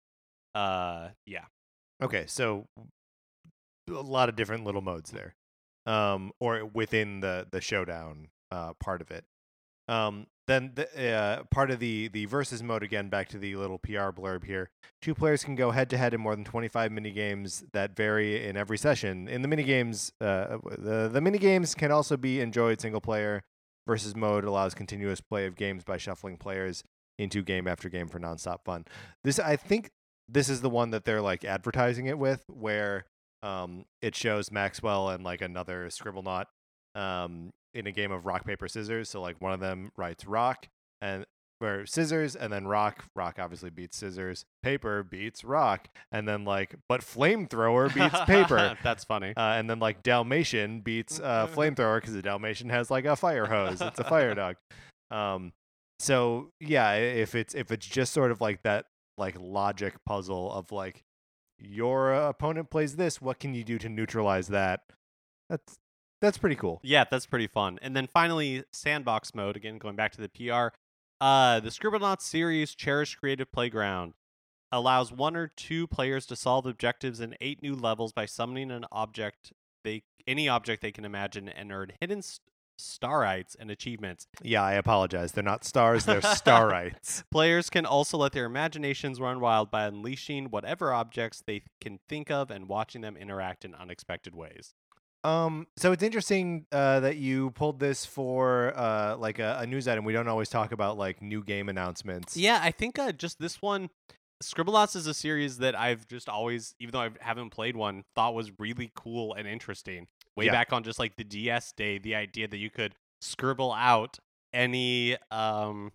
Uh, 0.54 1.10
yeah. 1.26 1.46
Okay. 2.02 2.26
So 2.28 2.68
a 3.90 3.94
lot 3.94 4.30
of 4.30 4.36
different 4.36 4.66
little 4.66 4.82
modes 4.82 5.12
there, 5.12 5.36
um, 5.86 6.32
or 6.40 6.66
within 6.66 7.20
the 7.22 7.48
the 7.50 7.62
showdown 7.62 8.28
uh, 8.52 8.74
part 8.80 9.02
of 9.02 9.12
it. 9.12 9.26
Um, 9.88 10.28
then 10.48 10.72
the, 10.76 11.14
uh, 11.14 11.44
part 11.52 11.72
of 11.72 11.80
the 11.80 12.08
the 12.10 12.26
versus 12.26 12.62
mode 12.64 12.84
again. 12.84 13.10
Back 13.10 13.30
to 13.30 13.38
the 13.38 13.56
little 13.56 13.78
PR 13.78 14.10
blurb 14.12 14.44
here. 14.44 14.70
Two 15.02 15.16
players 15.16 15.44
can 15.44 15.56
go 15.56 15.72
head 15.72 15.90
to 15.92 15.98
head 15.98 16.14
in 16.14 16.22
more 16.22 16.36
than 16.36 16.46
25 16.46 16.92
mini 16.92 17.12
games 17.12 17.64
that 17.74 17.96
vary 17.96 18.46
in 18.46 18.58
every 18.58 18.78
session. 18.78 19.28
In 19.28 19.42
the 19.42 19.48
mini 19.48 19.64
games, 19.64 20.12
uh, 20.20 20.58
the 20.78 21.10
the 21.12 21.22
mini 21.22 21.38
games 21.38 21.76
can 21.76 21.92
also 21.92 22.18
be 22.18 22.42
enjoyed 22.42 22.82
single 22.82 23.02
player. 23.02 23.44
Versus 23.88 24.16
mode 24.16 24.44
allows 24.44 24.74
continuous 24.74 25.22
play 25.22 25.48
of 25.48 25.56
games 25.56 25.84
by 25.84 25.98
shuffling 25.98 26.38
players 26.38 26.84
into 27.18 27.42
game 27.42 27.68
after 27.68 27.90
game 27.90 28.08
for 28.08 28.20
nonstop 28.20 28.64
fun. 28.64 28.86
This 29.24 29.40
I 29.40 29.56
think 29.56 29.90
this 30.30 30.50
is 30.50 30.62
the 30.62 30.70
one 30.70 30.92
that 30.92 31.04
they're 31.04 31.22
like 31.22 31.44
advertising 31.44 32.06
it 32.06 32.18
with, 32.18 32.44
where 32.48 33.06
um, 33.44 33.86
it 34.02 34.16
shows 34.16 34.52
Maxwell 34.52 35.10
and 35.10 35.24
like 35.24 35.42
another 35.42 35.88
Scribblenaut 35.88 36.46
um, 36.96 37.52
in 37.74 37.88
a 37.88 37.92
game 37.92 38.12
of 38.12 38.26
rock 38.26 38.46
paper 38.46 38.68
scissors. 38.68 39.10
So 39.10 39.22
like 39.22 39.42
one 39.42 39.54
of 39.54 39.60
them 39.60 39.92
writes 39.98 40.26
rock 40.26 40.68
and 41.02 41.26
or 41.62 41.86
scissors 41.86 42.36
and 42.36 42.52
then 42.52 42.68
rock. 42.68 43.06
Rock 43.16 43.38
obviously 43.40 43.70
beats 43.70 43.98
scissors. 43.98 44.46
Paper 44.64 45.04
beats 45.04 45.44
rock, 45.44 45.88
and 46.12 46.28
then 46.28 46.46
like 46.46 46.76
but 46.88 47.02
flamethrower 47.02 47.94
beats 47.94 48.20
paper. 48.26 48.78
That's 48.84 49.04
funny. 49.04 49.34
Uh, 49.36 49.54
and 49.54 49.70
then 49.70 49.80
like 49.80 50.04
Dalmatian 50.04 50.82
beats 50.82 51.20
uh, 51.20 51.48
flamethrower 51.54 52.00
because 52.00 52.14
the 52.14 52.22
Dalmatian 52.22 52.70
has 52.70 52.90
like 52.92 53.06
a 53.06 53.16
fire 53.16 53.46
hose. 53.46 53.82
It's 53.82 54.00
a 54.00 54.04
fire 54.04 54.36
dog. 54.36 54.56
Um, 55.12 55.52
so 56.00 56.54
yeah, 56.62 56.94
if 56.94 57.36
it's 57.36 57.54
if 57.54 57.70
it's 57.70 57.86
just 57.86 58.14
sort 58.14 58.32
of 58.32 58.40
like 58.40 58.64
that 58.64 58.86
like 59.18 59.36
logic 59.38 59.94
puzzle 60.06 60.50
of 60.54 60.72
like 60.72 61.04
your 61.60 62.14
uh, 62.14 62.30
opponent 62.30 62.70
plays 62.70 62.96
this, 62.96 63.22
what 63.22 63.38
can 63.38 63.54
you 63.54 63.66
do 63.66 63.78
to 63.78 63.90
neutralize 63.90 64.48
that? 64.48 64.80
That's 65.50 65.78
that's 66.22 66.38
pretty 66.38 66.56
cool. 66.56 66.80
Yeah, 66.84 67.06
that's 67.10 67.26
pretty 67.26 67.48
fun. 67.48 67.80
And 67.82 67.96
then 67.96 68.08
finally, 68.08 68.64
sandbox 68.72 69.34
mode. 69.34 69.56
Again, 69.56 69.80
going 69.80 69.96
back 69.96 70.12
to 70.14 70.22
the 70.22 70.30
PR. 70.30 70.76
Uh, 71.22 71.60
the 71.60 71.70
Scribblenauts 71.70 72.24
series 72.24 72.74
Cherished 72.74 73.20
Creative 73.20 73.50
Playground 73.52 74.14
allows 74.72 75.12
one 75.12 75.36
or 75.36 75.48
two 75.56 75.86
players 75.86 76.26
to 76.26 76.36
solve 76.36 76.66
objectives 76.66 77.20
in 77.20 77.36
eight 77.40 77.62
new 77.62 77.76
levels 77.76 78.12
by 78.12 78.26
summoning 78.26 78.72
an 78.72 78.86
object 78.92 79.54
they 79.84 80.02
any 80.26 80.50
object 80.50 80.82
they 80.82 80.92
can 80.92 81.06
imagine 81.06 81.48
and 81.48 81.72
earn 81.72 81.92
hidden 82.00 82.20
s- 82.20 82.40
starites 82.80 83.56
and 83.60 83.70
achievements. 83.70 84.26
Yeah, 84.42 84.64
I 84.64 84.74
apologize. 84.74 85.32
They're 85.34 85.44
not 85.44 85.64
stars, 85.64 86.06
they're 86.06 86.22
starites. 86.22 87.24
Players 87.30 87.70
can 87.70 87.86
also 87.86 88.18
let 88.18 88.32
their 88.32 88.46
imaginations 88.46 89.20
run 89.20 89.40
wild 89.40 89.70
by 89.70 89.86
unleashing 89.86 90.46
whatever 90.46 90.92
objects 90.92 91.44
they 91.46 91.64
can 91.80 92.00
think 92.10 92.32
of 92.32 92.50
and 92.50 92.68
watching 92.68 93.02
them 93.02 93.16
interact 93.16 93.64
in 93.64 93.76
unexpected 93.76 94.34
ways. 94.36 94.74
Um, 95.24 95.68
so 95.78 95.92
it's 95.92 96.02
interesting 96.04 96.66
uh, 96.72 97.00
that 97.02 97.18
you 97.18 97.52
pulled 97.52 97.80
this 97.80 98.06
for 98.06 98.74
uh, 98.76 99.16
like 99.18 99.40
a, 99.40 99.58
a 99.60 99.68
news 99.68 99.88
item. 99.88 100.04
We 100.04 100.14
don't 100.14 100.28
always 100.28 100.50
talk 100.50 100.72
about 100.72 100.98
like 100.98 101.22
new 101.22 101.44
game 101.44 101.70
announcements. 101.70 102.36
Yeah, 102.36 102.60
I 102.62 102.72
think 102.72 102.98
uh, 102.98 103.12
just 103.12 103.40
this 103.40 103.62
one, 103.62 103.90
Scribblenauts 104.44 104.96
is 104.96 105.06
a 105.06 105.14
series 105.14 105.60
that 105.60 105.78
I've 105.78 106.08
just 106.08 106.28
always, 106.28 106.74
even 106.80 106.94
though 106.94 107.02
I 107.02 107.10
haven't 107.20 107.52
played 107.52 107.76
one, 107.76 108.04
thought 108.16 108.34
was 108.34 108.52
really 108.58 108.92
cool 108.96 109.34
and 109.36 109.48
interesting. 109.48 110.08
Way 110.36 110.46
Yeah. 110.48 110.54
back 110.54 110.74
on 110.74 110.84
just 110.84 110.98
like 110.98 111.16
the 111.18 111.24
DS 111.24 111.72
day, 111.74 112.00
the 112.00 112.16
idea 112.16 112.48
that 112.48 112.58
you 112.58 112.72
could 112.72 112.96
scribble 113.22 113.72
out 113.72 114.18
any, 114.54 115.18
um, 115.30 115.92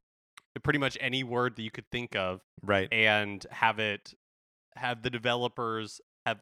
pretty 0.62 0.78
much 0.78 0.96
any 1.00 1.24
word 1.24 1.56
that 1.56 1.62
you 1.62 1.70
could 1.72 1.90
think 1.90 2.14
of 2.14 2.40
Right. 2.62 2.88
and 2.92 3.44
have 3.50 3.80
it, 3.80 4.14
have 4.76 5.02
the 5.02 5.10
developers 5.10 6.00
have 6.24 6.40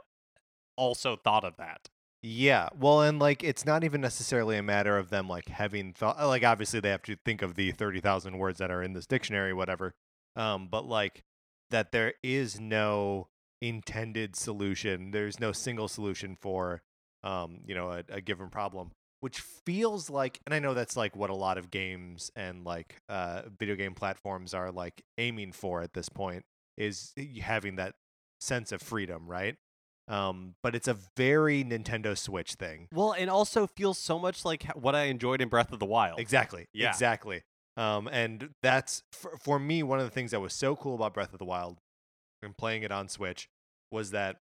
also 0.76 1.16
thought 1.16 1.45
of 1.45 1.57
that. 1.57 1.89
Yeah. 2.27 2.70
Well, 2.75 3.03
and 3.03 3.18
like 3.18 3.45
it's 3.45 3.66
not 3.66 3.85
even 3.85 4.01
necessarily 4.01 4.57
a 4.57 4.62
matter 4.62 4.97
of 4.97 5.11
them 5.11 5.29
like 5.29 5.49
having 5.51 5.93
thought. 5.93 6.18
Like 6.27 6.43
obviously 6.43 6.81
they 6.81 6.89
have 6.89 7.03
to 7.03 7.16
think 7.22 7.43
of 7.43 7.55
the 7.55 7.70
thirty 7.72 8.01
thousand 8.01 8.39
words 8.39 8.59
that 8.61 8.70
are 8.70 8.83
in 8.83 8.95
this 8.95 9.07
dictionary, 9.07 9.53
whatever. 9.53 9.93
Um, 10.35 10.68
but 10.70 10.87
like 10.87 11.22
that 11.70 11.93
there 11.93 12.14
is 12.22 12.59
no 12.59 13.29
intended 13.61 14.37
solution. 14.37 15.11
There's 15.11 15.39
no 15.39 15.53
single 15.53 15.87
solution 15.87 16.35
for 16.41 16.81
um, 17.25 17.61
you 17.66 17.75
know, 17.75 17.91
a, 17.91 18.05
a 18.09 18.20
given 18.22 18.49
problem. 18.49 18.93
Which 19.20 19.41
feels 19.41 20.09
like, 20.11 20.41
and 20.47 20.55
I 20.55 20.59
know 20.61 20.75
that's 20.75 20.97
like 20.97 21.16
what 21.16 21.31
a 21.31 21.35
lot 21.35 21.59
of 21.59 21.70
games 21.70 22.31
and 22.37 22.64
like 22.64 22.97
uh, 23.09 23.43
video 23.59 23.75
game 23.75 23.95
platforms 23.95 24.55
are 24.55 24.70
like 24.72 25.03
aiming 25.18 25.53
for 25.53 25.83
at 25.83 25.93
this 25.95 26.09
point 26.09 26.45
is 26.77 27.12
having 27.41 27.77
that 27.77 27.95
sense 28.41 28.72
of 28.72 28.83
freedom, 28.83 29.27
right? 29.27 29.57
Um, 30.07 30.55
but 30.63 30.75
it's 30.75 30.89
a 30.89 30.97
very 31.17 31.65
Nintendo 31.65 32.17
Switch 32.17 32.55
thing. 32.55 32.89
Well, 32.93 33.13
and 33.13 33.31
also 33.31 33.67
feels 33.67 33.99
so 33.99 34.19
much 34.19 34.45
like 34.45 34.65
what 34.75 34.95
I 34.95 35.05
enjoyed 35.05 35.41
in 35.41 35.49
Breath 35.49 35.73
of 35.73 35.79
the 35.79 35.87
Wild. 35.87 36.21
Exactly. 36.21 36.67
Yeah. 36.73 36.91
Exactly. 36.91 37.43
Um, 37.77 38.09
and 38.13 38.51
that's 38.63 39.03
for, 39.13 39.37
for 39.39 39.59
me 39.59 39.83
one 39.83 39.99
of 39.99 40.05
the 40.05 40.11
things 40.11 40.31
that 40.31 40.41
was 40.41 40.53
so 40.53 40.77
cool 40.77 40.95
about 40.95 41.15
Breath 41.15 41.33
of 41.33 41.39
the 41.39 41.45
Wild 41.45 41.79
and 42.43 42.57
playing 42.57 42.83
it 42.83 42.93
on 42.93 43.09
Switch 43.09 43.49
was 43.91 44.11
that 44.11 44.37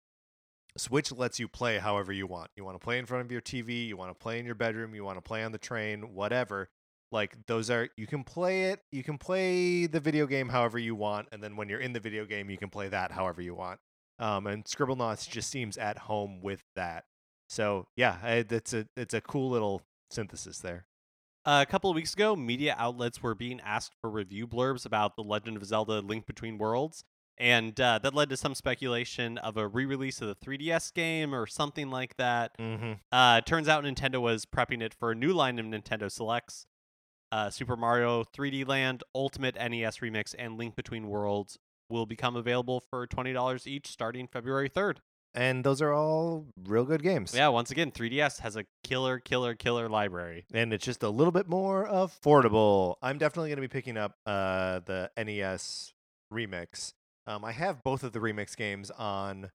Switch 0.76 1.12
lets 1.12 1.38
you 1.38 1.48
play 1.48 1.78
however 1.78 2.12
you 2.12 2.26
want. 2.26 2.50
You 2.56 2.64
want 2.64 2.80
to 2.80 2.84
play 2.84 2.98
in 2.98 3.06
front 3.06 3.24
of 3.24 3.32
your 3.32 3.40
TV, 3.40 3.86
you 3.86 3.96
want 3.96 4.10
to 4.10 4.18
play 4.18 4.38
in 4.38 4.46
your 4.46 4.54
bedroom, 4.54 4.94
you 4.94 5.04
want 5.04 5.18
to 5.18 5.22
play 5.22 5.42
on 5.44 5.52
the 5.52 5.58
train, 5.58 6.14
whatever. 6.14 6.68
Like 7.12 7.34
those 7.46 7.70
are 7.70 7.88
you 7.96 8.06
can 8.06 8.22
play 8.22 8.66
it, 8.66 8.80
you 8.92 9.02
can 9.02 9.18
play 9.18 9.86
the 9.86 9.98
video 9.98 10.26
game 10.26 10.48
however 10.48 10.78
you 10.78 10.94
want, 10.94 11.28
and 11.32 11.42
then 11.42 11.56
when 11.56 11.68
you're 11.68 11.80
in 11.80 11.92
the 11.92 12.00
video 12.00 12.24
game, 12.24 12.50
you 12.50 12.56
can 12.56 12.70
play 12.70 12.88
that 12.88 13.10
however 13.10 13.42
you 13.42 13.54
want. 13.54 13.80
Um, 14.20 14.46
and 14.46 14.64
Scribblenauts 14.64 15.28
just 15.28 15.50
seems 15.50 15.76
at 15.76 15.98
home 15.98 16.40
with 16.42 16.62
that. 16.76 17.04
So 17.48 17.88
yeah, 17.96 18.18
I, 18.22 18.44
it's 18.48 18.72
a 18.72 18.86
it's 18.96 19.14
a 19.14 19.20
cool 19.20 19.50
little 19.50 19.82
synthesis 20.10 20.58
there. 20.58 20.86
A 21.46 21.66
couple 21.66 21.90
of 21.90 21.96
weeks 21.96 22.12
ago, 22.12 22.36
media 22.36 22.76
outlets 22.78 23.22
were 23.22 23.34
being 23.34 23.60
asked 23.60 23.94
for 24.00 24.10
review 24.10 24.46
blurbs 24.46 24.84
about 24.84 25.16
The 25.16 25.22
Legend 25.22 25.56
of 25.56 25.64
Zelda 25.64 26.00
Link 26.00 26.26
Between 26.26 26.58
Worlds, 26.58 27.02
and 27.38 27.80
uh, 27.80 27.98
that 28.02 28.14
led 28.14 28.28
to 28.28 28.36
some 28.36 28.54
speculation 28.54 29.38
of 29.38 29.56
a 29.56 29.66
re 29.66 29.86
release 29.86 30.20
of 30.20 30.28
the 30.28 30.34
3DS 30.34 30.92
game 30.92 31.34
or 31.34 31.46
something 31.46 31.90
like 31.90 32.16
that. 32.18 32.56
Mm-hmm. 32.58 32.92
Uh, 33.10 33.40
turns 33.40 33.68
out 33.68 33.84
Nintendo 33.84 34.20
was 34.20 34.44
prepping 34.44 34.82
it 34.82 34.92
for 34.92 35.10
a 35.10 35.14
new 35.14 35.32
line 35.32 35.58
of 35.58 35.64
Nintendo 35.64 36.10
Selects 36.10 36.66
uh, 37.32 37.50
Super 37.50 37.76
Mario 37.76 38.24
3D 38.24 38.66
Land, 38.66 39.02
Ultimate 39.14 39.56
NES 39.56 39.98
Remix, 39.98 40.34
and 40.38 40.58
Link 40.58 40.76
Between 40.76 41.08
Worlds 41.08 41.58
will 41.90 42.06
become 42.06 42.36
available 42.36 42.80
for 42.80 43.06
$20 43.06 43.66
each 43.66 43.88
starting 43.88 44.26
February 44.26 44.70
3rd. 44.70 44.98
And 45.32 45.62
those 45.62 45.80
are 45.80 45.92
all 45.92 46.46
real 46.64 46.84
good 46.84 47.02
games. 47.02 47.34
Yeah, 47.34 47.48
once 47.48 47.70
again, 47.70 47.92
3DS 47.92 48.40
has 48.40 48.56
a 48.56 48.64
killer, 48.82 49.20
killer, 49.20 49.54
killer 49.54 49.88
library. 49.88 50.44
And 50.52 50.72
it's 50.72 50.84
just 50.84 51.02
a 51.02 51.08
little 51.08 51.30
bit 51.30 51.48
more 51.48 51.86
affordable. 51.86 52.96
I'm 53.00 53.18
definitely 53.18 53.50
going 53.50 53.58
to 53.58 53.62
be 53.62 53.68
picking 53.68 53.96
up 53.96 54.16
uh, 54.26 54.80
the 54.84 55.10
NES 55.16 55.92
remix. 56.32 56.94
Um, 57.26 57.44
I 57.44 57.52
have 57.52 57.84
both 57.84 58.02
of 58.02 58.12
the 58.12 58.18
remix 58.18 58.56
games 58.56 58.90
on 58.90 59.50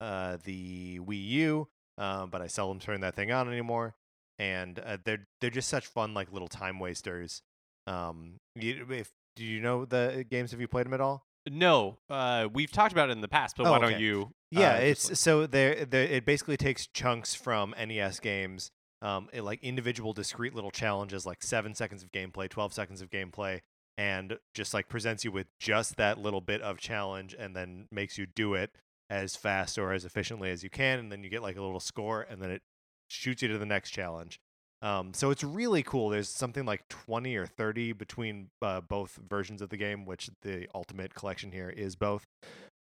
uh, 0.00 0.36
the 0.44 1.00
Wii 1.00 1.28
U, 1.28 1.68
um, 1.96 2.30
but 2.30 2.40
I 2.40 2.46
seldom 2.46 2.78
turn 2.78 3.00
that 3.00 3.16
thing 3.16 3.32
on 3.32 3.48
anymore. 3.48 3.96
And 4.38 4.78
uh, 4.78 4.98
they're 5.04 5.26
they're 5.40 5.50
just 5.50 5.68
such 5.68 5.88
fun, 5.88 6.14
like 6.14 6.32
little 6.32 6.46
time 6.46 6.78
wasters. 6.78 7.42
Um, 7.88 8.34
you, 8.54 8.86
if 8.90 9.10
do 9.34 9.44
you 9.44 9.60
know 9.60 9.84
the 9.84 10.24
games? 10.30 10.52
Have 10.52 10.60
you 10.60 10.68
played 10.68 10.86
them 10.86 10.94
at 10.94 11.00
all? 11.00 11.27
No, 11.50 11.98
uh, 12.10 12.48
we've 12.52 12.70
talked 12.72 12.92
about 12.92 13.08
it 13.10 13.12
in 13.12 13.20
the 13.20 13.28
past, 13.28 13.56
but 13.56 13.66
Oh, 13.66 13.70
why 13.72 13.78
okay. 13.78 13.90
don't 13.92 14.00
you? 14.00 14.32
Yeah, 14.50 14.72
uh, 14.74 14.80
just 14.80 15.10
it's 15.10 15.20
so 15.20 15.46
there. 15.46 15.84
there- 15.84 16.04
It 16.04 16.24
basically 16.24 16.56
takes 16.56 16.86
chunks 16.86 17.34
from 17.34 17.74
NES 17.76 18.20
games, 18.20 18.70
um, 19.02 19.28
it, 19.32 19.42
like 19.42 19.62
individual 19.62 20.12
discrete 20.12 20.54
little 20.54 20.70
challenges, 20.70 21.26
like 21.26 21.42
seven 21.42 21.74
seconds 21.74 22.02
of 22.02 22.10
gameplay, 22.12 22.48
twelve 22.48 22.72
seconds 22.72 23.00
of 23.02 23.10
gameplay, 23.10 23.60
and 23.96 24.38
just 24.54 24.72
like 24.74 24.88
presents 24.88 25.24
you 25.24 25.32
with 25.32 25.46
just 25.58 25.96
that 25.96 26.18
little 26.18 26.40
bit 26.40 26.60
of 26.62 26.78
challenge, 26.78 27.34
and 27.38 27.54
then 27.54 27.86
makes 27.90 28.16
you 28.18 28.26
do 28.26 28.54
it 28.54 28.70
as 29.10 29.36
fast 29.36 29.78
or 29.78 29.92
as 29.92 30.04
efficiently 30.04 30.50
as 30.50 30.62
you 30.62 30.70
can, 30.70 30.98
and 30.98 31.10
then 31.12 31.22
you 31.24 31.30
get 31.30 31.42
like 31.42 31.56
a 31.56 31.62
little 31.62 31.80
score, 31.80 32.22
and 32.22 32.40
then 32.42 32.50
it 32.50 32.62
shoots 33.08 33.42
you 33.42 33.48
to 33.48 33.58
the 33.58 33.66
next 33.66 33.90
challenge. 33.90 34.38
Um, 34.80 35.12
so 35.12 35.30
it's 35.30 35.42
really 35.42 35.82
cool. 35.82 36.08
There's 36.08 36.28
something 36.28 36.64
like 36.64 36.86
20 36.88 37.34
or 37.36 37.46
30 37.46 37.92
between 37.92 38.48
uh, 38.62 38.80
both 38.80 39.18
versions 39.28 39.60
of 39.60 39.70
the 39.70 39.76
game, 39.76 40.06
which 40.06 40.30
the 40.42 40.68
Ultimate 40.74 41.14
Collection 41.14 41.50
here 41.50 41.68
is 41.68 41.96
both. 41.96 42.24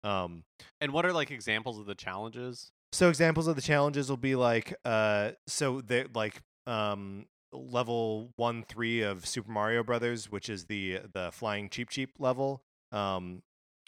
Um, 0.02 0.42
and 0.80 0.92
what 0.92 1.06
are 1.06 1.12
like 1.12 1.30
examples 1.30 1.78
of 1.78 1.86
the 1.86 1.94
challenges? 1.94 2.72
so 2.94 3.08
examples 3.08 3.48
of 3.48 3.56
the 3.56 3.62
challenges 3.62 4.08
will 4.08 4.16
be 4.16 4.36
like 4.36 4.72
uh 4.84 5.32
so 5.48 5.80
they 5.80 6.04
like 6.14 6.40
um 6.66 7.26
level 7.52 8.30
1 8.36 8.64
3 8.68 9.02
of 9.02 9.26
Super 9.26 9.50
Mario 9.50 9.82
Brothers, 9.82 10.30
which 10.30 10.48
is 10.48 10.66
the 10.66 11.00
the 11.12 11.30
flying 11.32 11.68
Cheep 11.68 11.90
Cheep 11.90 12.12
level. 12.18 12.62
Um 12.92 13.42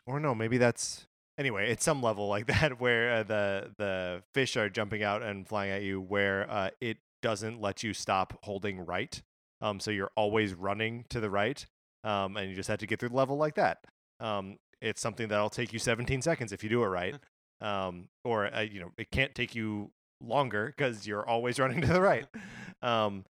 or 0.06 0.18
no, 0.20 0.34
maybe 0.34 0.58
that's 0.58 1.06
anyway, 1.38 1.70
it's 1.70 1.84
some 1.84 2.02
level 2.02 2.26
like 2.28 2.46
that 2.48 2.80
where 2.80 3.12
uh, 3.12 3.22
the 3.22 3.70
the 3.78 4.22
fish 4.34 4.56
are 4.56 4.68
jumping 4.68 5.02
out 5.04 5.22
and 5.22 5.46
flying 5.46 5.70
at 5.70 5.82
you 5.82 6.00
where 6.00 6.50
uh 6.50 6.70
it 6.80 6.98
doesn't 7.22 7.60
let 7.60 7.82
you 7.82 7.92
stop 7.92 8.38
holding 8.42 8.80
right. 8.80 9.22
Um 9.60 9.80
so 9.80 9.90
you're 9.90 10.12
always 10.16 10.54
running 10.54 11.04
to 11.10 11.20
the 11.20 11.30
right. 11.30 11.64
Um 12.04 12.36
and 12.36 12.48
you 12.48 12.56
just 12.56 12.68
have 12.68 12.78
to 12.78 12.86
get 12.86 13.00
through 13.00 13.10
the 13.10 13.16
level 13.16 13.36
like 13.36 13.54
that. 13.54 13.84
Um 14.20 14.58
it's 14.80 15.00
something 15.00 15.28
that'll 15.28 15.50
take 15.50 15.72
you 15.72 15.78
17 15.78 16.20
seconds 16.20 16.52
if 16.52 16.62
you 16.62 16.68
do 16.68 16.82
it 16.82 16.88
right 16.88 17.14
um, 17.60 18.08
or 18.24 18.54
uh, 18.54 18.60
you 18.60 18.80
know 18.80 18.92
it 18.98 19.10
can't 19.10 19.34
take 19.34 19.54
you 19.54 19.90
longer 20.20 20.72
because 20.76 21.06
you're 21.06 21.26
always 21.26 21.58
running 21.58 21.80
to 21.80 21.92
the 21.92 22.00
right. 22.00 22.26
Um, 22.82 23.24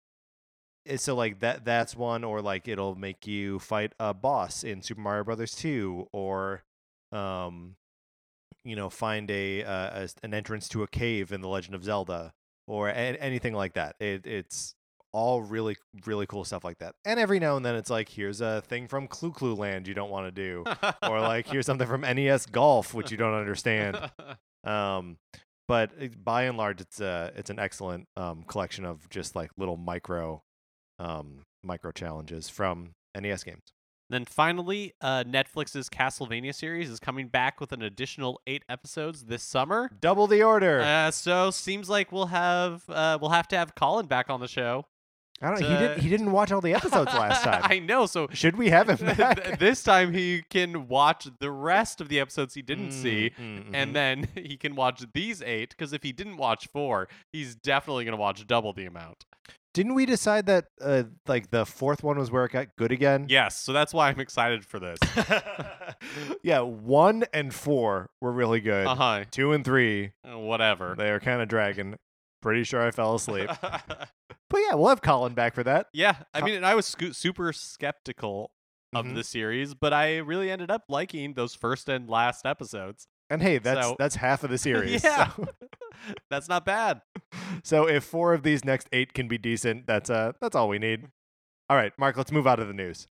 eh, 0.87 0.97
so 0.97 1.14
like 1.14 1.39
that 1.39 1.64
that's 1.64 1.95
one 1.95 2.24
or 2.24 2.43
like 2.43 2.66
it'll 2.66 2.97
make 2.97 3.28
you 3.28 3.61
fight 3.61 3.93
a 4.01 4.12
boss 4.12 4.64
in 4.64 4.82
Super 4.82 5.01
Mario 5.01 5.22
Brothers 5.22 5.55
2 5.55 6.09
or 6.12 6.64
um 7.12 7.76
you 8.64 8.74
know 8.74 8.91
find 8.91 9.30
a, 9.30 9.62
uh, 9.62 10.03
a 10.03 10.09
an 10.24 10.34
entrance 10.34 10.68
to 10.70 10.82
a 10.82 10.89
cave 10.89 11.30
in 11.30 11.43
The 11.43 11.49
Legend 11.49 11.76
of 11.76 11.84
Zelda 11.84 12.34
or 12.66 12.88
a- 12.88 12.92
anything 12.92 13.54
like 13.54 13.74
that. 13.74 13.96
It, 14.00 14.26
it's 14.26 14.74
all 15.12 15.40
really 15.40 15.76
really 16.04 16.26
cool 16.26 16.44
stuff 16.44 16.62
like 16.64 16.78
that. 16.78 16.94
And 17.04 17.18
every 17.18 17.38
now 17.40 17.56
and 17.56 17.64
then 17.64 17.74
it's 17.74 17.88
like 17.90 18.08
here's 18.08 18.40
a 18.42 18.60
thing 18.62 18.86
from 18.88 19.06
Clu 19.08 19.32
Clu 19.32 19.54
Land 19.54 19.88
you 19.88 19.94
don't 19.94 20.10
want 20.10 20.26
to 20.26 20.30
do 20.32 20.64
or 21.02 21.20
like 21.20 21.46
here's 21.50 21.64
something 21.64 21.86
from 21.86 22.02
NES 22.02 22.46
Golf 22.46 22.92
which 22.92 23.10
you 23.10 23.16
don't 23.16 23.34
understand. 23.34 23.98
Um, 24.64 25.18
but 25.68 25.92
it- 25.96 26.24
by 26.24 26.42
and 26.44 26.58
large, 26.58 26.80
it's 26.80 27.00
a 27.00 27.32
it's 27.36 27.50
an 27.50 27.58
excellent 27.60 28.06
um, 28.16 28.42
collection 28.48 28.84
of 28.84 29.08
just 29.10 29.36
like 29.36 29.50
little 29.56 29.76
micro 29.76 30.42
um, 30.98 31.42
micro 31.62 31.92
challenges 31.92 32.48
from 32.48 32.90
NES 33.16 33.44
games. 33.44 33.62
Then 34.09 34.24
finally, 34.24 34.94
uh, 35.00 35.24
Netflix's 35.24 35.88
Castlevania 35.88 36.54
series 36.54 36.90
is 36.90 37.00
coming 37.00 37.28
back 37.28 37.61
with 37.61 37.72
an 37.72 37.82
additional 37.82 38.40
eight 38.46 38.64
episodes 38.68 39.24
this 39.24 39.42
summer. 39.42 39.90
Double 40.00 40.26
the 40.26 40.42
order. 40.42 40.80
Uh, 40.80 41.11
so 41.11 41.50
seems 41.50 41.88
like 41.90 42.12
we'll 42.12 42.26
have 42.26 42.84
uh, 42.88 43.18
we'll 43.20 43.30
have 43.30 43.48
to 43.48 43.57
have 43.57 43.74
Colin 43.74 44.07
back 44.07 44.30
on 44.30 44.40
the 44.40 44.48
show. 44.48 44.86
I 45.43 45.51
don't. 45.51 45.61
know. 45.61 45.68
He 45.68 45.74
didn't. 45.76 46.01
He 46.01 46.09
didn't 46.09 46.32
watch 46.32 46.51
all 46.53 46.61
the 46.62 46.72
episodes 46.74 47.12
last 47.12 47.43
time. 47.45 47.62
I 47.64 47.78
know. 47.78 48.07
So 48.07 48.28
Should 48.32 48.57
we 48.57 48.70
have 48.70 48.89
him 48.89 49.07
back? 49.16 49.59
this 49.59 49.82
time 49.82 50.12
he 50.14 50.43
can 50.49 50.89
watch 50.89 51.28
the 51.41 51.51
rest 51.51 52.01
of 52.01 52.09
the 52.09 52.20
episodes 52.20 52.55
he 52.55 52.62
didn't 52.62 52.93
see, 52.93 53.32
Mm, 53.39 53.45
mm, 53.45 53.64
mhm. 53.64 53.70
and 53.74 53.95
then 53.95 54.28
he 54.34 54.57
can 54.57 54.74
watch 54.74 55.03
these 55.12 55.43
eight. 55.43 55.70
Because 55.70 55.93
if 55.93 56.03
he 56.03 56.12
didn't 56.12 56.39
watch 56.39 56.68
four, 56.68 57.09
he's 57.32 57.55
definitely 57.55 58.05
gonna 58.07 58.16
watch 58.16 58.47
double 58.47 58.72
the 58.72 58.87
amount. 58.87 59.24
didn't 59.74 59.93
we 59.93 60.07
decide 60.07 60.47
that 60.47 60.68
uh, 60.80 61.03
like 61.26 61.51
the 61.51 61.66
fourth 61.66 62.03
one 62.03 62.18
was 62.18 62.30
where 62.30 62.47
it 62.47 62.53
got 62.53 62.68
good 62.78 62.91
again? 62.91 63.26
Yes, 63.28 63.59
so 63.61 63.74
that's 63.74 63.93
why 63.93 64.09
I'm 64.09 64.20
excited 64.20 64.64
for 64.64 64.80
this. 64.80 64.99
yeah, 66.43 66.61
one 66.61 67.24
and 67.32 67.53
four 67.53 68.11
were 68.20 68.32
really 68.32 68.61
good. 68.61 68.87
uh 68.87 68.95
huh. 68.95 69.24
Two 69.30 69.53
and 69.53 69.64
three, 69.64 70.12
Whatever. 70.24 70.95
they 70.97 71.11
were 71.11 71.20
kind 71.20 71.43
of 71.43 71.49
dragging. 71.49 71.97
Pretty 72.47 72.62
sure 72.62 72.80
I 72.80 72.92
fell 72.92 73.16
asleep. 73.16 73.49
but 73.61 74.09
yeah, 74.55 74.74
we'll 74.74 74.88
have 74.90 75.03
Colin 75.03 75.34
back 75.34 75.53
for 75.53 75.64
that. 75.64 75.88
yeah, 75.92 76.14
I 76.32 76.42
mean, 76.42 76.55
and 76.55 76.64
I 76.64 76.76
was 76.76 76.86
super 77.12 77.53
skeptical 77.53 78.53
of 78.94 79.05
Mhm. 79.05 79.16
the 79.16 79.24
series, 79.24 79.74
but 79.74 79.92
I 79.92 80.18
really 80.18 80.49
ended 80.49 80.70
up 80.70 80.84
liking 80.88 81.34
those 81.34 81.57
first 81.57 81.88
and 81.88 82.09
last 82.09 82.47
episodes. 82.47 83.09
And 83.28 83.42
hey, 83.42 83.59
that's 83.59 83.84
So- 83.88 83.97
that's 83.99 84.14
half 84.14 84.44
of 84.44 84.51
the 84.51 84.59
series. 84.68 85.03
Yeah. 85.03 85.32
So, 85.32 85.47
That's 86.30 86.49
not 86.49 86.64
bad. 86.64 87.01
so 87.64 87.88
if 87.88 88.05
four 88.05 88.32
of 88.32 88.44
these 88.44 88.64
next 88.64 88.88
eight 88.92 89.12
can 89.12 89.26
be 89.26 89.38
decent, 89.38 89.86
that's 89.88 90.09
uh 90.09 90.32
that's 90.40 90.55
all 90.55 90.68
we 90.68 90.78
need. 90.78 91.07
All 91.68 91.76
right, 91.76 91.92
Mark, 91.99 92.16
let's 92.16 92.30
move 92.30 92.47
out 92.47 92.61
of 92.61 92.68
the 92.68 92.74
news. 92.74 93.09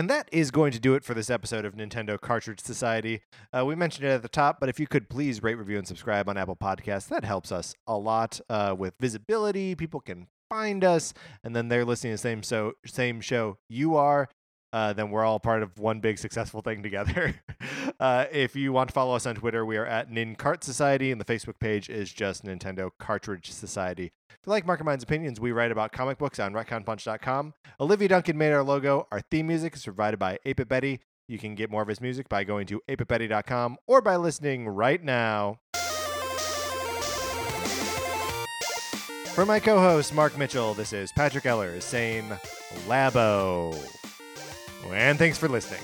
And 0.00 0.08
that 0.08 0.30
is 0.32 0.50
going 0.50 0.72
to 0.72 0.80
do 0.80 0.94
it 0.94 1.04
for 1.04 1.12
this 1.12 1.28
episode 1.28 1.66
of 1.66 1.74
Nintendo 1.74 2.18
Cartridge 2.18 2.60
Society. 2.60 3.20
Uh, 3.52 3.66
we 3.66 3.74
mentioned 3.74 4.06
it 4.06 4.12
at 4.12 4.22
the 4.22 4.30
top, 4.30 4.58
but 4.58 4.70
if 4.70 4.80
you 4.80 4.86
could 4.86 5.10
please 5.10 5.42
rate, 5.42 5.56
review, 5.56 5.76
and 5.76 5.86
subscribe 5.86 6.26
on 6.26 6.38
Apple 6.38 6.56
Podcasts, 6.56 7.08
that 7.08 7.22
helps 7.22 7.52
us 7.52 7.74
a 7.86 7.98
lot 7.98 8.40
uh, 8.48 8.74
with 8.78 8.94
visibility. 8.98 9.74
People 9.74 10.00
can 10.00 10.26
find 10.48 10.84
us, 10.84 11.12
and 11.44 11.54
then 11.54 11.68
they're 11.68 11.84
listening 11.84 12.12
to 12.12 12.14
the 12.14 12.18
same 12.18 12.42
so 12.42 12.72
same 12.86 13.20
show 13.20 13.58
you 13.68 13.94
are. 13.94 14.30
Uh, 14.72 14.92
then 14.92 15.10
we're 15.10 15.24
all 15.24 15.40
part 15.40 15.62
of 15.62 15.78
one 15.78 16.00
big 16.00 16.18
successful 16.18 16.62
thing 16.62 16.82
together. 16.82 17.34
uh, 18.00 18.26
if 18.30 18.54
you 18.54 18.72
want 18.72 18.88
to 18.88 18.92
follow 18.92 19.14
us 19.14 19.26
on 19.26 19.34
Twitter, 19.34 19.64
we 19.64 19.76
are 19.76 19.86
at 19.86 20.10
NinCart 20.10 20.62
Society, 20.62 21.10
and 21.10 21.20
the 21.20 21.24
Facebook 21.24 21.58
page 21.58 21.88
is 21.88 22.12
just 22.12 22.44
Nintendo 22.44 22.90
Cartridge 22.98 23.50
Society. 23.50 24.12
If 24.28 24.46
you 24.46 24.50
like 24.50 24.66
Mark 24.66 24.80
and 24.80 24.86
Mine's 24.86 25.02
opinions, 25.02 25.40
we 25.40 25.52
write 25.52 25.72
about 25.72 25.92
comic 25.92 26.18
books 26.18 26.38
on 26.38 26.52
retconpunch.com. 26.52 27.54
Olivia 27.80 28.08
Duncan 28.08 28.38
made 28.38 28.52
our 28.52 28.62
logo. 28.62 29.06
Our 29.10 29.20
theme 29.20 29.48
music 29.48 29.74
is 29.74 29.84
provided 29.84 30.18
by 30.18 30.38
8 30.44 30.68
Betty. 30.68 31.00
You 31.28 31.38
can 31.38 31.54
get 31.54 31.70
more 31.70 31.82
of 31.82 31.88
his 31.88 32.00
music 32.00 32.28
by 32.28 32.44
going 32.44 32.66
to 32.68 32.80
8bitbetty.com 32.88 33.76
or 33.86 34.00
by 34.00 34.16
listening 34.16 34.66
right 34.68 35.02
now. 35.02 35.60
For 39.34 39.46
my 39.46 39.60
co 39.60 39.78
host, 39.78 40.12
Mark 40.12 40.36
Mitchell, 40.36 40.74
this 40.74 40.92
is 40.92 41.12
Patrick 41.12 41.46
Eller 41.46 41.80
saying 41.80 42.28
Labo. 42.88 43.76
And 44.88 45.18
thanks 45.18 45.38
for 45.38 45.48
listening. 45.48 45.80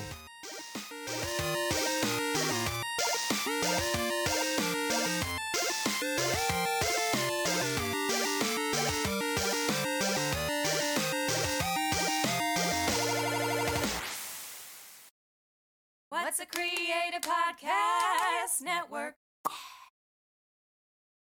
What's 16.08 16.40
a 16.40 16.46
Creative 16.46 17.20
Podcast 17.22 18.62
Network? 18.62 19.14